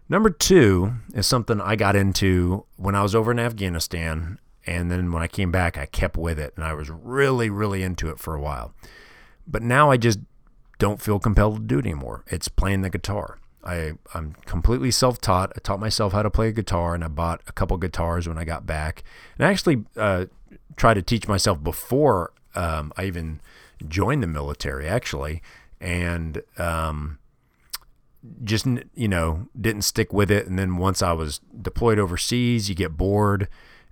Number 0.09 0.31
two 0.31 0.95
is 1.15 1.27
something 1.27 1.61
I 1.61 1.77
got 1.77 1.95
into 1.95 2.65
when 2.77 2.95
I 2.95 3.03
was 3.03 3.15
over 3.15 3.31
in 3.31 3.39
Afghanistan 3.39 4.39
and 4.67 4.91
then 4.91 5.13
when 5.13 5.23
I 5.23 5.29
came 5.29 5.51
back, 5.51 5.79
I 5.79 5.87
kept 5.87 6.17
with 6.17 6.39
it 6.39 6.53
and 6.57 6.65
I 6.65 6.75
was 6.75 6.91
really, 6.91 7.49
really 7.49 7.83
into 7.83 8.11
it 8.11 8.19
for 8.19 8.35
a 8.35 8.41
while. 8.41 8.75
But 9.47 9.63
now 9.63 9.91
I 9.91 9.97
just 9.97 10.19
don't 10.79 11.01
feel 11.01 11.19
compelled 11.19 11.57
to 11.57 11.63
do 11.63 11.79
it 11.79 11.87
anymore. 11.87 12.25
It's 12.27 12.49
playing 12.49 12.83
the 12.83 12.91
guitar. 12.91 13.39
I, 13.63 13.93
I'm 14.15 14.35
completely 14.47 14.91
self 14.91 15.21
taught. 15.21 15.53
I 15.57 15.61
taught 15.61 15.81
myself 15.81 16.13
how 16.13 16.23
to 16.23 16.31
play 16.31 16.49
a 16.49 16.53
guitar 16.53 16.95
and 16.95 17.05
I 17.05 17.09
bought 17.09 17.43
a 17.47 17.53
couple 17.53 17.77
guitars 17.77 18.27
when 18.27 18.39
I 18.39 18.45
got 18.45 18.67
back. 18.67 19.03
And 19.39 19.47
I 19.47 19.51
actually 19.51 19.85
uh, 19.97 20.27
tried 20.81 20.95
to 20.95 21.03
teach 21.03 21.29
myself 21.29 21.63
before 21.63 22.33
um, 22.55 22.91
I 22.97 23.05
even 23.05 23.43
joined 23.87 24.23
the 24.23 24.27
military, 24.27 24.89
actually. 24.89 25.43
And 25.79 26.43
um, 26.57 27.19
just, 28.43 28.67
you 28.95 29.07
know, 29.07 29.49
didn't 29.61 29.83
stick 29.83 30.11
with 30.11 30.31
it. 30.31 30.47
And 30.47 30.59
then 30.59 30.79
once 30.79 31.03
I 31.03 31.13
was 31.13 31.43
deployed 31.61 31.99
overseas, 31.99 32.71
you 32.71 32.75
get 32.75 32.97
bored 32.97 33.47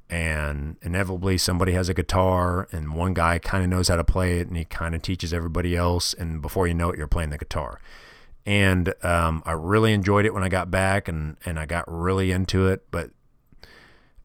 and 0.09 0.77
inevitably 0.81 1.37
somebody 1.37 1.73
has 1.73 1.91
a 1.91 1.95
guitar 1.95 2.67
and 2.73 2.95
one 2.95 3.13
guy 3.13 3.39
kind 3.39 3.63
of 3.63 3.69
knows 3.69 3.89
how 3.89 3.97
to 3.97 4.05
play 4.05 4.39
it 4.39 4.49
and 4.49 4.57
he 4.57 4.65
kind 4.65 4.95
of 4.95 5.03
teaches 5.03 5.35
everybody 5.35 5.77
else 5.77 6.15
and 6.15 6.41
before 6.41 6.67
you 6.67 6.73
know 6.73 6.89
it 6.89 6.97
you're 6.97 7.07
playing 7.07 7.29
the 7.29 7.37
guitar 7.37 7.79
and 8.47 8.95
um, 9.03 9.43
i 9.45 9.53
really 9.53 9.93
enjoyed 9.93 10.25
it 10.25 10.33
when 10.33 10.43
i 10.43 10.49
got 10.49 10.71
back 10.71 11.09
and, 11.09 11.37
and 11.45 11.59
i 11.61 11.67
got 11.67 11.85
really 11.87 12.33
into 12.33 12.67
it 12.67 12.87
but 12.91 13.11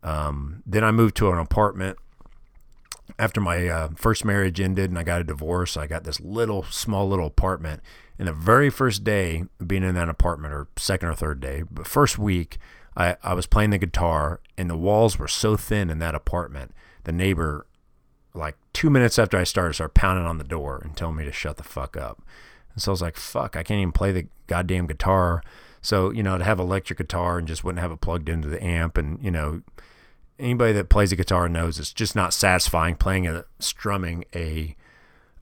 um, 0.03 0.64
then 0.66 0.86
i 0.86 0.91
moved 0.91 1.18
to 1.18 1.30
an 1.30 1.38
apartment 1.38 1.97
after 3.24 3.41
my 3.41 3.67
uh, 3.67 3.89
first 3.95 4.26
marriage 4.26 4.59
ended 4.59 4.89
and 4.89 4.99
i 4.99 5.03
got 5.03 5.21
a 5.21 5.24
divorce 5.24 5.78
i 5.78 5.88
got 5.88 6.03
this 6.03 6.19
little 6.19 6.63
small 6.63 7.07
little 7.07 7.28
apartment 7.28 7.82
and 8.19 8.28
the 8.28 8.34
very 8.34 8.69
first 8.69 9.03
day 9.03 9.43
being 9.65 9.84
in 9.84 9.95
that 9.95 10.09
apartment 10.09 10.53
or 10.53 10.67
second 10.78 11.09
or 11.09 11.15
third 11.15 11.39
day 11.39 11.63
but 11.71 11.88
first 11.88 12.17
week 12.17 12.57
I, 12.95 13.17
I 13.24 13.34
was 13.34 13.45
playing 13.45 13.71
the 13.71 13.78
guitar 13.78 14.39
and 14.57 14.69
the 14.69 14.78
walls 14.78 15.17
were 15.17 15.28
so 15.28 15.57
thin 15.57 15.89
in 15.89 15.99
that 15.99 16.15
apartment. 16.15 16.71
The 17.05 17.11
neighbor, 17.11 17.65
like 18.34 18.57
two 18.71 18.89
minutes 18.89 19.17
after 19.17 19.38
I 19.38 19.43
started, 19.43 19.74
started 19.74 19.93
pounding 19.93 20.26
on 20.26 20.38
the 20.38 20.43
door 20.43 20.82
and 20.84 20.95
telling 20.95 21.15
me 21.15 21.26
to 21.26 21.32
shut 21.32 21.57
the 21.57 21.63
fuck 21.63 21.97
up. 21.97 22.21
And 22.74 22.82
so 22.82 22.91
I 22.91 22.93
was 22.93 23.01
like, 23.01 23.17
fuck, 23.17 23.55
I 23.55 23.63
can't 23.63 23.80
even 23.80 23.91
play 23.91 24.11
the 24.11 24.28
goddamn 24.47 24.88
guitar. 24.88 25.43
So, 25.82 26.11
you 26.11 26.24
know, 26.24 26.38
to 26.38 26.43
have 26.43 26.59
electric 26.59 26.97
guitar 26.97 27.38
and 27.38 27.47
just 27.47 27.63
wouldn't 27.63 27.82
have 27.82 27.91
it 27.91 28.01
plugged 28.01 28.30
into 28.30 28.47
the 28.47 28.63
amp. 28.63 28.97
And, 28.97 29.21
you 29.24 29.32
know, 29.32 29.61
anybody 30.43 30.73
that 30.73 30.89
plays 30.89 31.11
a 31.11 31.15
guitar 31.15 31.47
knows 31.47 31.79
it's 31.79 31.93
just 31.93 32.15
not 32.15 32.33
satisfying 32.33 32.95
playing 32.95 33.27
a 33.27 33.45
strumming 33.59 34.25
a 34.35 34.75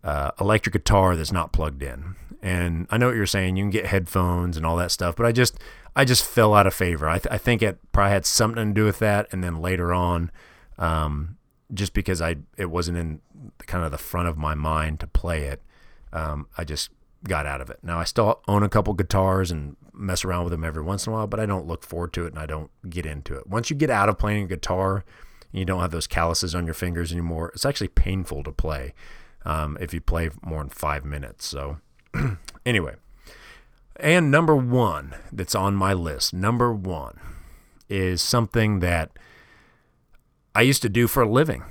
uh, 0.03 0.31
electric 0.39 0.73
guitar 0.73 1.15
that's 1.15 1.31
not 1.31 1.51
plugged 1.51 1.83
in. 1.83 2.15
And 2.41 2.87
I 2.89 2.97
know 2.97 3.07
what 3.07 3.15
you're 3.15 3.25
saying. 3.25 3.55
You 3.55 3.63
can 3.63 3.71
get 3.71 3.85
headphones 3.85 4.57
and 4.57 4.65
all 4.65 4.77
that 4.77 4.91
stuff, 4.91 5.15
but 5.15 5.25
I 5.25 5.31
just 5.31 5.59
I 5.95 6.05
just 6.05 6.23
fell 6.23 6.53
out 6.53 6.67
of 6.67 6.73
favor. 6.73 7.07
I, 7.07 7.19
th- 7.19 7.31
I 7.33 7.37
think 7.37 7.61
it 7.61 7.77
probably 7.91 8.11
had 8.11 8.25
something 8.25 8.69
to 8.69 8.73
do 8.73 8.85
with 8.85 8.99
that. 8.99 9.27
And 9.31 9.43
then 9.43 9.61
later 9.61 9.93
on, 9.93 10.31
um, 10.77 11.37
just 11.73 11.93
because 11.93 12.21
I 12.21 12.37
it 12.57 12.71
wasn't 12.71 12.97
in 12.97 13.21
kind 13.59 13.85
of 13.85 13.91
the 13.91 13.97
front 13.97 14.27
of 14.27 14.37
my 14.37 14.55
mind 14.55 14.99
to 15.01 15.07
play 15.07 15.43
it, 15.43 15.61
um, 16.13 16.47
I 16.57 16.63
just 16.63 16.89
got 17.27 17.45
out 17.45 17.61
of 17.61 17.69
it. 17.69 17.79
Now 17.83 17.99
I 17.99 18.03
still 18.03 18.41
own 18.47 18.63
a 18.63 18.69
couple 18.69 18.93
guitars 18.93 19.51
and 19.51 19.75
mess 19.93 20.25
around 20.25 20.45
with 20.45 20.51
them 20.51 20.63
every 20.63 20.83
once 20.83 21.05
in 21.05 21.13
a 21.13 21.15
while, 21.15 21.27
but 21.27 21.39
I 21.39 21.45
don't 21.45 21.67
look 21.67 21.83
forward 21.83 22.13
to 22.13 22.25
it 22.25 22.33
and 22.33 22.39
I 22.39 22.45
don't 22.45 22.71
get 22.89 23.05
into 23.05 23.35
it. 23.35 23.47
Once 23.47 23.69
you 23.69 23.75
get 23.75 23.89
out 23.89 24.09
of 24.09 24.17
playing 24.17 24.45
a 24.45 24.47
guitar, 24.47 25.05
you 25.51 25.65
don't 25.65 25.81
have 25.81 25.91
those 25.91 26.07
calluses 26.07 26.55
on 26.55 26.65
your 26.65 26.73
fingers 26.73 27.11
anymore. 27.11 27.51
It's 27.53 27.65
actually 27.65 27.89
painful 27.89 28.43
to 28.43 28.51
play 28.51 28.93
um, 29.45 29.77
if 29.79 29.93
you 29.93 30.01
play 30.01 30.29
more 30.41 30.59
than 30.59 30.69
five 30.69 31.05
minutes. 31.05 31.45
So 31.45 31.77
anyway, 32.65 32.95
and 33.97 34.31
number 34.31 34.55
one 34.55 35.15
that's 35.31 35.55
on 35.55 35.75
my 35.75 35.93
list, 35.93 36.33
number 36.33 36.73
one, 36.73 37.19
is 37.89 38.21
something 38.21 38.79
that 38.79 39.11
I 40.55 40.61
used 40.61 40.81
to 40.81 40.89
do 40.89 41.07
for 41.07 41.23
a 41.23 41.29
living. 41.29 41.63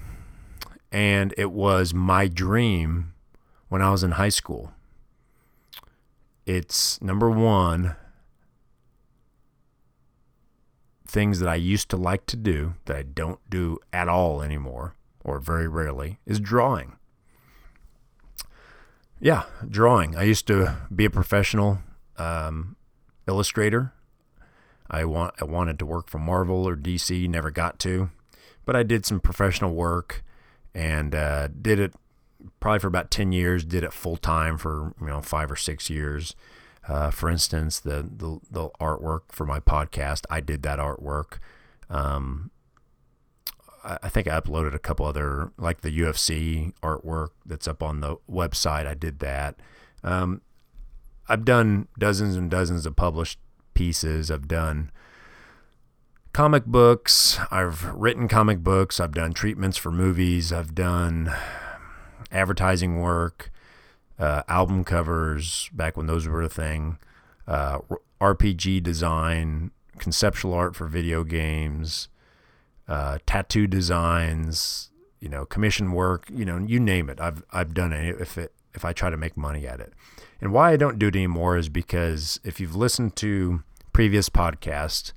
And 0.93 1.35
it 1.39 1.53
was 1.53 1.95
my 1.95 2.29
dream 2.29 3.15
when 3.69 3.81
I 3.81 3.91
was 3.91 4.03
in 4.03 4.13
high 4.13 4.29
school. 4.29 4.73
It's 6.53 7.01
number 7.01 7.31
one, 7.31 7.95
things 11.07 11.39
that 11.39 11.49
I 11.49 11.55
used 11.55 11.89
to 11.91 11.97
like 11.97 12.27
to 12.27 12.37
do 12.37 12.75
that 12.87 12.97
I 12.97 13.03
don't 13.05 13.39
do 13.49 13.79
at 13.93 14.09
all 14.09 14.43
anymore, 14.43 14.97
or 15.23 15.39
very 15.39 15.69
rarely, 15.69 16.19
is 16.27 16.41
drawing. 16.41 16.97
Yeah, 19.21 19.45
drawing. 19.69 20.17
I 20.17 20.25
used 20.25 20.49
to 20.49 20.77
be 20.93 21.05
a 21.05 21.11
professional 21.11 21.79
um, 22.17 22.75
illustrator. 23.29 23.93
I 24.91 25.05
want 25.05 25.35
I 25.41 25.45
wanted 25.45 25.79
to 25.79 25.87
work 25.87 26.11
for 26.11 26.19
Marvel 26.19 26.67
or 26.67 26.75
DC, 26.75 27.29
never 27.29 27.53
got 27.53 27.79
to, 27.87 28.11
but 28.65 28.75
I 28.75 28.83
did 28.83 29.07
some 29.07 29.21
professional 29.21 29.73
work 29.73 30.25
and 30.75 31.15
uh, 31.15 31.47
did 31.47 31.79
it 31.79 31.95
probably 32.61 32.79
for 32.81 32.89
about 32.89 33.11
ten 33.11 33.33
years. 33.33 33.65
Did 33.65 33.85
it 33.85 33.93
full 33.93 34.17
time 34.17 34.59
for 34.59 34.95
you 35.01 35.07
know 35.07 35.21
five 35.21 35.51
or 35.51 35.57
six 35.57 35.91
years. 35.91 36.35
Uh, 36.89 37.11
for 37.11 37.29
instance, 37.29 37.79
the, 37.79 38.03
the, 38.03 38.41
the 38.51 38.71
artwork 38.81 39.21
for 39.29 39.45
my 39.45 39.61
podcast, 39.61 40.25
I 40.31 40.41
did 40.41 40.63
that 40.63 40.79
artwork. 40.79 41.39
Um, 41.89 42.51
I, 43.85 43.99
I 44.05 44.09
think 44.09 44.27
I 44.27 44.41
uploaded 44.41 44.75
a 44.75 44.79
couple 44.79 45.07
other 45.07 45.53
like 45.59 45.83
the 45.83 45.97
UFC 45.97 46.73
artwork 46.83 47.31
that's 47.45 47.69
up 47.69 47.83
on 47.83 48.01
the 48.01 48.17
website. 48.29 48.87
I 48.87 48.95
did 48.95 49.19
that. 49.21 49.57
Um, 50.03 50.41
I've 51.29 51.45
done 51.45 51.89
dozens 51.99 52.35
and 52.35 52.51
dozens 52.51 52.87
of 52.87 52.97
published 52.97 53.39
pieces. 53.75 54.31
I've 54.31 54.49
done 54.49 54.91
comic 56.33 56.65
books. 56.65 57.39
I've 57.51 57.85
written 57.95 58.27
comic 58.27 58.61
books. 58.61 58.99
I've 58.99 59.13
done 59.13 59.33
treatments 59.33 59.77
for 59.77 59.93
movies. 59.93 60.53
I've 60.53 60.75
done 60.75 61.33
advertising 62.33 63.01
work, 63.01 63.51
uh, 64.19 64.43
album 64.49 64.85
covers 64.85 65.71
back 65.73 65.97
when 65.97 66.07
those 66.07 66.27
were 66.27 66.43
a 66.43 66.49
thing, 66.49 66.99
uh, 67.47 67.79
RPG 68.21 68.83
design, 68.83 69.71
conceptual 69.99 70.53
art 70.53 70.77
for 70.77 70.87
video 70.87 71.25
games, 71.25 72.09
uh, 72.89 73.19
tattoo 73.27 73.67
designs, 73.67 74.91
you 75.21 75.29
know, 75.29 75.45
commission 75.45 75.93
work, 75.93 76.29
you 76.33 76.45
know, 76.45 76.59
you 76.59 76.81
name 76.81 77.09
it. 77.09 77.21
I've 77.21 77.45
I've 77.53 77.75
done 77.75 77.93
it 77.93 78.21
if 78.21 78.37
it 78.37 78.53
if 78.75 78.85
I 78.85 78.93
try 78.93 79.11
to 79.11 79.17
make 79.17 79.37
money 79.37 79.67
at 79.67 79.81
it. 79.81 79.93
And 80.41 80.53
why 80.53 80.73
I 80.73 80.77
don't 80.77 80.99
do 80.99 81.09
it 81.09 81.17
anymore 81.17 81.57
is 81.57 81.69
because 81.69 82.41
if 82.45 82.61
you've 82.61 82.77
listened 82.77 83.17
to 83.17 83.63
previous 83.93 84.29
podcasts, 84.29 85.13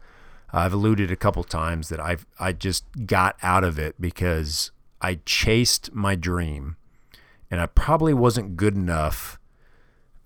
I've 0.51 0.73
alluded 0.73 1.09
a 1.09 1.15
couple 1.15 1.43
times 1.43 1.89
that 1.89 1.99
I've 1.99 2.25
I 2.39 2.51
just 2.51 2.85
got 3.05 3.37
out 3.41 3.63
of 3.63 3.79
it 3.79 3.99
because 3.99 4.71
I 5.01 5.19
chased 5.25 5.93
my 5.93 6.15
dream, 6.15 6.77
and 7.53 7.61
I 7.61 7.67
probably 7.67 8.15
wasn't 8.15 8.57
good 8.57 8.75
enough 8.75 9.37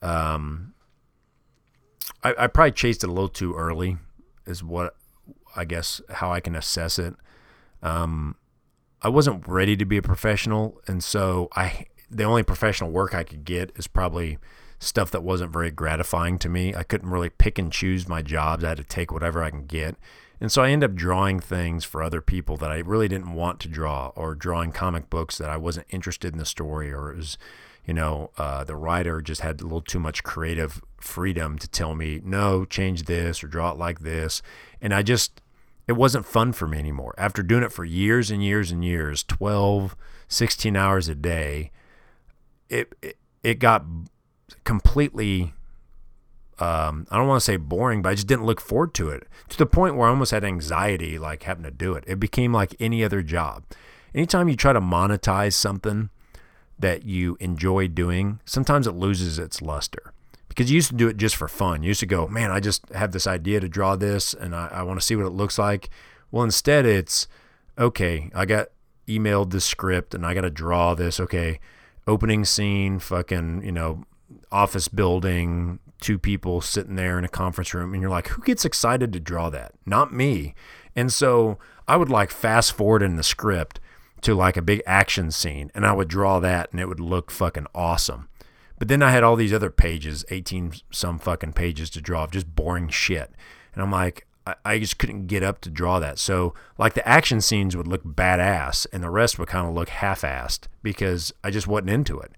Um, 0.02 0.74
I, 2.24 2.34
I 2.38 2.48
probably 2.48 2.72
chased 2.72 3.04
it 3.04 3.10
a 3.10 3.14
little 3.14 3.30
too 3.30 3.54
early, 3.56 3.98
is 4.46 4.64
what 4.64 4.96
I 5.56 5.66
guess 5.66 6.02
how 6.10 6.32
I 6.32 6.40
can 6.40 6.56
assess 6.56 7.00
it. 7.00 7.16
Um, 7.82 8.36
I 9.02 9.10
wasn't 9.10 9.48
ready 9.48 9.76
to 9.78 9.86
be 9.86 9.98
a 9.98 10.02
professional, 10.02 10.80
and 10.88 11.04
so 11.04 11.50
I 11.56 11.86
the 12.10 12.24
only 12.24 12.44
professional 12.44 12.90
work 12.90 13.14
I 13.14 13.24
could 13.24 13.44
get 13.44 13.72
is 13.76 13.88
probably 13.88 14.38
stuff 14.80 15.12
that 15.12 15.24
wasn't 15.24 15.52
very 15.52 15.72
gratifying 15.72 16.38
to 16.40 16.50
me. 16.50 16.74
I 16.74 16.84
couldn't 16.84 17.10
really 17.10 17.30
pick 17.30 17.60
and 17.60 17.72
choose 17.72 18.08
my 18.08 18.22
jobs. 18.22 18.64
I 18.64 18.70
had 18.70 18.78
to 18.78 18.84
take 18.84 19.12
whatever 19.12 19.44
I 19.44 19.50
can 19.50 19.66
get. 19.66 19.98
And 20.40 20.52
so 20.52 20.64
I 20.64 20.70
end 20.70 20.84
up 20.84 20.94
drawing 20.94 21.40
things 21.40 21.84
for 21.84 22.04
other 22.04 22.22
people 22.22 22.58
that 22.58 22.72
I 22.72 22.78
really 22.80 23.08
didn't 23.08 23.34
want 23.34 23.60
to 23.62 23.68
draw, 23.68 24.12
or 24.16 24.36
drawing 24.36 24.72
comic 24.72 25.10
books 25.10 25.38
that 25.38 25.50
I 25.50 25.58
wasn't 25.58 25.88
interested 25.90 26.32
in 26.34 26.40
the 26.40 26.46
story, 26.46 26.94
or 26.94 27.12
it 27.12 27.18
was, 27.18 27.38
you 27.86 27.94
know, 27.94 28.32
uh, 28.38 28.64
the 28.64 28.76
writer 28.76 29.22
just 29.22 29.42
had 29.42 29.62
a 29.62 29.64
little 29.64 29.82
too 29.82 30.00
much 30.00 30.24
creative 30.24 30.82
freedom 31.00 31.58
to 31.58 31.68
tell 31.68 31.96
me, 31.96 32.22
no, 32.24 32.66
change 32.66 33.04
this 33.04 33.44
or 33.44 33.48
draw 33.48 33.72
it 33.72 33.78
like 33.78 34.02
this. 34.02 34.42
And 34.80 34.94
I 34.94 35.02
just, 35.02 35.42
it 35.88 35.94
wasn't 35.94 36.26
fun 36.26 36.54
for 36.54 36.68
me 36.68 36.78
anymore. 36.78 37.16
After 37.18 37.42
doing 37.42 37.64
it 37.64 37.72
for 37.72 37.86
years 37.86 38.30
and 38.30 38.44
years 38.44 38.72
and 38.72 38.86
years, 38.86 39.24
12, 39.24 39.96
16 40.28 40.76
hours 40.76 41.10
a 41.10 41.16
day, 41.16 41.72
it, 42.70 42.94
it, 43.02 43.18
it 43.42 43.60
got 43.60 43.86
completely 44.64 45.54
um, 46.60 47.06
I 47.12 47.18
don't 47.18 47.28
want 47.28 47.40
to 47.40 47.46
say 47.46 47.58
boring, 47.58 48.02
but 48.02 48.10
I 48.10 48.16
just 48.16 48.28
didn't 48.28 48.46
look 48.46 48.60
forward 48.60 48.94
to 48.96 49.10
it 49.10 49.28
to 49.50 49.58
the 49.58 49.66
point 49.66 49.96
where 49.96 50.08
I 50.08 50.12
almost 50.12 50.32
had 50.32 50.44
anxiety 50.44 51.20
like 51.20 51.44
having 51.44 51.64
to 51.64 51.72
do 51.72 51.94
it. 51.94 52.04
It 52.08 52.20
became 52.20 52.52
like 52.52 52.76
any 52.80 53.04
other 53.04 53.22
job. 53.22 53.64
Anytime 54.16 54.50
you 54.50 54.56
try 54.56 54.74
to 54.74 54.82
monetize 54.82 55.54
something 55.54 56.10
that 56.80 57.06
you 57.06 57.38
enjoy 57.40 57.88
doing, 57.88 58.40
sometimes 58.46 58.88
it 58.88 58.94
loses 58.94 59.38
its 59.38 59.62
luster 59.62 60.14
because 60.48 60.72
you 60.72 60.76
used 60.76 60.90
to 60.90 60.96
do 60.96 61.08
it 61.08 61.18
just 61.18 61.36
for 61.36 61.48
fun. 61.48 61.84
You 61.84 61.90
used 61.90 62.00
to 62.00 62.08
go, 62.08 62.28
man, 62.28 62.50
I 62.50 62.60
just 62.60 62.90
have 62.90 63.12
this 63.12 63.28
idea 63.28 63.60
to 63.60 63.70
draw 63.70 63.96
this 63.96 64.34
and 64.34 64.56
I, 64.56 64.70
I 64.72 64.84
want 64.84 65.00
to 65.00 65.06
see 65.06 65.16
what 65.16 65.28
it 65.28 65.32
looks 65.32 65.60
like. 65.60 65.90
Well, 66.32 66.44
instead, 66.44 66.86
it's 66.86 67.28
okay, 67.78 68.32
I 68.34 68.46
got 68.46 68.70
emailed 69.08 69.52
the 69.52 69.62
script 69.62 70.16
and 70.16 70.26
I 70.26 70.34
got 70.34 70.42
to 70.42 70.50
draw 70.50 70.96
this. 70.96 71.20
Okay, 71.20 71.60
opening 72.08 72.44
scene, 72.44 72.98
fucking, 72.98 73.64
you 73.64 73.72
know, 73.72 74.04
office 74.52 74.88
building, 74.88 75.80
two 76.00 76.20
people 76.20 76.62
sitting 76.62 76.96
there 76.96 77.18
in 77.18 77.26
a 77.26 77.30
conference 77.30 77.74
room, 77.74 77.94
and 77.94 78.02
you're 78.02 78.12
like, 78.12 78.30
who 78.30 78.42
gets 78.42 78.66
excited 78.66 79.12
to 79.14 79.20
draw 79.20 79.50
that? 79.50 79.74
Not 79.86 80.14
me. 80.14 80.54
And 80.96 81.12
so 81.12 81.58
I 81.88 81.98
would 81.98 82.10
like 82.10 82.32
fast 82.32 82.74
forward 82.74 83.02
in 83.02 83.16
the 83.16 83.24
script 83.24 83.80
to 84.22 84.34
like 84.34 84.58
a 84.58 84.62
big 84.62 84.82
action 84.86 85.32
scene, 85.32 85.72
and 85.76 85.86
I 85.86 85.94
would 85.94 86.08
draw 86.08 86.40
that, 86.40 86.72
and 86.72 86.80
it 86.80 86.88
would 86.88 87.00
look 87.00 87.32
fucking 87.32 87.68
awesome. 87.74 88.30
But 88.80 88.88
then 88.88 89.02
I 89.02 89.12
had 89.12 89.24
all 89.24 89.36
these 89.36 89.54
other 89.54 89.70
pages, 89.70 90.26
18 90.30 90.74
some 90.92 91.20
fucking 91.20 91.54
pages 91.54 91.90
to 91.92 92.02
draw 92.02 92.24
of 92.24 92.32
just 92.32 92.56
boring 92.56 92.90
shit. 92.90 93.32
And 93.74 93.82
I'm 93.82 93.92
like, 93.92 94.28
I, 94.46 94.56
I 94.64 94.80
just 94.80 95.00
couldn't 95.00 95.28
get 95.28 95.44
up 95.44 95.62
to 95.62 95.70
draw 95.70 96.00
that. 96.00 96.20
So, 96.20 96.54
like, 96.78 96.94
the 96.94 97.08
action 97.08 97.42
scenes 97.42 97.76
would 97.76 97.88
look 97.88 98.04
badass, 98.04 98.86
and 98.94 99.04
the 99.04 99.10
rest 99.10 99.40
would 99.40 99.48
kind 99.48 99.68
of 99.68 99.74
look 99.74 99.90
half 99.90 100.22
assed 100.22 100.68
because 100.84 101.34
I 101.44 101.50
just 101.50 101.68
wasn't 101.68 101.90
into 101.90 102.20
it. 102.20 102.32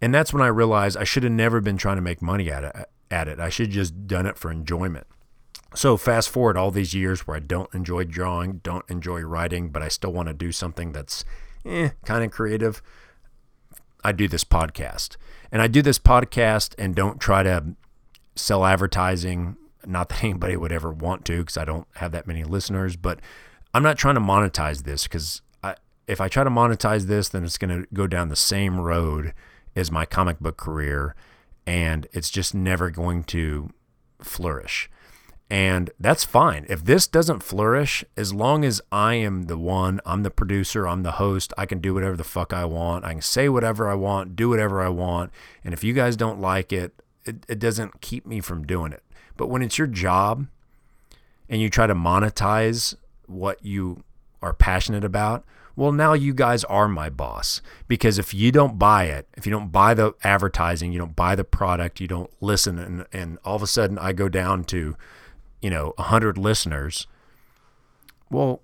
And 0.00 0.14
that's 0.14 0.32
when 0.32 0.42
I 0.42 0.46
realized 0.46 0.96
I 0.96 1.04
should 1.04 1.22
have 1.24 1.32
never 1.32 1.60
been 1.60 1.76
trying 1.76 1.96
to 1.96 2.02
make 2.02 2.22
money 2.22 2.50
at 2.50 2.64
it. 2.64 2.74
At 3.10 3.28
it, 3.28 3.40
I 3.40 3.48
should 3.48 3.70
just 3.70 4.06
done 4.06 4.26
it 4.26 4.38
for 4.38 4.50
enjoyment. 4.50 5.06
So 5.74 5.96
fast 5.96 6.28
forward 6.28 6.56
all 6.56 6.70
these 6.70 6.94
years 6.94 7.26
where 7.26 7.36
I 7.36 7.40
don't 7.40 7.72
enjoy 7.74 8.04
drawing, 8.04 8.60
don't 8.62 8.88
enjoy 8.88 9.20
writing, 9.20 9.70
but 9.70 9.82
I 9.82 9.88
still 9.88 10.12
want 10.12 10.28
to 10.28 10.34
do 10.34 10.52
something 10.52 10.92
that's 10.92 11.24
eh, 11.64 11.90
kind 12.04 12.24
of 12.24 12.30
creative. 12.30 12.82
I 14.02 14.12
do 14.12 14.26
this 14.26 14.44
podcast, 14.44 15.16
and 15.52 15.60
I 15.60 15.66
do 15.66 15.82
this 15.82 15.98
podcast 15.98 16.74
and 16.78 16.94
don't 16.94 17.20
try 17.20 17.42
to 17.42 17.74
sell 18.34 18.64
advertising. 18.64 19.56
Not 19.84 20.08
that 20.08 20.24
anybody 20.24 20.56
would 20.56 20.72
ever 20.72 20.92
want 20.92 21.24
to, 21.26 21.38
because 21.38 21.56
I 21.56 21.64
don't 21.64 21.86
have 21.96 22.12
that 22.12 22.26
many 22.26 22.42
listeners. 22.42 22.96
But 22.96 23.20
I'm 23.74 23.82
not 23.82 23.98
trying 23.98 24.14
to 24.16 24.20
monetize 24.20 24.84
this 24.84 25.04
because 25.04 25.42
if 26.10 26.20
I 26.20 26.26
try 26.26 26.42
to 26.42 26.50
monetize 26.50 27.04
this, 27.04 27.28
then 27.28 27.44
it's 27.44 27.58
going 27.58 27.82
to 27.82 27.86
go 27.94 28.08
down 28.08 28.28
the 28.28 28.36
same 28.36 28.80
road 28.80 29.32
is 29.74 29.90
my 29.90 30.04
comic 30.04 30.40
book 30.40 30.56
career, 30.56 31.14
and 31.66 32.06
it's 32.12 32.30
just 32.30 32.54
never 32.54 32.90
going 32.90 33.24
to 33.24 33.70
flourish. 34.20 34.90
And 35.50 35.90
that's 35.98 36.22
fine. 36.22 36.64
If 36.68 36.84
this 36.84 37.08
doesn't 37.08 37.42
flourish, 37.42 38.04
as 38.16 38.32
long 38.32 38.64
as 38.64 38.80
I 38.92 39.14
am 39.14 39.44
the 39.46 39.58
one, 39.58 40.00
I'm 40.06 40.22
the 40.22 40.30
producer, 40.30 40.86
I'm 40.86 41.02
the 41.02 41.12
host, 41.12 41.52
I 41.58 41.66
can 41.66 41.80
do 41.80 41.92
whatever 41.92 42.16
the 42.16 42.22
fuck 42.22 42.52
I 42.52 42.64
want. 42.64 43.04
I 43.04 43.12
can 43.14 43.22
say 43.22 43.48
whatever 43.48 43.88
I 43.88 43.94
want, 43.94 44.36
do 44.36 44.48
whatever 44.48 44.80
I 44.80 44.88
want. 44.88 45.32
And 45.64 45.74
if 45.74 45.82
you 45.82 45.92
guys 45.92 46.16
don't 46.16 46.40
like 46.40 46.72
it, 46.72 47.02
it, 47.24 47.44
it 47.48 47.58
doesn't 47.58 48.00
keep 48.00 48.26
me 48.26 48.40
from 48.40 48.64
doing 48.64 48.92
it. 48.92 49.02
But 49.36 49.48
when 49.48 49.60
it's 49.60 49.76
your 49.76 49.88
job 49.88 50.46
and 51.48 51.60
you 51.60 51.68
try 51.68 51.88
to 51.88 51.96
monetize 51.96 52.94
what 53.26 53.64
you 53.64 54.04
are 54.40 54.52
passionate 54.52 55.04
about, 55.04 55.44
well, 55.76 55.92
now 55.92 56.12
you 56.12 56.34
guys 56.34 56.64
are 56.64 56.88
my 56.88 57.08
boss 57.08 57.62
because 57.88 58.18
if 58.18 58.34
you 58.34 58.52
don't 58.52 58.78
buy 58.78 59.04
it, 59.04 59.28
if 59.36 59.46
you 59.46 59.52
don't 59.52 59.70
buy 59.70 59.94
the 59.94 60.14
advertising, 60.22 60.92
you 60.92 60.98
don't 60.98 61.16
buy 61.16 61.34
the 61.34 61.44
product, 61.44 62.00
you 62.00 62.08
don't 62.08 62.30
listen, 62.40 62.78
and, 62.78 63.06
and 63.12 63.38
all 63.44 63.56
of 63.56 63.62
a 63.62 63.66
sudden 63.66 63.98
I 63.98 64.12
go 64.12 64.28
down 64.28 64.64
to, 64.64 64.96
you 65.60 65.70
know, 65.70 65.94
100 65.96 66.36
listeners, 66.36 67.06
well, 68.30 68.62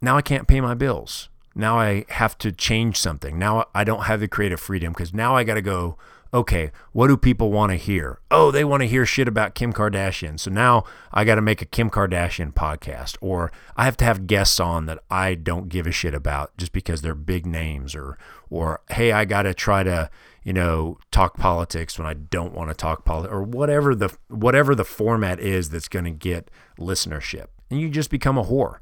now 0.00 0.16
I 0.16 0.22
can't 0.22 0.48
pay 0.48 0.60
my 0.60 0.74
bills. 0.74 1.28
Now 1.54 1.78
I 1.78 2.04
have 2.08 2.38
to 2.38 2.50
change 2.50 2.96
something. 2.96 3.38
Now 3.38 3.66
I 3.74 3.84
don't 3.84 4.04
have 4.04 4.20
the 4.20 4.28
creative 4.28 4.60
freedom 4.60 4.92
because 4.92 5.12
now 5.12 5.36
I 5.36 5.44
got 5.44 5.54
to 5.54 5.62
go 5.62 5.96
okay, 6.34 6.72
what 6.92 7.08
do 7.08 7.16
people 7.16 7.50
want 7.50 7.70
to 7.70 7.76
hear? 7.76 8.18
Oh, 8.30 8.50
they 8.50 8.64
want 8.64 8.82
to 8.82 8.88
hear 8.88 9.04
shit 9.04 9.28
about 9.28 9.54
Kim 9.54 9.72
Kardashian. 9.72 10.40
So 10.40 10.50
now 10.50 10.84
I 11.12 11.24
got 11.24 11.34
to 11.34 11.42
make 11.42 11.60
a 11.60 11.66
Kim 11.66 11.90
Kardashian 11.90 12.54
podcast, 12.54 13.16
or 13.20 13.52
I 13.76 13.84
have 13.84 13.96
to 13.98 14.04
have 14.04 14.26
guests 14.26 14.58
on 14.58 14.86
that 14.86 14.98
I 15.10 15.34
don't 15.34 15.68
give 15.68 15.86
a 15.86 15.92
shit 15.92 16.14
about 16.14 16.56
just 16.56 16.72
because 16.72 17.02
they're 17.02 17.14
big 17.14 17.44
names, 17.44 17.94
or 17.94 18.16
or 18.48 18.80
hey, 18.90 19.12
I 19.12 19.24
got 19.24 19.42
to 19.42 19.52
try 19.54 19.82
to 19.82 20.10
you 20.42 20.52
know 20.52 20.98
talk 21.10 21.36
politics 21.36 21.98
when 21.98 22.06
I 22.06 22.14
don't 22.14 22.54
want 22.54 22.70
to 22.70 22.74
talk 22.74 23.04
politics, 23.04 23.32
or 23.32 23.42
whatever 23.42 23.94
the 23.94 24.16
whatever 24.28 24.74
the 24.74 24.84
format 24.84 25.38
is 25.38 25.70
that's 25.70 25.88
going 25.88 26.06
to 26.06 26.10
get 26.10 26.50
listenership, 26.78 27.48
and 27.70 27.80
you 27.80 27.90
just 27.90 28.10
become 28.10 28.38
a 28.38 28.44
whore, 28.44 28.78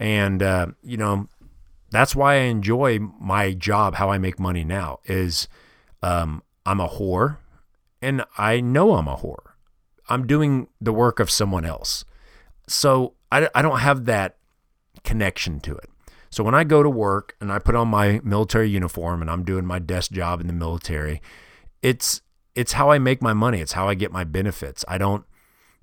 and 0.00 0.42
uh, 0.42 0.66
you 0.82 0.96
know 0.96 1.28
that's 1.90 2.16
why 2.16 2.34
I 2.34 2.38
enjoy 2.44 2.98
my 2.98 3.52
job. 3.52 3.94
How 3.94 4.10
I 4.10 4.18
make 4.18 4.40
money 4.40 4.64
now 4.64 4.98
is. 5.04 5.46
Um, 6.04 6.42
I'm 6.64 6.80
a 6.80 6.88
whore 6.88 7.38
and 8.00 8.24
I 8.36 8.60
know 8.60 8.94
I'm 8.94 9.08
a 9.08 9.16
whore. 9.16 9.52
I'm 10.08 10.26
doing 10.26 10.68
the 10.80 10.92
work 10.92 11.20
of 11.20 11.30
someone 11.30 11.64
else. 11.64 12.04
So 12.68 13.14
I, 13.30 13.48
I 13.54 13.62
don't 13.62 13.78
have 13.78 14.04
that 14.06 14.36
connection 15.04 15.60
to 15.60 15.76
it. 15.76 15.88
So 16.30 16.42
when 16.42 16.54
I 16.54 16.64
go 16.64 16.82
to 16.82 16.90
work 16.90 17.36
and 17.40 17.52
I 17.52 17.58
put 17.58 17.74
on 17.74 17.88
my 17.88 18.20
military 18.24 18.68
uniform 18.68 19.20
and 19.20 19.30
I'm 19.30 19.44
doing 19.44 19.66
my 19.66 19.78
desk 19.78 20.12
job 20.12 20.40
in 20.40 20.46
the 20.46 20.52
military, 20.52 21.20
it's 21.82 22.22
it's 22.54 22.72
how 22.72 22.90
I 22.90 22.98
make 22.98 23.22
my 23.22 23.32
money. 23.32 23.60
It's 23.60 23.72
how 23.72 23.88
I 23.88 23.94
get 23.94 24.12
my 24.12 24.24
benefits. 24.24 24.84
I 24.88 24.98
don't, 24.98 25.24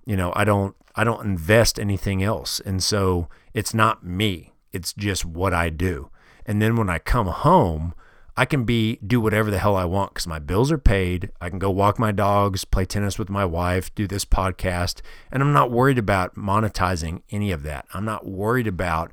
you 0.05 0.15
know, 0.15 0.33
I 0.35 0.43
don't 0.43 0.75
I 0.95 1.03
don't 1.03 1.25
invest 1.25 1.79
anything 1.79 2.23
else. 2.23 2.59
And 2.59 2.83
so 2.83 3.29
it's 3.53 3.73
not 3.73 4.03
me. 4.03 4.53
It's 4.71 4.93
just 4.93 5.25
what 5.25 5.53
I 5.53 5.69
do. 5.69 6.09
And 6.45 6.61
then 6.61 6.75
when 6.75 6.89
I 6.89 6.99
come 6.99 7.27
home, 7.27 7.93
I 8.39 8.45
can 8.45 8.63
be 8.63 8.99
do 9.05 9.19
whatever 9.19 9.51
the 9.51 9.59
hell 9.59 9.75
I 9.75 9.83
want 9.83 10.13
because 10.13 10.25
my 10.25 10.39
bills 10.39 10.71
are 10.71 10.77
paid. 10.77 11.29
I 11.41 11.49
can 11.49 11.59
go 11.59 11.69
walk 11.69 11.99
my 11.99 12.13
dogs, 12.13 12.63
play 12.63 12.85
tennis 12.85 13.19
with 13.19 13.29
my 13.29 13.43
wife, 13.43 13.93
do 13.95 14.07
this 14.07 14.23
podcast, 14.23 15.01
and 15.29 15.43
I'm 15.43 15.51
not 15.51 15.71
worried 15.71 15.97
about 15.97 16.35
monetizing 16.35 17.21
any 17.31 17.51
of 17.51 17.63
that. 17.63 17.85
I'm 17.93 18.05
not 18.05 18.25
worried 18.25 18.65
about 18.65 19.11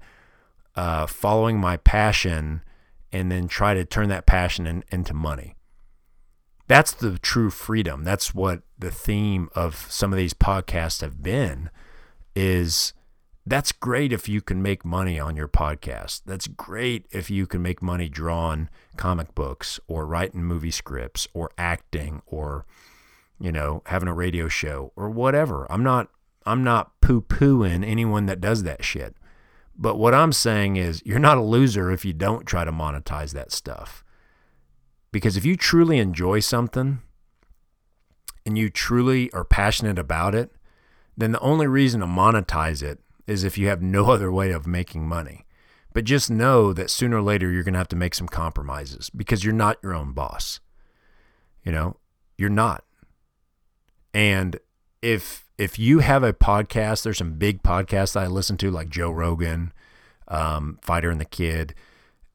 uh, 0.77 1.07
following 1.07 1.59
my 1.59 1.77
passion 1.79 2.63
and 3.11 3.33
then 3.33 3.49
try 3.49 3.75
to 3.75 3.85
turn 3.85 4.11
that 4.11 4.27
passion 4.27 4.65
in, 4.65 4.85
into 4.93 5.13
money. 5.13 5.57
That's 6.69 6.93
the 6.93 7.19
true 7.19 7.51
freedom. 7.51 8.05
That's 8.05 8.33
what 8.33 8.63
the 8.79 8.93
theme 8.93 9.49
of 9.57 9.91
some 9.91 10.13
of 10.13 10.19
these 10.19 10.35
podcasts 10.35 11.01
have 11.01 11.21
been 11.21 11.69
is 12.37 12.93
that's 13.47 13.73
great 13.73 14.13
if 14.13 14.29
you 14.29 14.41
can 14.41 14.61
make 14.61 14.85
money 14.85 15.21
on 15.21 15.37
your 15.37 15.49
podcast. 15.49 16.23
That's 16.27 16.49
great 16.49 17.07
if 17.11 17.31
you 17.31 17.47
can 17.47 17.63
make 17.63 17.81
money 17.81 18.09
drawing 18.09 18.69
comic 18.97 19.35
books 19.35 19.79
or 19.87 20.05
writing 20.07 20.43
movie 20.43 20.71
scripts 20.71 21.29
or 21.33 21.51
acting 21.57 22.23
or 22.27 22.67
you 23.39 23.53
know, 23.53 23.83
having 23.87 24.09
a 24.09 24.15
radio 24.15 24.49
show 24.49 24.93
or 24.97 25.11
whatever. 25.11 25.71
I'm 25.71 25.83
not 25.83 26.09
I'm 26.45 26.63
not 26.63 27.01
poo-pooing 27.01 27.85
anyone 27.85 28.27
that 28.27 28.41
does 28.41 28.63
that 28.63 28.85
shit. 28.85 29.17
But 29.77 29.97
what 29.97 30.15
I'm 30.15 30.33
saying 30.33 30.77
is 30.77 31.03
you're 31.05 31.19
not 31.19 31.39
a 31.39 31.43
loser 31.43 31.91
if 31.91 32.05
you 32.05 32.13
don't 32.13 32.47
try 32.47 32.65
to 32.65 32.73
monetize 32.73 33.33
that 33.33 33.53
stuff. 33.53 34.05
Because 35.13 35.37
if 35.37 35.45
you 35.45 35.57
truly 35.57 35.99
enjoy 35.99 36.41
something 36.41 37.01
and 38.45 38.57
you 38.57 38.71
truly 38.71 39.31
are 39.33 39.45
passionate 39.45 39.99
about 39.99 40.35
it, 40.35 40.53
then 41.17 41.33
the 41.33 41.41
only 41.41 41.67
reason 41.67 42.01
to 42.01 42.07
monetize 42.07 42.83
it 42.83 43.01
is 43.27 43.45
if 43.45 43.59
you 43.59 43.69
have 43.69 43.83
no 43.83 44.11
other 44.11 44.31
way 44.31 44.51
of 44.51 44.67
making 44.67 45.07
money. 45.07 45.45
But 45.93 46.05
just 46.05 46.31
know 46.31 46.73
that 46.75 46.91
sooner 46.91 47.17
or 47.17 47.23
later 47.23 47.51
you're 47.51 47.63
going 47.63 47.73
to 47.73 47.79
have 47.79 47.89
to 47.89 47.97
make 47.97 48.15
some 48.15 48.29
compromises 48.29 49.09
because 49.11 49.45
you're 49.45 49.55
not 49.55 49.79
your 49.83 49.95
own 49.95 50.13
boss. 50.13 50.61
You 51.65 51.73
know, 51.73 51.97
you're 52.37 52.51
not. 52.51 52.85
And 54.13 54.59
if 55.03 55.47
if 55.59 55.79
you 55.79 56.01
have 56.01 56.23
a 56.23 56.33
podcast, 56.33 57.03
there's 57.03 57.19
some 57.19 57.35
big 57.35 57.63
podcasts 57.63 58.19
I 58.19 58.27
listen 58.27 58.57
to, 58.59 58.71
like 58.71 58.89
Joe 58.89 59.11
Rogan, 59.11 59.73
um, 60.29 60.79
Fighter 60.83 61.11
and 61.11 61.21
the 61.21 61.25
Kid, 61.25 61.75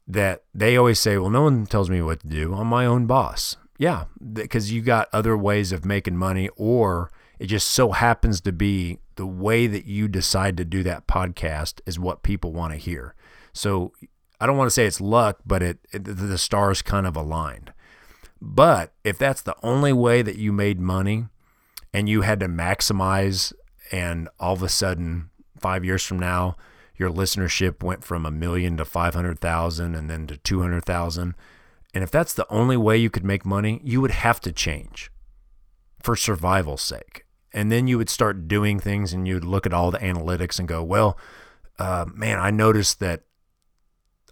that 0.08 0.44
they 0.54 0.76
always 0.76 1.00
say, 1.00 1.18
"Well, 1.18 1.30
no 1.30 1.44
one 1.44 1.66
tells 1.66 1.89
me 1.89 2.02
what 2.02 2.22
to 2.22 2.28
do. 2.28 2.54
I'm 2.54 2.68
my 2.68 2.86
own 2.86 3.06
boss." 3.06 3.58
Yeah, 3.78 4.06
because 4.34 4.72
you 4.72 4.82
got 4.82 5.10
other 5.12 5.36
ways 5.38 5.72
of 5.72 5.86
making 5.86 6.18
money, 6.18 6.50
or 6.56 7.12
it 7.39 7.48
just 7.48 7.68
so 7.68 7.92
happens 7.92 8.42
to 8.42 8.52
be 8.52 9.00
the 9.22 9.28
way 9.28 9.67
that 9.67 9.86
you 9.86 10.07
decide 10.07 10.57
to 10.57 10.65
do 10.65 10.82
that 10.82 11.05
podcast 11.05 11.80
is 11.86 11.99
what 11.99 12.24
people 12.24 12.51
want 12.51 12.74
to 12.74 12.80
hear. 12.80 13.13
So 13.53 13.93
I 14.39 14.47
don't 14.47 14.57
want 14.57 14.65
to 14.65 14.74
say 14.74 14.88
it's 14.88 14.99
luck, 14.99 15.41
but 15.45 15.61
it, 15.61 15.78
it 15.91 16.05
the 16.05 16.39
stars 16.39 16.82
kind 16.82 17.05
of 17.05 17.15
aligned. 17.15 17.72
But 18.41 18.93
if 19.03 19.19
that's 19.19 19.43
the 19.43 19.55
only 19.61 19.93
way 19.93 20.24
that 20.24 20.38
you 20.38 20.51
made 20.51 20.80
money 20.80 21.28
and 21.93 22.09
you 22.09 22.22
had 22.22 22.39
to 22.39 22.47
maximize 22.47 23.53
and 23.91 24.28
all 24.39 24.53
of 24.53 24.63
a 24.63 24.69
sudden 24.69 25.30
5 25.59 25.86
years 25.86 26.03
from 26.03 26.17
now 26.17 26.57
your 26.97 27.11
listenership 27.11 27.84
went 27.84 28.03
from 28.03 28.26
a 28.26 28.32
million 28.32 28.76
to 28.78 28.86
500,000 28.86 29.93
and 29.93 30.09
then 30.09 30.26
to 30.26 30.38
200,000 30.38 31.36
and 31.93 32.03
if 32.03 32.09
that's 32.09 32.34
the 32.34 32.51
only 32.51 32.76
way 32.76 32.97
you 32.97 33.11
could 33.11 33.24
make 33.24 33.45
money, 33.45 33.82
you 33.84 34.01
would 34.01 34.09
have 34.09 34.39
to 34.41 34.51
change 34.51 35.11
for 36.01 36.15
survival's 36.15 36.82
sake. 36.82 37.28
And 37.54 37.72
then 37.72 37.88
you 37.88 37.97
would 37.97 38.10
start 38.10 38.47
doing 38.47 38.80
things 38.80 39.14
and 39.14 39.28
you'd 39.28 39.43
look 39.43 39.66
at 39.66 39.74
all 39.74 39.91
the 39.91 39.99
analytics 39.99 40.58
and 40.58 40.68
go, 40.68 40.82
well, 40.84 41.18
uh, 41.80 42.06
man, 42.14 42.39
I 42.39 42.52
noticed 42.52 42.99
that 42.99 43.24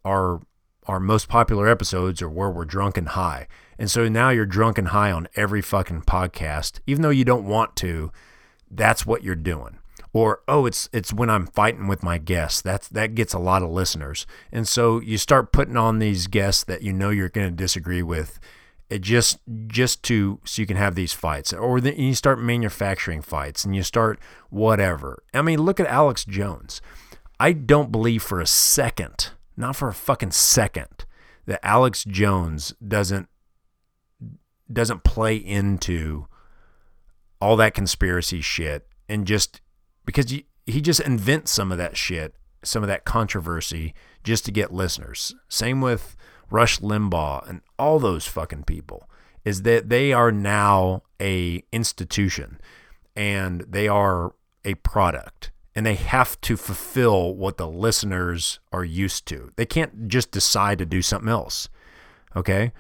our 0.06 0.42
our 0.86 1.00
most 1.00 1.28
popular 1.28 1.68
episodes 1.68 2.20
are 2.22 2.30
where 2.30 2.50
we're 2.50 2.66
drunk 2.66 2.98
and 2.98 3.10
high. 3.10 3.48
And 3.78 3.92
so 3.92 4.10
now 4.10 4.30
you're 4.30 4.48
drunk 4.48 4.78
and 4.80 4.88
high 4.88 5.12
on 5.12 5.28
every 5.36 5.62
fucking 5.62 6.02
podcast, 6.02 6.80
even 6.88 7.04
though 7.04 7.10
you 7.12 7.24
don't 7.24 7.46
want 7.46 7.76
to. 7.78 8.12
That's 8.72 9.06
what 9.06 9.24
you're 9.24 9.36
doing. 9.36 9.80
Or 10.14 10.42
oh, 10.48 10.66
it's 10.66 10.90
it's 10.92 11.14
when 11.14 11.30
I'm 11.30 11.46
fighting 11.46 11.88
with 11.88 12.02
my 12.02 12.18
guests. 12.18 12.62
That's 12.62 12.88
that 12.90 13.14
gets 13.14 13.34
a 13.34 13.40
lot 13.40 13.62
of 13.62 13.70
listeners. 13.70 14.26
And 14.52 14.68
so 14.68 15.00
you 15.00 15.18
start 15.18 15.52
putting 15.52 15.78
on 15.78 16.00
these 16.00 16.28
guests 16.28 16.64
that 16.64 16.82
you 16.82 16.92
know 16.92 17.12
you're 17.12 17.30
going 17.30 17.48
to 17.48 17.56
disagree 17.56 18.02
with. 18.02 18.40
It 18.90 19.02
just 19.02 19.40
just 19.68 20.02
to 20.04 20.40
so 20.46 20.62
you 20.62 20.66
can 20.66 20.78
have 20.78 20.96
these 20.96 21.14
fights, 21.14 21.54
or 21.54 21.78
you 21.80 22.16
start 22.16 22.40
manufacturing 22.40 23.22
fights, 23.22 23.64
and 23.64 23.76
you 23.76 23.84
start 23.84 24.20
whatever. 24.50 25.24
I 25.34 25.42
mean, 25.42 25.62
look 25.62 25.80
at 25.80 25.88
Alex 25.88 26.26
Jones. 26.26 26.82
I 27.40 27.54
don't 27.54 27.92
believe 27.92 28.24
for 28.24 28.42
a 28.42 28.48
second 28.48 29.32
not 29.60 29.76
for 29.76 29.90
a 29.90 29.94
fucking 29.94 30.32
second, 30.32 31.06
that 31.46 31.60
Alex 31.64 32.06
Jones 32.06 32.74
doesn't 32.86 33.28
doesn't 34.72 35.04
play 35.04 35.36
into 35.36 36.28
all 37.42 37.56
that 37.58 37.74
conspiracy 37.74 38.40
shit 38.40 38.88
and 39.10 39.26
just 39.26 39.62
because 40.06 40.30
he 40.30 40.82
just 40.82 41.00
invents 41.02 41.52
some 41.52 41.72
of 41.72 41.78
that 41.80 41.98
shit, 41.98 42.36
some 42.64 42.84
of 42.84 42.88
that 42.88 43.04
controversy 43.04 43.94
just 44.24 44.46
to 44.46 44.52
get 44.52 44.72
listeners. 44.72 45.34
Same 45.50 45.82
with 45.82 46.16
Rush 46.52 46.80
Limbaugh 46.80 47.48
and 47.48 47.62
all 47.78 48.00
those 48.00 48.28
fucking 48.28 48.64
people 48.64 49.10
is 49.46 49.64
that 49.64 49.90
they 49.90 50.14
are 50.14 50.32
now 50.32 51.04
a 51.22 51.64
institution 51.72 52.60
and 53.16 53.62
they 53.62 53.88
are 53.88 54.34
a 54.66 54.76
product 54.76 55.52
and 55.76 55.86
they 55.86 55.96
have 55.96 56.40
to 56.42 56.58
fulfill 56.58 57.36
what 57.36 57.58
the 57.58 57.68
listeners 57.68 58.60
are 58.72 58.84
used 58.84 59.26
to. 59.28 59.52
They 59.56 59.66
can't 59.66 60.08
just 60.08 60.32
decide 60.32 60.78
to 60.80 60.86
do 60.86 61.02
something 61.02 61.30
else. 61.30 61.70
Okay. 62.36 62.74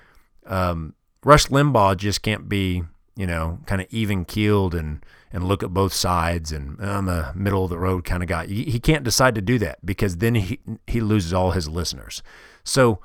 Um, 0.45 0.95
Rush 1.23 1.47
Limbaugh 1.47 1.97
just 1.97 2.21
can't 2.21 2.49
be, 2.49 2.83
you 3.15 3.27
know, 3.27 3.59
kind 3.65 3.81
of 3.81 3.87
even 3.89 4.25
keeled 4.25 4.73
and, 4.75 5.03
and 5.31 5.43
look 5.43 5.63
at 5.63 5.73
both 5.73 5.93
sides 5.93 6.51
and 6.51 6.79
I'm 6.81 7.07
a 7.07 7.31
middle 7.35 7.63
of 7.63 7.69
the 7.69 7.79
road 7.79 8.03
kind 8.03 8.23
of 8.23 8.29
guy. 8.29 8.47
He, 8.47 8.63
he 8.65 8.79
can't 8.79 9.03
decide 9.03 9.35
to 9.35 9.41
do 9.41 9.59
that 9.59 9.85
because 9.85 10.17
then 10.17 10.35
he, 10.35 10.59
he 10.87 11.01
loses 11.01 11.33
all 11.33 11.51
his 11.51 11.69
listeners. 11.69 12.21
So 12.63 12.99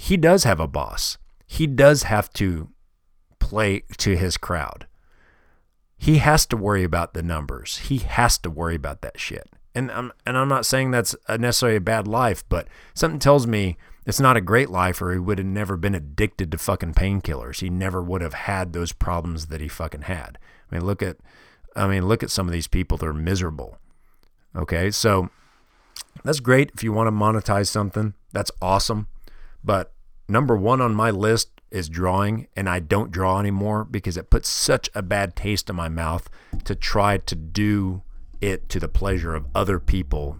he 0.00 0.16
does 0.16 0.44
have 0.44 0.60
a 0.60 0.68
boss. 0.68 1.18
He 1.46 1.66
does 1.66 2.04
have 2.04 2.32
to 2.34 2.68
play 3.38 3.82
to 3.98 4.16
his 4.16 4.36
crowd 4.36 4.86
he 6.00 6.16
has 6.16 6.46
to 6.46 6.56
worry 6.56 6.82
about 6.82 7.12
the 7.12 7.22
numbers. 7.22 7.76
He 7.76 7.98
has 7.98 8.38
to 8.38 8.48
worry 8.48 8.74
about 8.74 9.02
that 9.02 9.20
shit. 9.20 9.50
And 9.74 9.92
I'm 9.92 10.12
and 10.24 10.38
I'm 10.38 10.48
not 10.48 10.64
saying 10.64 10.90
that's 10.90 11.14
a 11.28 11.36
necessarily 11.36 11.76
a 11.76 11.80
bad 11.80 12.08
life, 12.08 12.42
but 12.48 12.66
something 12.94 13.18
tells 13.18 13.46
me 13.46 13.76
it's 14.06 14.18
not 14.18 14.36
a 14.38 14.40
great 14.40 14.70
life, 14.70 15.02
or 15.02 15.12
he 15.12 15.18
would 15.18 15.36
have 15.36 15.46
never 15.46 15.76
been 15.76 15.94
addicted 15.94 16.50
to 16.50 16.58
fucking 16.58 16.94
painkillers. 16.94 17.60
He 17.60 17.68
never 17.68 18.02
would 18.02 18.22
have 18.22 18.32
had 18.32 18.72
those 18.72 18.92
problems 18.92 19.48
that 19.48 19.60
he 19.60 19.68
fucking 19.68 20.02
had. 20.02 20.38
I 20.72 20.74
mean, 20.74 20.86
look 20.86 21.02
at, 21.02 21.18
I 21.76 21.86
mean, 21.86 22.08
look 22.08 22.22
at 22.22 22.30
some 22.30 22.46
of 22.48 22.52
these 22.52 22.66
people. 22.66 22.96
They're 22.96 23.12
miserable. 23.12 23.76
Okay, 24.56 24.90
so 24.90 25.28
that's 26.24 26.40
great 26.40 26.70
if 26.74 26.82
you 26.82 26.94
want 26.94 27.08
to 27.08 27.12
monetize 27.12 27.68
something. 27.68 28.14
That's 28.32 28.50
awesome. 28.62 29.08
But 29.62 29.92
number 30.28 30.56
one 30.56 30.80
on 30.80 30.94
my 30.94 31.10
list 31.10 31.60
is 31.70 31.88
drawing 31.88 32.48
and 32.56 32.68
I 32.68 32.80
don't 32.80 33.12
draw 33.12 33.38
anymore 33.38 33.84
because 33.84 34.16
it 34.16 34.30
puts 34.30 34.48
such 34.48 34.90
a 34.94 35.02
bad 35.02 35.36
taste 35.36 35.70
in 35.70 35.76
my 35.76 35.88
mouth 35.88 36.28
to 36.64 36.74
try 36.74 37.18
to 37.18 37.34
do 37.34 38.02
it 38.40 38.68
to 38.70 38.80
the 38.80 38.88
pleasure 38.88 39.34
of 39.34 39.46
other 39.54 39.78
people, 39.78 40.38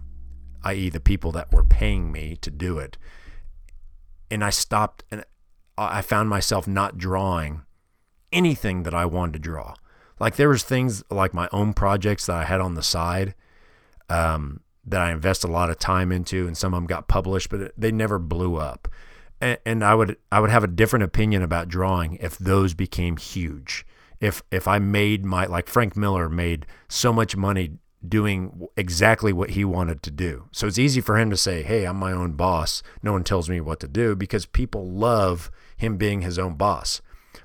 i.e., 0.65 0.89
the 0.89 1.01
people 1.01 1.33
that 1.33 1.53
were 1.53 1.65
paying 1.65 2.11
me 2.11 2.37
to 2.41 2.51
do 2.51 2.79
it. 2.79 2.97
And 4.31 4.43
I 4.43 4.51
stopped 4.51 5.05
and 5.11 5.25
I 5.77 6.03
found 6.03 6.29
myself 6.29 6.67
not 6.67 6.99
drawing 6.99 7.63
anything 8.33 8.83
that 8.85 8.95
I 8.95 9.07
wanted 9.07 9.35
to 9.35 9.39
draw. 9.39 9.75
Like 10.19 10.37
there 10.37 10.49
was 10.49 10.63
things 10.63 11.03
like 11.11 11.33
my 11.33 11.49
own 11.53 11.73
projects 11.73 12.27
that 12.27 12.37
I 12.37 12.45
had 12.45 12.61
on 12.61 12.75
the 12.75 12.83
side 12.83 13.35
um, 14.09 14.61
that 14.85 15.01
I 15.01 15.13
invest 15.13 15.45
a 15.45 15.49
lot 15.49 15.71
of 15.71 15.79
time 15.79 16.13
into, 16.13 16.47
and 16.47 16.57
some 16.57 16.75
of 16.75 16.79
them 16.79 16.87
got 16.87 17.09
published, 17.09 17.49
but 17.49 17.73
they 17.77 17.91
never 17.91 18.19
blew 18.19 18.57
up 18.57 18.89
and, 19.41 19.85
I 19.85 19.95
would 19.95 20.17
I 20.31 20.41
would 20.41 20.51
have 20.51 20.65
a 20.65 20.69
different 20.69 21.05
opinion 21.05 21.43
about 21.43 21.69
drawing 21.69 22.17
if 22.17 22.37
those 22.39 22.75
became 22.75 23.17
huge. 23.17 23.87
If 24.21 24.43
if 24.51 24.69
I 24.69 24.79
made 24.79 25.25
my 25.25 25.47
like 25.47 25.69
Frank 25.69 25.97
Miller 25.97 26.29
made 26.29 26.67
so 26.89 27.13
much 27.13 27.37
money 27.37 27.79
doing 28.07 28.67
exactly 28.77 29.33
what 29.33 29.51
he 29.51 29.65
wanted 29.65 30.03
to 30.03 30.11
do. 30.11 30.49
So 30.53 30.67
it's 30.67 30.79
easy 30.79 31.01
for 31.01 31.19
him 31.19 31.31
to 31.31 31.37
say, 31.37 31.63
"Hey, 31.63 31.87
I'm 31.87 31.97
my 31.97 32.13
own 32.13 32.33
boss. 32.33 32.83
No 33.03 33.13
one 33.13 33.25
tells 33.25 33.49
me 33.49 33.61
what 33.61 33.81
to 33.81 33.89
do" 33.89 34.15
because 34.15 34.47
people 34.47 34.91
love 34.91 35.51
him 35.77 35.97
being 35.97 36.21
his 36.21 36.39
own 36.39 36.55
boss. 36.55 37.01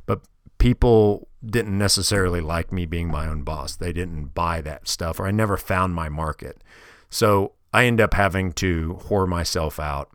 But 0.06 0.22
people 0.58 1.28
didn't 1.46 1.78
necessarily 1.78 2.42
like 2.42 2.72
me 2.72 2.86
being 2.86 3.10
my 3.10 3.28
own 3.28 3.44
boss. 3.44 3.76
They 3.76 3.94
didn't 3.94 4.34
buy 4.34 4.62
that 4.62 4.88
stuff 4.88 5.20
or 5.20 5.28
I 5.28 5.32
never 5.32 5.58
found 5.58 5.94
my 5.94 6.10
market. 6.10 6.62
So 7.10 7.54
I 7.74 7.86
end 7.86 8.02
up 8.02 8.14
having 8.14 8.52
to 8.54 9.00
whore 9.04 9.28
myself 9.28 9.80
out 9.80 10.10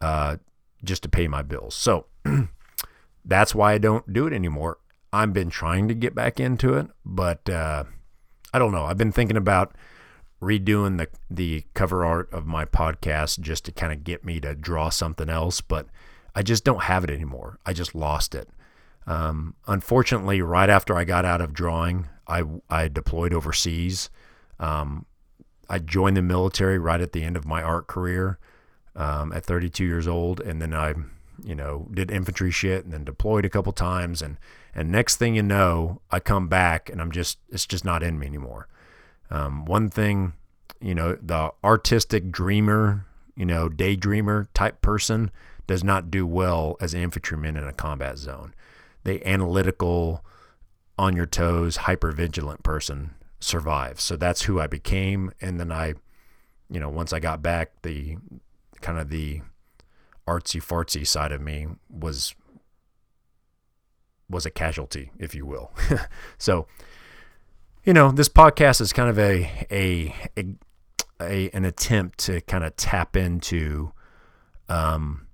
uh, 0.00 0.36
just 0.84 1.02
to 1.02 1.08
pay 1.08 1.28
my 1.28 1.42
bills. 1.42 1.74
So 1.74 2.06
that's 3.24 3.54
why 3.54 3.72
I 3.72 3.78
don't 3.78 4.12
do 4.12 4.26
it 4.26 4.32
anymore. 4.32 4.78
I've 5.12 5.32
been 5.32 5.50
trying 5.50 5.88
to 5.88 5.94
get 5.94 6.14
back 6.14 6.38
into 6.40 6.74
it, 6.74 6.88
but 7.04 7.48
uh, 7.48 7.84
I 8.52 8.58
don't 8.58 8.72
know. 8.72 8.84
I've 8.84 8.98
been 8.98 9.12
thinking 9.12 9.36
about 9.36 9.74
redoing 10.42 10.98
the 10.98 11.08
the 11.30 11.64
cover 11.72 12.04
art 12.04 12.30
of 12.32 12.46
my 12.46 12.64
podcast 12.64 13.40
just 13.40 13.64
to 13.64 13.72
kind 13.72 13.92
of 13.92 14.04
get 14.04 14.24
me 14.24 14.40
to 14.40 14.54
draw 14.54 14.90
something 14.90 15.30
else, 15.30 15.60
but 15.60 15.86
I 16.34 16.42
just 16.42 16.64
don't 16.64 16.82
have 16.82 17.04
it 17.04 17.10
anymore. 17.10 17.58
I 17.64 17.72
just 17.72 17.94
lost 17.94 18.34
it. 18.34 18.48
Um, 19.06 19.54
unfortunately, 19.66 20.42
right 20.42 20.68
after 20.68 20.96
I 20.96 21.04
got 21.04 21.24
out 21.24 21.40
of 21.40 21.52
drawing, 21.52 22.08
I 22.28 22.42
I 22.68 22.88
deployed 22.88 23.32
overseas. 23.32 24.10
Um, 24.58 25.06
I 25.68 25.78
joined 25.78 26.16
the 26.16 26.22
military 26.22 26.78
right 26.78 27.00
at 27.00 27.12
the 27.12 27.22
end 27.22 27.36
of 27.36 27.46
my 27.46 27.62
art 27.62 27.86
career 27.86 28.38
um, 28.96 29.32
at 29.32 29.44
32 29.44 29.84
years 29.84 30.08
old, 30.08 30.40
and 30.40 30.60
then 30.60 30.74
I, 30.74 30.94
you 31.44 31.54
know, 31.54 31.86
did 31.92 32.10
infantry 32.10 32.50
shit, 32.50 32.84
and 32.84 32.92
then 32.92 33.04
deployed 33.04 33.44
a 33.44 33.50
couple 33.50 33.72
times, 33.72 34.22
and 34.22 34.38
and 34.74 34.90
next 34.90 35.16
thing 35.16 35.36
you 35.36 35.42
know, 35.42 36.00
I 36.10 36.20
come 36.20 36.48
back, 36.48 36.90
and 36.90 37.00
I'm 37.00 37.12
just 37.12 37.38
it's 37.50 37.66
just 37.66 37.84
not 37.84 38.02
in 38.02 38.18
me 38.18 38.26
anymore. 38.26 38.68
Um, 39.30 39.64
one 39.64 39.88
thing, 39.90 40.32
you 40.80 40.94
know, 40.94 41.16
the 41.20 41.52
artistic 41.62 42.30
dreamer, 42.30 43.06
you 43.36 43.46
know, 43.46 43.68
daydreamer 43.68 44.46
type 44.54 44.80
person 44.80 45.30
does 45.66 45.82
not 45.82 46.10
do 46.10 46.26
well 46.26 46.76
as 46.80 46.94
an 46.94 47.02
infantryman 47.02 47.56
in 47.56 47.64
a 47.64 47.72
combat 47.72 48.18
zone. 48.18 48.54
The 49.04 49.26
analytical, 49.26 50.24
on 50.98 51.16
your 51.16 51.26
toes, 51.26 51.76
hyper 51.76 52.12
vigilant 52.12 52.62
person 52.62 53.14
survives. 53.40 54.02
So 54.02 54.16
that's 54.16 54.42
who 54.42 54.60
I 54.60 54.66
became, 54.66 55.32
and 55.40 55.60
then 55.60 55.70
I, 55.70 55.94
you 56.70 56.80
know, 56.80 56.88
once 56.88 57.12
I 57.12 57.20
got 57.20 57.42
back, 57.42 57.82
the 57.82 58.16
kind 58.86 59.00
of 59.00 59.10
the 59.10 59.40
artsy 60.28 60.62
fartsy 60.62 61.04
side 61.04 61.32
of 61.32 61.40
me 61.40 61.66
was 61.90 62.36
was 64.30 64.46
a 64.46 64.50
casualty, 64.50 65.10
if 65.18 65.34
you 65.34 65.44
will. 65.44 65.72
so, 66.38 66.68
you 67.84 67.92
know, 67.92 68.12
this 68.12 68.28
podcast 68.28 68.80
is 68.80 68.92
kind 68.92 69.10
of 69.10 69.18
a, 69.18 69.66
a 69.72 70.14
a, 70.36 70.44
a 71.20 71.50
an 71.50 71.64
attempt 71.64 72.18
to 72.20 72.40
kind 72.42 72.62
of 72.62 72.76
tap 72.76 73.16
into 73.16 73.90
um, 74.68 75.26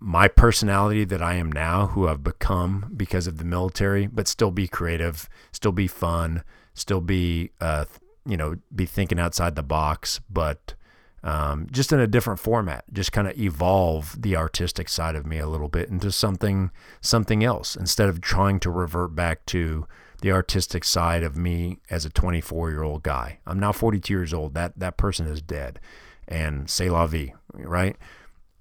my 0.00 0.26
personality 0.26 1.04
that 1.04 1.22
I 1.22 1.34
am 1.34 1.52
now, 1.52 1.86
who 1.86 2.08
I've 2.08 2.24
become 2.24 2.92
because 2.96 3.28
of 3.28 3.38
the 3.38 3.44
military, 3.44 4.08
but 4.08 4.26
still 4.26 4.50
be 4.50 4.66
creative, 4.66 5.28
still 5.52 5.72
be 5.72 5.86
fun, 5.86 6.42
still 6.74 7.00
be, 7.00 7.50
uh, 7.60 7.84
you 8.24 8.36
know, 8.36 8.56
be 8.74 8.84
thinking 8.84 9.20
outside 9.20 9.54
the 9.54 9.62
box, 9.62 10.20
but 10.28 10.74
um, 11.26 11.66
just 11.72 11.92
in 11.92 11.98
a 11.98 12.06
different 12.06 12.38
format. 12.38 12.84
Just 12.92 13.10
kind 13.10 13.26
of 13.26 13.36
evolve 13.36 14.20
the 14.22 14.36
artistic 14.36 14.88
side 14.88 15.16
of 15.16 15.26
me 15.26 15.38
a 15.38 15.48
little 15.48 15.68
bit 15.68 15.88
into 15.88 16.12
something 16.12 16.70
something 17.00 17.42
else 17.42 17.74
instead 17.74 18.08
of 18.08 18.20
trying 18.20 18.60
to 18.60 18.70
revert 18.70 19.14
back 19.14 19.44
to 19.46 19.86
the 20.22 20.30
artistic 20.30 20.84
side 20.84 21.22
of 21.22 21.36
me 21.36 21.78
as 21.90 22.04
a 22.04 22.10
24 22.10 22.70
year 22.70 22.84
old 22.84 23.02
guy. 23.02 23.40
I'm 23.44 23.58
now 23.58 23.72
42 23.72 24.14
years 24.14 24.32
old. 24.32 24.54
That 24.54 24.78
that 24.78 24.96
person 24.96 25.26
is 25.26 25.42
dead, 25.42 25.80
and 26.28 26.70
c'est 26.70 26.88
la 26.88 27.06
vie, 27.06 27.34
right? 27.52 27.96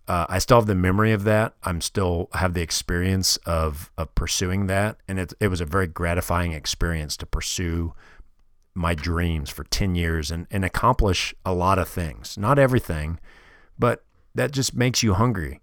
uh, 0.07 0.25
I 0.29 0.39
still 0.39 0.57
have 0.57 0.67
the 0.67 0.75
memory 0.75 1.11
of 1.11 1.23
that. 1.23 1.53
I'm 1.63 1.81
still 1.81 2.29
have 2.33 2.53
the 2.53 2.61
experience 2.61 3.37
of 3.37 3.91
of 3.97 4.13
pursuing 4.13 4.67
that, 4.67 4.97
and 5.07 5.19
it 5.19 5.33
it 5.39 5.47
was 5.47 5.61
a 5.61 5.65
very 5.65 5.87
gratifying 5.87 6.51
experience 6.51 7.17
to 7.17 7.25
pursue 7.25 7.93
my 8.75 8.93
dreams 8.93 9.49
for 9.49 9.63
ten 9.63 9.95
years 9.95 10.29
and 10.29 10.45
and 10.51 10.63
accomplish 10.63 11.33
a 11.45 11.53
lot 11.53 11.79
of 11.79 11.87
things. 11.87 12.37
Not 12.37 12.59
everything, 12.59 13.19
but 13.79 14.03
that 14.35 14.51
just 14.51 14.75
makes 14.75 15.01
you 15.01 15.13
hungry. 15.13 15.61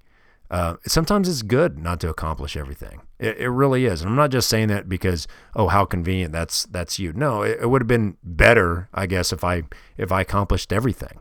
Uh, 0.50 0.76
sometimes 0.86 1.28
it's 1.30 1.40
good 1.40 1.78
not 1.78 1.98
to 2.00 2.10
accomplish 2.10 2.58
everything. 2.58 3.00
It, 3.18 3.38
it, 3.38 3.48
really 3.48 3.86
is, 3.86 4.02
and 4.02 4.10
I'm 4.10 4.16
not 4.16 4.30
just 4.30 4.50
saying 4.50 4.68
that 4.68 4.86
because 4.86 5.26
oh 5.56 5.68
how 5.68 5.84
convenient 5.84 6.32
that's 6.32 6.64
that's 6.64 6.98
you. 6.98 7.12
No, 7.12 7.42
it, 7.42 7.58
it 7.62 7.70
would 7.70 7.82
have 7.82 7.88
been 7.88 8.16
better, 8.22 8.88
I 8.92 9.06
guess, 9.06 9.32
if 9.32 9.44
I 9.44 9.62
if 9.96 10.12
I 10.12 10.20
accomplished 10.20 10.72
everything. 10.72 11.20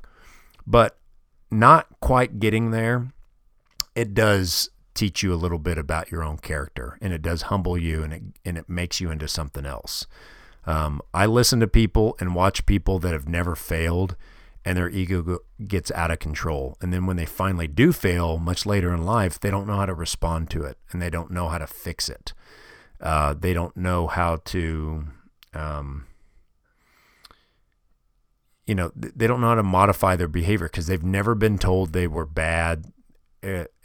But 0.68 0.98
not 1.50 1.88
quite 2.00 2.40
getting 2.40 2.72
there, 2.72 3.12
it 3.96 4.14
does 4.14 4.70
teach 4.94 5.24
you 5.24 5.34
a 5.34 5.36
little 5.36 5.60
bit 5.60 5.78
about 5.78 6.12
your 6.12 6.24
own 6.24 6.38
character 6.38 6.98
and 7.02 7.14
it 7.14 7.22
does 7.22 7.44
humble 7.44 7.78
you 7.78 8.04
and 8.04 8.14
it, 8.14 8.22
and 8.44 8.58
it 8.58 8.70
makes 8.70 9.00
you 9.00 9.10
into 9.10 9.28
something 9.28 9.66
else. 9.66 10.06
Um, 10.66 11.02
I 11.14 11.26
listen 11.26 11.60
to 11.60 11.68
people 11.68 12.16
and 12.20 12.36
watch 12.36 12.66
people 12.66 13.00
that 13.00 13.14
have 13.14 13.28
never 13.28 13.56
failed 13.56 14.16
and 14.64 14.78
their 14.78 14.90
ego 14.90 15.40
gets 15.68 15.92
out 15.92 16.12
of 16.12 16.20
control. 16.20 16.78
And 16.82 16.94
then 16.94 17.06
when 17.06 17.18
they 17.18 17.26
finally 17.26 17.68
do 17.68 17.92
fail 17.92 18.38
much 18.38 18.66
later 18.66 18.94
in 18.94 19.04
life, 19.04 19.40
they 19.40 19.50
don't 19.50 19.66
know 19.68 19.78
how 19.78 19.88
to 19.88 19.94
respond 19.94 20.50
to 20.52 20.64
it 20.64 20.78
and 20.92 21.02
they 21.02 21.10
don't 21.10 21.32
know 21.32 21.48
how 21.48 21.58
to 21.58 21.68
fix 21.68 22.10
it. 22.10 22.34
Uh, 23.00 23.34
they 23.34 23.54
don't 23.54 23.76
know 23.76 24.06
how 24.06 24.36
to, 24.46 25.06
um, 25.56 26.06
you 28.68 28.76
know, 28.76 28.92
they 28.96 29.26
don't 29.26 29.42
know 29.42 29.48
how 29.48 29.56
to 29.56 29.64
modify 29.64 30.16
their 30.16 30.28
behavior 30.28 30.68
because 30.68 30.86
they've 30.86 31.04
never 31.04 31.34
been 31.34 31.58
told 31.58 31.94
they 31.94 32.08
were 32.08 32.28
bad. 32.28 32.86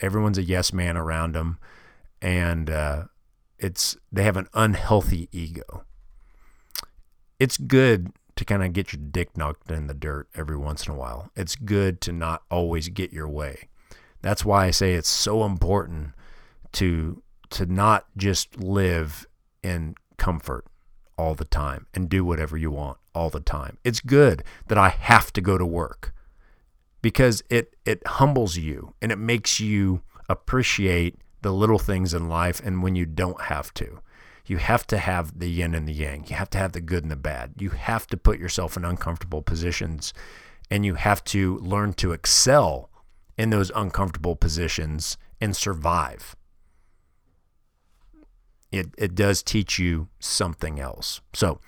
Everyone's 0.00 0.36
a 0.36 0.42
yes 0.42 0.74
man 0.74 0.98
around 0.98 1.34
them, 1.34 1.58
and 2.20 2.68
uh, 2.68 3.04
it's 3.58 3.96
they 4.12 4.22
have 4.22 4.36
an 4.36 4.48
unhealthy 4.52 5.30
ego. 5.32 5.84
It's 7.38 7.58
good 7.58 8.12
to 8.36 8.44
kind 8.44 8.62
of 8.62 8.72
get 8.72 8.92
your 8.92 9.00
dick 9.10 9.36
knocked 9.36 9.70
in 9.70 9.86
the 9.86 9.94
dirt 9.94 10.28
every 10.34 10.56
once 10.56 10.86
in 10.86 10.92
a 10.92 10.96
while. 10.96 11.30
It's 11.34 11.56
good 11.56 12.00
to 12.02 12.12
not 12.12 12.42
always 12.50 12.88
get 12.88 13.12
your 13.12 13.28
way. 13.28 13.68
That's 14.22 14.44
why 14.44 14.66
I 14.66 14.70
say 14.70 14.94
it's 14.94 15.08
so 15.08 15.44
important 15.44 16.12
to 16.72 17.22
to 17.48 17.64
not 17.66 18.06
just 18.16 18.58
live 18.58 19.26
in 19.62 19.94
comfort 20.16 20.66
all 21.16 21.34
the 21.34 21.44
time 21.44 21.86
and 21.94 22.08
do 22.08 22.24
whatever 22.24 22.56
you 22.56 22.70
want 22.70 22.98
all 23.14 23.30
the 23.30 23.40
time. 23.40 23.78
It's 23.84 24.00
good 24.00 24.42
that 24.66 24.76
I 24.78 24.88
have 24.88 25.32
to 25.34 25.40
go 25.40 25.56
to 25.56 25.66
work 25.66 26.12
because 27.02 27.42
it 27.48 27.76
it 27.84 28.06
humbles 28.06 28.56
you 28.56 28.94
and 29.00 29.12
it 29.12 29.18
makes 29.18 29.60
you 29.60 30.02
appreciate 30.28 31.16
the 31.42 31.52
little 31.52 31.78
things 31.78 32.12
in 32.12 32.28
life 32.28 32.60
and 32.64 32.82
when 32.82 32.96
you 32.96 33.06
don't 33.06 33.42
have 33.42 33.72
to. 33.74 34.00
You 34.46 34.58
have 34.58 34.86
to 34.88 34.98
have 34.98 35.38
the 35.38 35.48
yin 35.48 35.74
and 35.74 35.88
the 35.88 35.92
yang. 35.92 36.24
You 36.28 36.36
have 36.36 36.50
to 36.50 36.58
have 36.58 36.72
the 36.72 36.80
good 36.80 37.02
and 37.02 37.10
the 37.10 37.16
bad. 37.16 37.54
You 37.58 37.70
have 37.70 38.06
to 38.08 38.16
put 38.16 38.38
yourself 38.38 38.76
in 38.76 38.84
uncomfortable 38.84 39.42
positions 39.42 40.14
and 40.70 40.84
you 40.84 40.94
have 40.94 41.22
to 41.24 41.58
learn 41.58 41.94
to 41.94 42.12
excel 42.12 42.90
in 43.36 43.50
those 43.50 43.70
uncomfortable 43.74 44.36
positions 44.36 45.16
and 45.40 45.56
survive 45.56 46.36
it, 48.72 48.88
it 48.96 49.14
does 49.14 49.42
teach 49.42 49.78
you 49.78 50.08
something 50.18 50.80
else. 50.80 51.20
So 51.32 51.60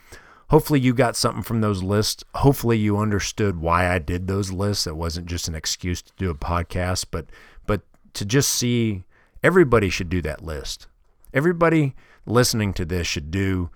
hopefully 0.50 0.80
you 0.80 0.94
got 0.94 1.16
something 1.16 1.42
from 1.42 1.60
those 1.60 1.82
lists. 1.82 2.24
Hopefully 2.34 2.78
you 2.78 2.98
understood 2.98 3.60
why 3.60 3.92
I 3.92 3.98
did 3.98 4.26
those 4.26 4.50
lists. 4.52 4.86
It 4.86 4.96
wasn't 4.96 5.26
just 5.26 5.48
an 5.48 5.54
excuse 5.54 6.02
to 6.02 6.12
do 6.16 6.30
a 6.30 6.34
podcast, 6.34 7.06
but 7.10 7.26
but 7.66 7.82
to 8.14 8.24
just 8.24 8.50
see 8.50 9.04
everybody 9.42 9.90
should 9.90 10.08
do 10.08 10.22
that 10.22 10.44
list. 10.44 10.86
Everybody 11.32 11.94
listening 12.28 12.72
to 12.74 12.84
this 12.84 13.06
should 13.06 13.30
do 13.30 13.70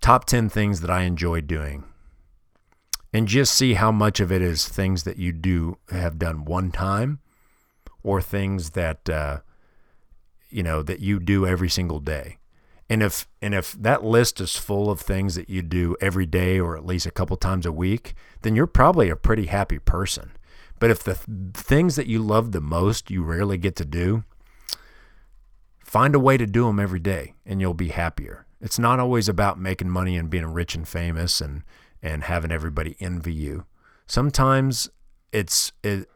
top 0.00 0.24
10 0.24 0.48
things 0.48 0.80
that 0.80 0.90
I 0.90 1.02
enjoy 1.02 1.40
doing. 1.40 1.84
And 3.12 3.26
just 3.26 3.54
see 3.54 3.74
how 3.74 3.90
much 3.90 4.20
of 4.20 4.30
it 4.30 4.42
is 4.42 4.68
things 4.68 5.04
that 5.04 5.16
you 5.16 5.32
do 5.32 5.78
have 5.90 6.18
done 6.18 6.44
one 6.44 6.70
time 6.70 7.20
or 8.02 8.20
things 8.20 8.70
that 8.70 9.08
uh, 9.08 9.40
you 10.50 10.62
know 10.62 10.82
that 10.82 11.00
you 11.00 11.18
do 11.18 11.46
every 11.46 11.70
single 11.70 12.00
day. 12.00 12.38
And 12.90 13.02
if 13.02 13.26
and 13.42 13.54
if 13.54 13.72
that 13.72 14.04
list 14.04 14.40
is 14.40 14.56
full 14.56 14.90
of 14.90 15.00
things 15.00 15.34
that 15.34 15.48
you 15.48 15.62
do 15.62 15.96
every 16.00 16.26
day 16.26 16.58
or 16.58 16.76
at 16.76 16.86
least 16.86 17.06
a 17.06 17.10
couple 17.10 17.36
times 17.36 17.66
a 17.66 17.72
week, 17.72 18.14
then 18.42 18.54
you're 18.54 18.66
probably 18.66 19.08
a 19.08 19.16
pretty 19.16 19.46
happy 19.46 19.78
person. 19.78 20.32
But 20.78 20.90
if 20.90 21.02
the 21.02 21.14
th- 21.14 21.54
things 21.54 21.96
that 21.96 22.06
you 22.06 22.20
love 22.20 22.52
the 22.52 22.60
most 22.60 23.10
you 23.10 23.22
rarely 23.22 23.58
get 23.58 23.76
to 23.76 23.84
do, 23.84 24.24
find 25.88 26.14
a 26.14 26.20
way 26.20 26.36
to 26.36 26.46
do 26.46 26.66
them 26.66 26.78
every 26.78 27.00
day 27.00 27.34
and 27.46 27.62
you'll 27.62 27.72
be 27.72 27.88
happier. 27.88 28.44
It's 28.60 28.78
not 28.78 29.00
always 29.00 29.26
about 29.26 29.58
making 29.58 29.88
money 29.88 30.18
and 30.18 30.28
being 30.28 30.44
rich 30.44 30.74
and 30.74 30.86
famous 30.86 31.40
and 31.40 31.62
and 32.02 32.24
having 32.24 32.52
everybody 32.52 32.94
envy 33.00 33.32
you. 33.32 33.64
Sometimes 34.06 34.90
it's 35.32 35.72
it, 35.82 36.06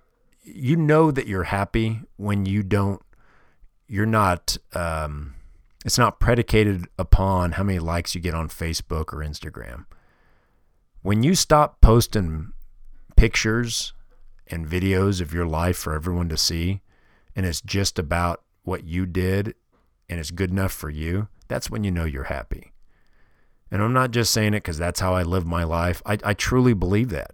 you 0.43 0.77
know 0.77 1.11
that 1.11 1.27
you're 1.27 1.45
happy 1.45 2.03
when 2.17 2.45
you 2.45 2.63
don't 2.63 3.01
you're 3.89 4.05
not 4.05 4.59
um, 4.75 5.35
it's 5.87 5.99
not 5.99 6.21
predicated 6.21 6.87
upon 6.99 7.53
how 7.53 7.63
many 7.63 7.79
likes 7.79 8.15
you 8.15 8.21
get 8.21 8.35
on 8.35 8.49
Facebook 8.49 9.13
or 9.13 9.25
Instagram. 9.25 9.87
When 11.01 11.23
you 11.23 11.35
stop 11.35 11.81
posting 11.81 12.53
pictures 13.17 13.95
and 14.47 14.67
videos 14.67 15.23
of 15.23 15.33
your 15.33 15.47
life 15.47 15.79
for 15.79 15.95
everyone 15.95 16.29
to 16.29 16.37
see, 16.37 16.83
and 17.35 17.47
it's 17.47 17.63
just 17.63 17.99
about 17.99 18.43
what 18.65 18.85
you 18.85 19.07
did 19.07 19.55
and 20.13 20.21
it's 20.21 20.31
good 20.31 20.51
enough 20.51 20.73
for 20.73 20.91
you, 20.91 21.29
that's 21.49 21.71
when 21.71 21.85
you 21.85 21.91
know 21.91 22.05
you're 22.05 22.25
happy. 22.25 22.75
And 23.71 23.83
I'm 23.83 23.95
not 23.95 24.11
just 24.11 24.31
saying 24.31 24.53
it 24.53 24.63
because 24.63 24.77
that's 24.77 25.01
how 25.01 25.15
I 25.15 25.23
live 25.23 25.47
my 25.47 25.65
life. 25.65 26.03
I, 26.05 26.19
I 26.23 26.35
truly 26.35 26.75
believe 26.75 27.09
that. 27.09 27.31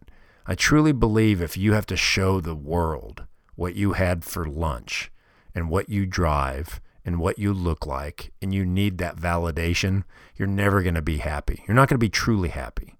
I 0.47 0.55
truly 0.55 0.93
believe 0.93 1.43
if 1.43 1.57
you 1.57 1.73
have 1.73 1.87
to 1.87 1.97
show 1.97 2.41
the 2.41 2.55
world 2.55 3.25
what 3.57 3.75
you 3.75 3.95
had 3.95 4.23
for 4.23 4.47
lunch 4.47 5.11
and 5.57 5.69
what 5.69 5.89
you 5.89 6.07
drive 6.07 6.81
and 7.05 7.19
what 7.19 7.41
you 7.41 7.53
look 7.53 7.85
like 7.85 8.31
and 8.41 8.55
you 8.55 8.65
need 8.65 8.99
that 8.99 9.17
validation, 9.17 10.05
you're 10.37 10.47
never 10.47 10.81
going 10.81 10.95
to 10.95 11.03
be 11.03 11.17
happy. 11.17 11.65
You're 11.67 11.75
not 11.75 11.89
going 11.89 11.97
to 11.97 11.99
be 11.99 12.09
truly 12.09 12.51
happy. 12.51 12.95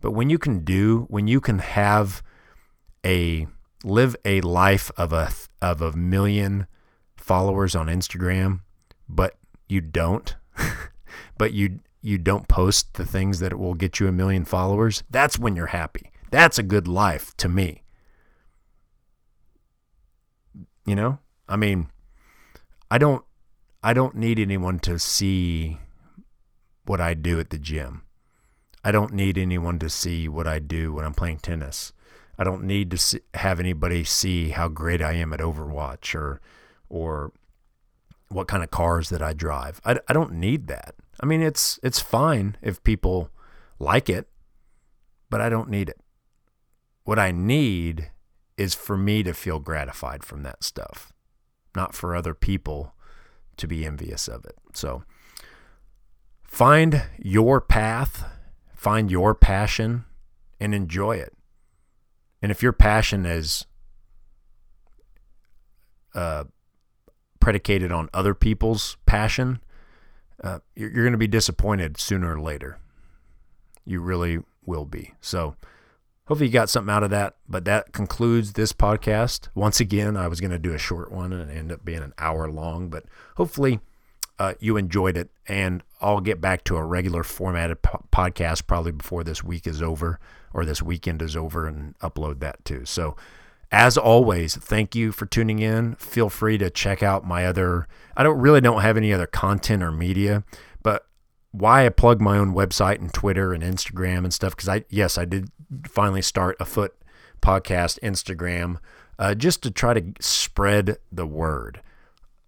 But 0.00 0.10
when 0.10 0.28
you 0.28 0.38
can 0.38 0.64
do, 0.64 1.06
when 1.08 1.28
you 1.28 1.40
can 1.40 1.60
have 1.60 2.20
a 3.06 3.46
live 3.84 4.16
a 4.24 4.40
life 4.40 4.90
of 4.96 5.12
a 5.12 5.30
of 5.62 5.80
a 5.80 5.92
million 5.92 6.66
followers 7.16 7.76
on 7.76 7.86
Instagram, 7.86 8.62
but 9.08 9.36
you 9.68 9.80
don't, 9.80 10.36
but 11.38 11.52
you 11.52 11.80
you 12.02 12.18
don't 12.18 12.48
post 12.48 12.94
the 12.94 13.06
things 13.06 13.40
that 13.40 13.58
will 13.58 13.74
get 13.74 13.98
you 13.98 14.06
a 14.06 14.12
million 14.12 14.44
followers, 14.44 15.02
that's 15.08 15.38
when 15.38 15.56
you're 15.56 15.66
happy. 15.68 16.12
That's 16.30 16.58
a 16.58 16.62
good 16.62 16.86
life 16.86 17.34
to 17.38 17.48
me. 17.48 17.82
You 20.84 20.94
know? 20.94 21.18
I 21.48 21.56
mean, 21.56 21.88
I 22.90 22.98
don't 22.98 23.24
I 23.82 23.92
don't 23.92 24.14
need 24.14 24.38
anyone 24.38 24.78
to 24.80 24.98
see 24.98 25.78
what 26.84 27.00
I 27.00 27.14
do 27.14 27.40
at 27.40 27.50
the 27.50 27.58
gym. 27.58 28.02
I 28.84 28.92
don't 28.92 29.14
need 29.14 29.38
anyone 29.38 29.78
to 29.78 29.88
see 29.88 30.28
what 30.28 30.46
I 30.46 30.58
do 30.58 30.92
when 30.92 31.04
I'm 31.04 31.14
playing 31.14 31.38
tennis. 31.38 31.92
I 32.38 32.44
don't 32.44 32.64
need 32.64 32.90
to 32.90 32.98
see, 32.98 33.20
have 33.34 33.60
anybody 33.60 34.04
see 34.04 34.50
how 34.50 34.68
great 34.68 35.00
I 35.00 35.12
am 35.12 35.32
at 35.32 35.40
Overwatch 35.40 36.14
or 36.14 36.40
or 36.90 37.32
what 38.28 38.48
kind 38.48 38.62
of 38.62 38.70
cars 38.70 39.10
that 39.10 39.22
I 39.22 39.32
drive. 39.32 39.80
I, 39.84 39.98
I 40.08 40.12
don't 40.12 40.32
need 40.32 40.66
that. 40.68 40.94
I 41.20 41.26
mean, 41.26 41.42
it's 41.42 41.78
it's 41.82 42.00
fine 42.00 42.56
if 42.62 42.82
people 42.82 43.30
like 43.78 44.08
it, 44.08 44.28
but 45.30 45.40
I 45.40 45.48
don't 45.48 45.70
need 45.70 45.88
it. 45.88 46.00
What 47.04 47.18
I 47.18 47.30
need 47.30 48.10
is 48.56 48.74
for 48.74 48.96
me 48.96 49.22
to 49.22 49.34
feel 49.34 49.58
gratified 49.58 50.24
from 50.24 50.42
that 50.42 50.64
stuff, 50.64 51.12
not 51.74 51.94
for 51.94 52.14
other 52.14 52.34
people 52.34 52.94
to 53.56 53.66
be 53.66 53.84
envious 53.84 54.28
of 54.28 54.44
it. 54.44 54.56
So 54.72 55.04
find 56.42 57.02
your 57.18 57.60
path, 57.60 58.24
find 58.74 59.10
your 59.10 59.34
passion, 59.34 60.04
and 60.60 60.74
enjoy 60.74 61.16
it. 61.16 61.36
And 62.42 62.50
if 62.50 62.62
your 62.62 62.72
passion 62.72 63.26
is 63.26 63.66
uh, 66.14 66.44
predicated 67.44 67.92
on 67.92 68.08
other 68.14 68.34
people's 68.34 68.96
passion, 69.04 69.60
uh, 70.42 70.60
you're, 70.74 70.90
you're 70.90 71.04
going 71.04 71.12
to 71.12 71.18
be 71.18 71.26
disappointed 71.26 72.00
sooner 72.00 72.34
or 72.34 72.40
later. 72.40 72.78
You 73.84 74.00
really 74.00 74.38
will 74.64 74.86
be. 74.86 75.12
So, 75.20 75.54
hopefully, 76.24 76.46
you 76.46 76.52
got 76.54 76.70
something 76.70 76.90
out 76.90 77.02
of 77.02 77.10
that. 77.10 77.36
But 77.46 77.66
that 77.66 77.92
concludes 77.92 78.54
this 78.54 78.72
podcast. 78.72 79.48
Once 79.54 79.78
again, 79.78 80.16
I 80.16 80.26
was 80.26 80.40
going 80.40 80.52
to 80.52 80.58
do 80.58 80.72
a 80.72 80.78
short 80.78 81.12
one 81.12 81.34
and 81.34 81.50
end 81.50 81.70
up 81.70 81.84
being 81.84 82.02
an 82.02 82.14
hour 82.16 82.50
long, 82.50 82.88
but 82.88 83.04
hopefully, 83.36 83.80
uh, 84.38 84.54
you 84.58 84.78
enjoyed 84.78 85.18
it. 85.18 85.28
And 85.46 85.82
I'll 86.00 86.22
get 86.22 86.40
back 86.40 86.64
to 86.64 86.76
a 86.76 86.82
regular 86.82 87.22
formatted 87.22 87.82
po- 87.82 88.06
podcast 88.10 88.66
probably 88.66 88.92
before 88.92 89.22
this 89.22 89.44
week 89.44 89.66
is 89.66 89.82
over 89.82 90.18
or 90.54 90.64
this 90.64 90.80
weekend 90.80 91.20
is 91.20 91.36
over 91.36 91.66
and 91.66 91.94
upload 91.98 92.40
that 92.40 92.64
too. 92.64 92.86
So, 92.86 93.16
as 93.70 93.96
always, 93.96 94.56
thank 94.56 94.94
you 94.94 95.12
for 95.12 95.26
tuning 95.26 95.58
in. 95.58 95.94
Feel 95.96 96.28
free 96.28 96.58
to 96.58 96.70
check 96.70 97.02
out 97.02 97.26
my 97.26 97.46
other, 97.46 97.86
I 98.16 98.22
don't 98.22 98.38
really 98.38 98.60
don't 98.60 98.82
have 98.82 98.96
any 98.96 99.12
other 99.12 99.26
content 99.26 99.82
or 99.82 99.90
media, 99.90 100.44
but 100.82 101.06
why 101.50 101.86
I 101.86 101.88
plug 101.88 102.20
my 102.20 102.38
own 102.38 102.54
website 102.54 103.00
and 103.00 103.12
Twitter 103.12 103.52
and 103.52 103.62
Instagram 103.62 104.18
and 104.18 104.34
stuff. 104.34 104.56
Cause 104.56 104.68
I, 104.68 104.84
yes, 104.88 105.18
I 105.18 105.24
did 105.24 105.50
finally 105.86 106.22
start 106.22 106.56
a 106.60 106.64
foot 106.64 106.94
podcast 107.40 107.98
Instagram 108.00 108.78
uh, 109.18 109.34
just 109.34 109.62
to 109.62 109.70
try 109.70 109.94
to 109.94 110.12
spread 110.20 110.98
the 111.12 111.26
word. 111.26 111.80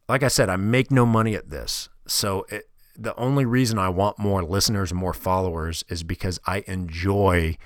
Like 0.08 0.22
I 0.22 0.28
said, 0.28 0.48
I 0.48 0.56
make 0.56 0.90
no 0.90 1.04
money 1.04 1.34
at 1.34 1.50
this. 1.50 1.88
So 2.06 2.46
it, 2.48 2.68
the 2.96 3.14
only 3.16 3.44
reason 3.44 3.78
I 3.78 3.88
want 3.88 4.18
more 4.18 4.42
listeners, 4.42 4.92
more 4.92 5.12
followers 5.12 5.84
is 5.88 6.02
because 6.02 6.38
I 6.46 6.64
enjoy 6.66 7.56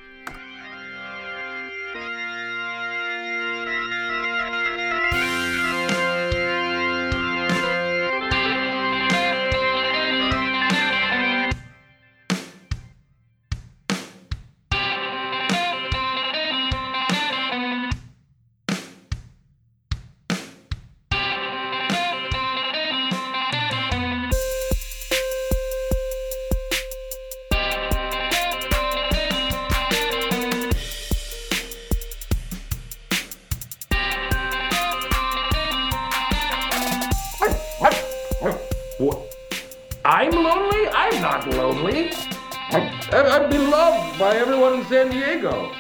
San 45.11 45.20
Diego. 45.20 45.72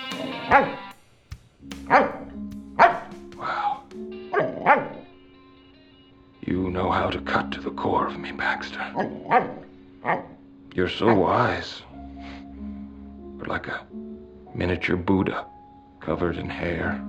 Wow. 3.36 3.82
You 6.42 6.70
know 6.70 6.90
how 6.90 7.10
to 7.10 7.20
cut 7.20 7.52
to 7.52 7.60
the 7.60 7.70
core 7.70 8.08
of 8.08 8.18
me, 8.18 8.32
Baxter. 8.32 8.84
You're 10.74 10.88
so 10.88 11.14
wise. 11.14 11.82
But 13.38 13.46
like 13.48 13.68
a 13.68 13.86
miniature 14.54 14.96
Buddha 14.96 15.46
covered 16.00 16.36
in 16.36 16.48
hair. 16.48 17.00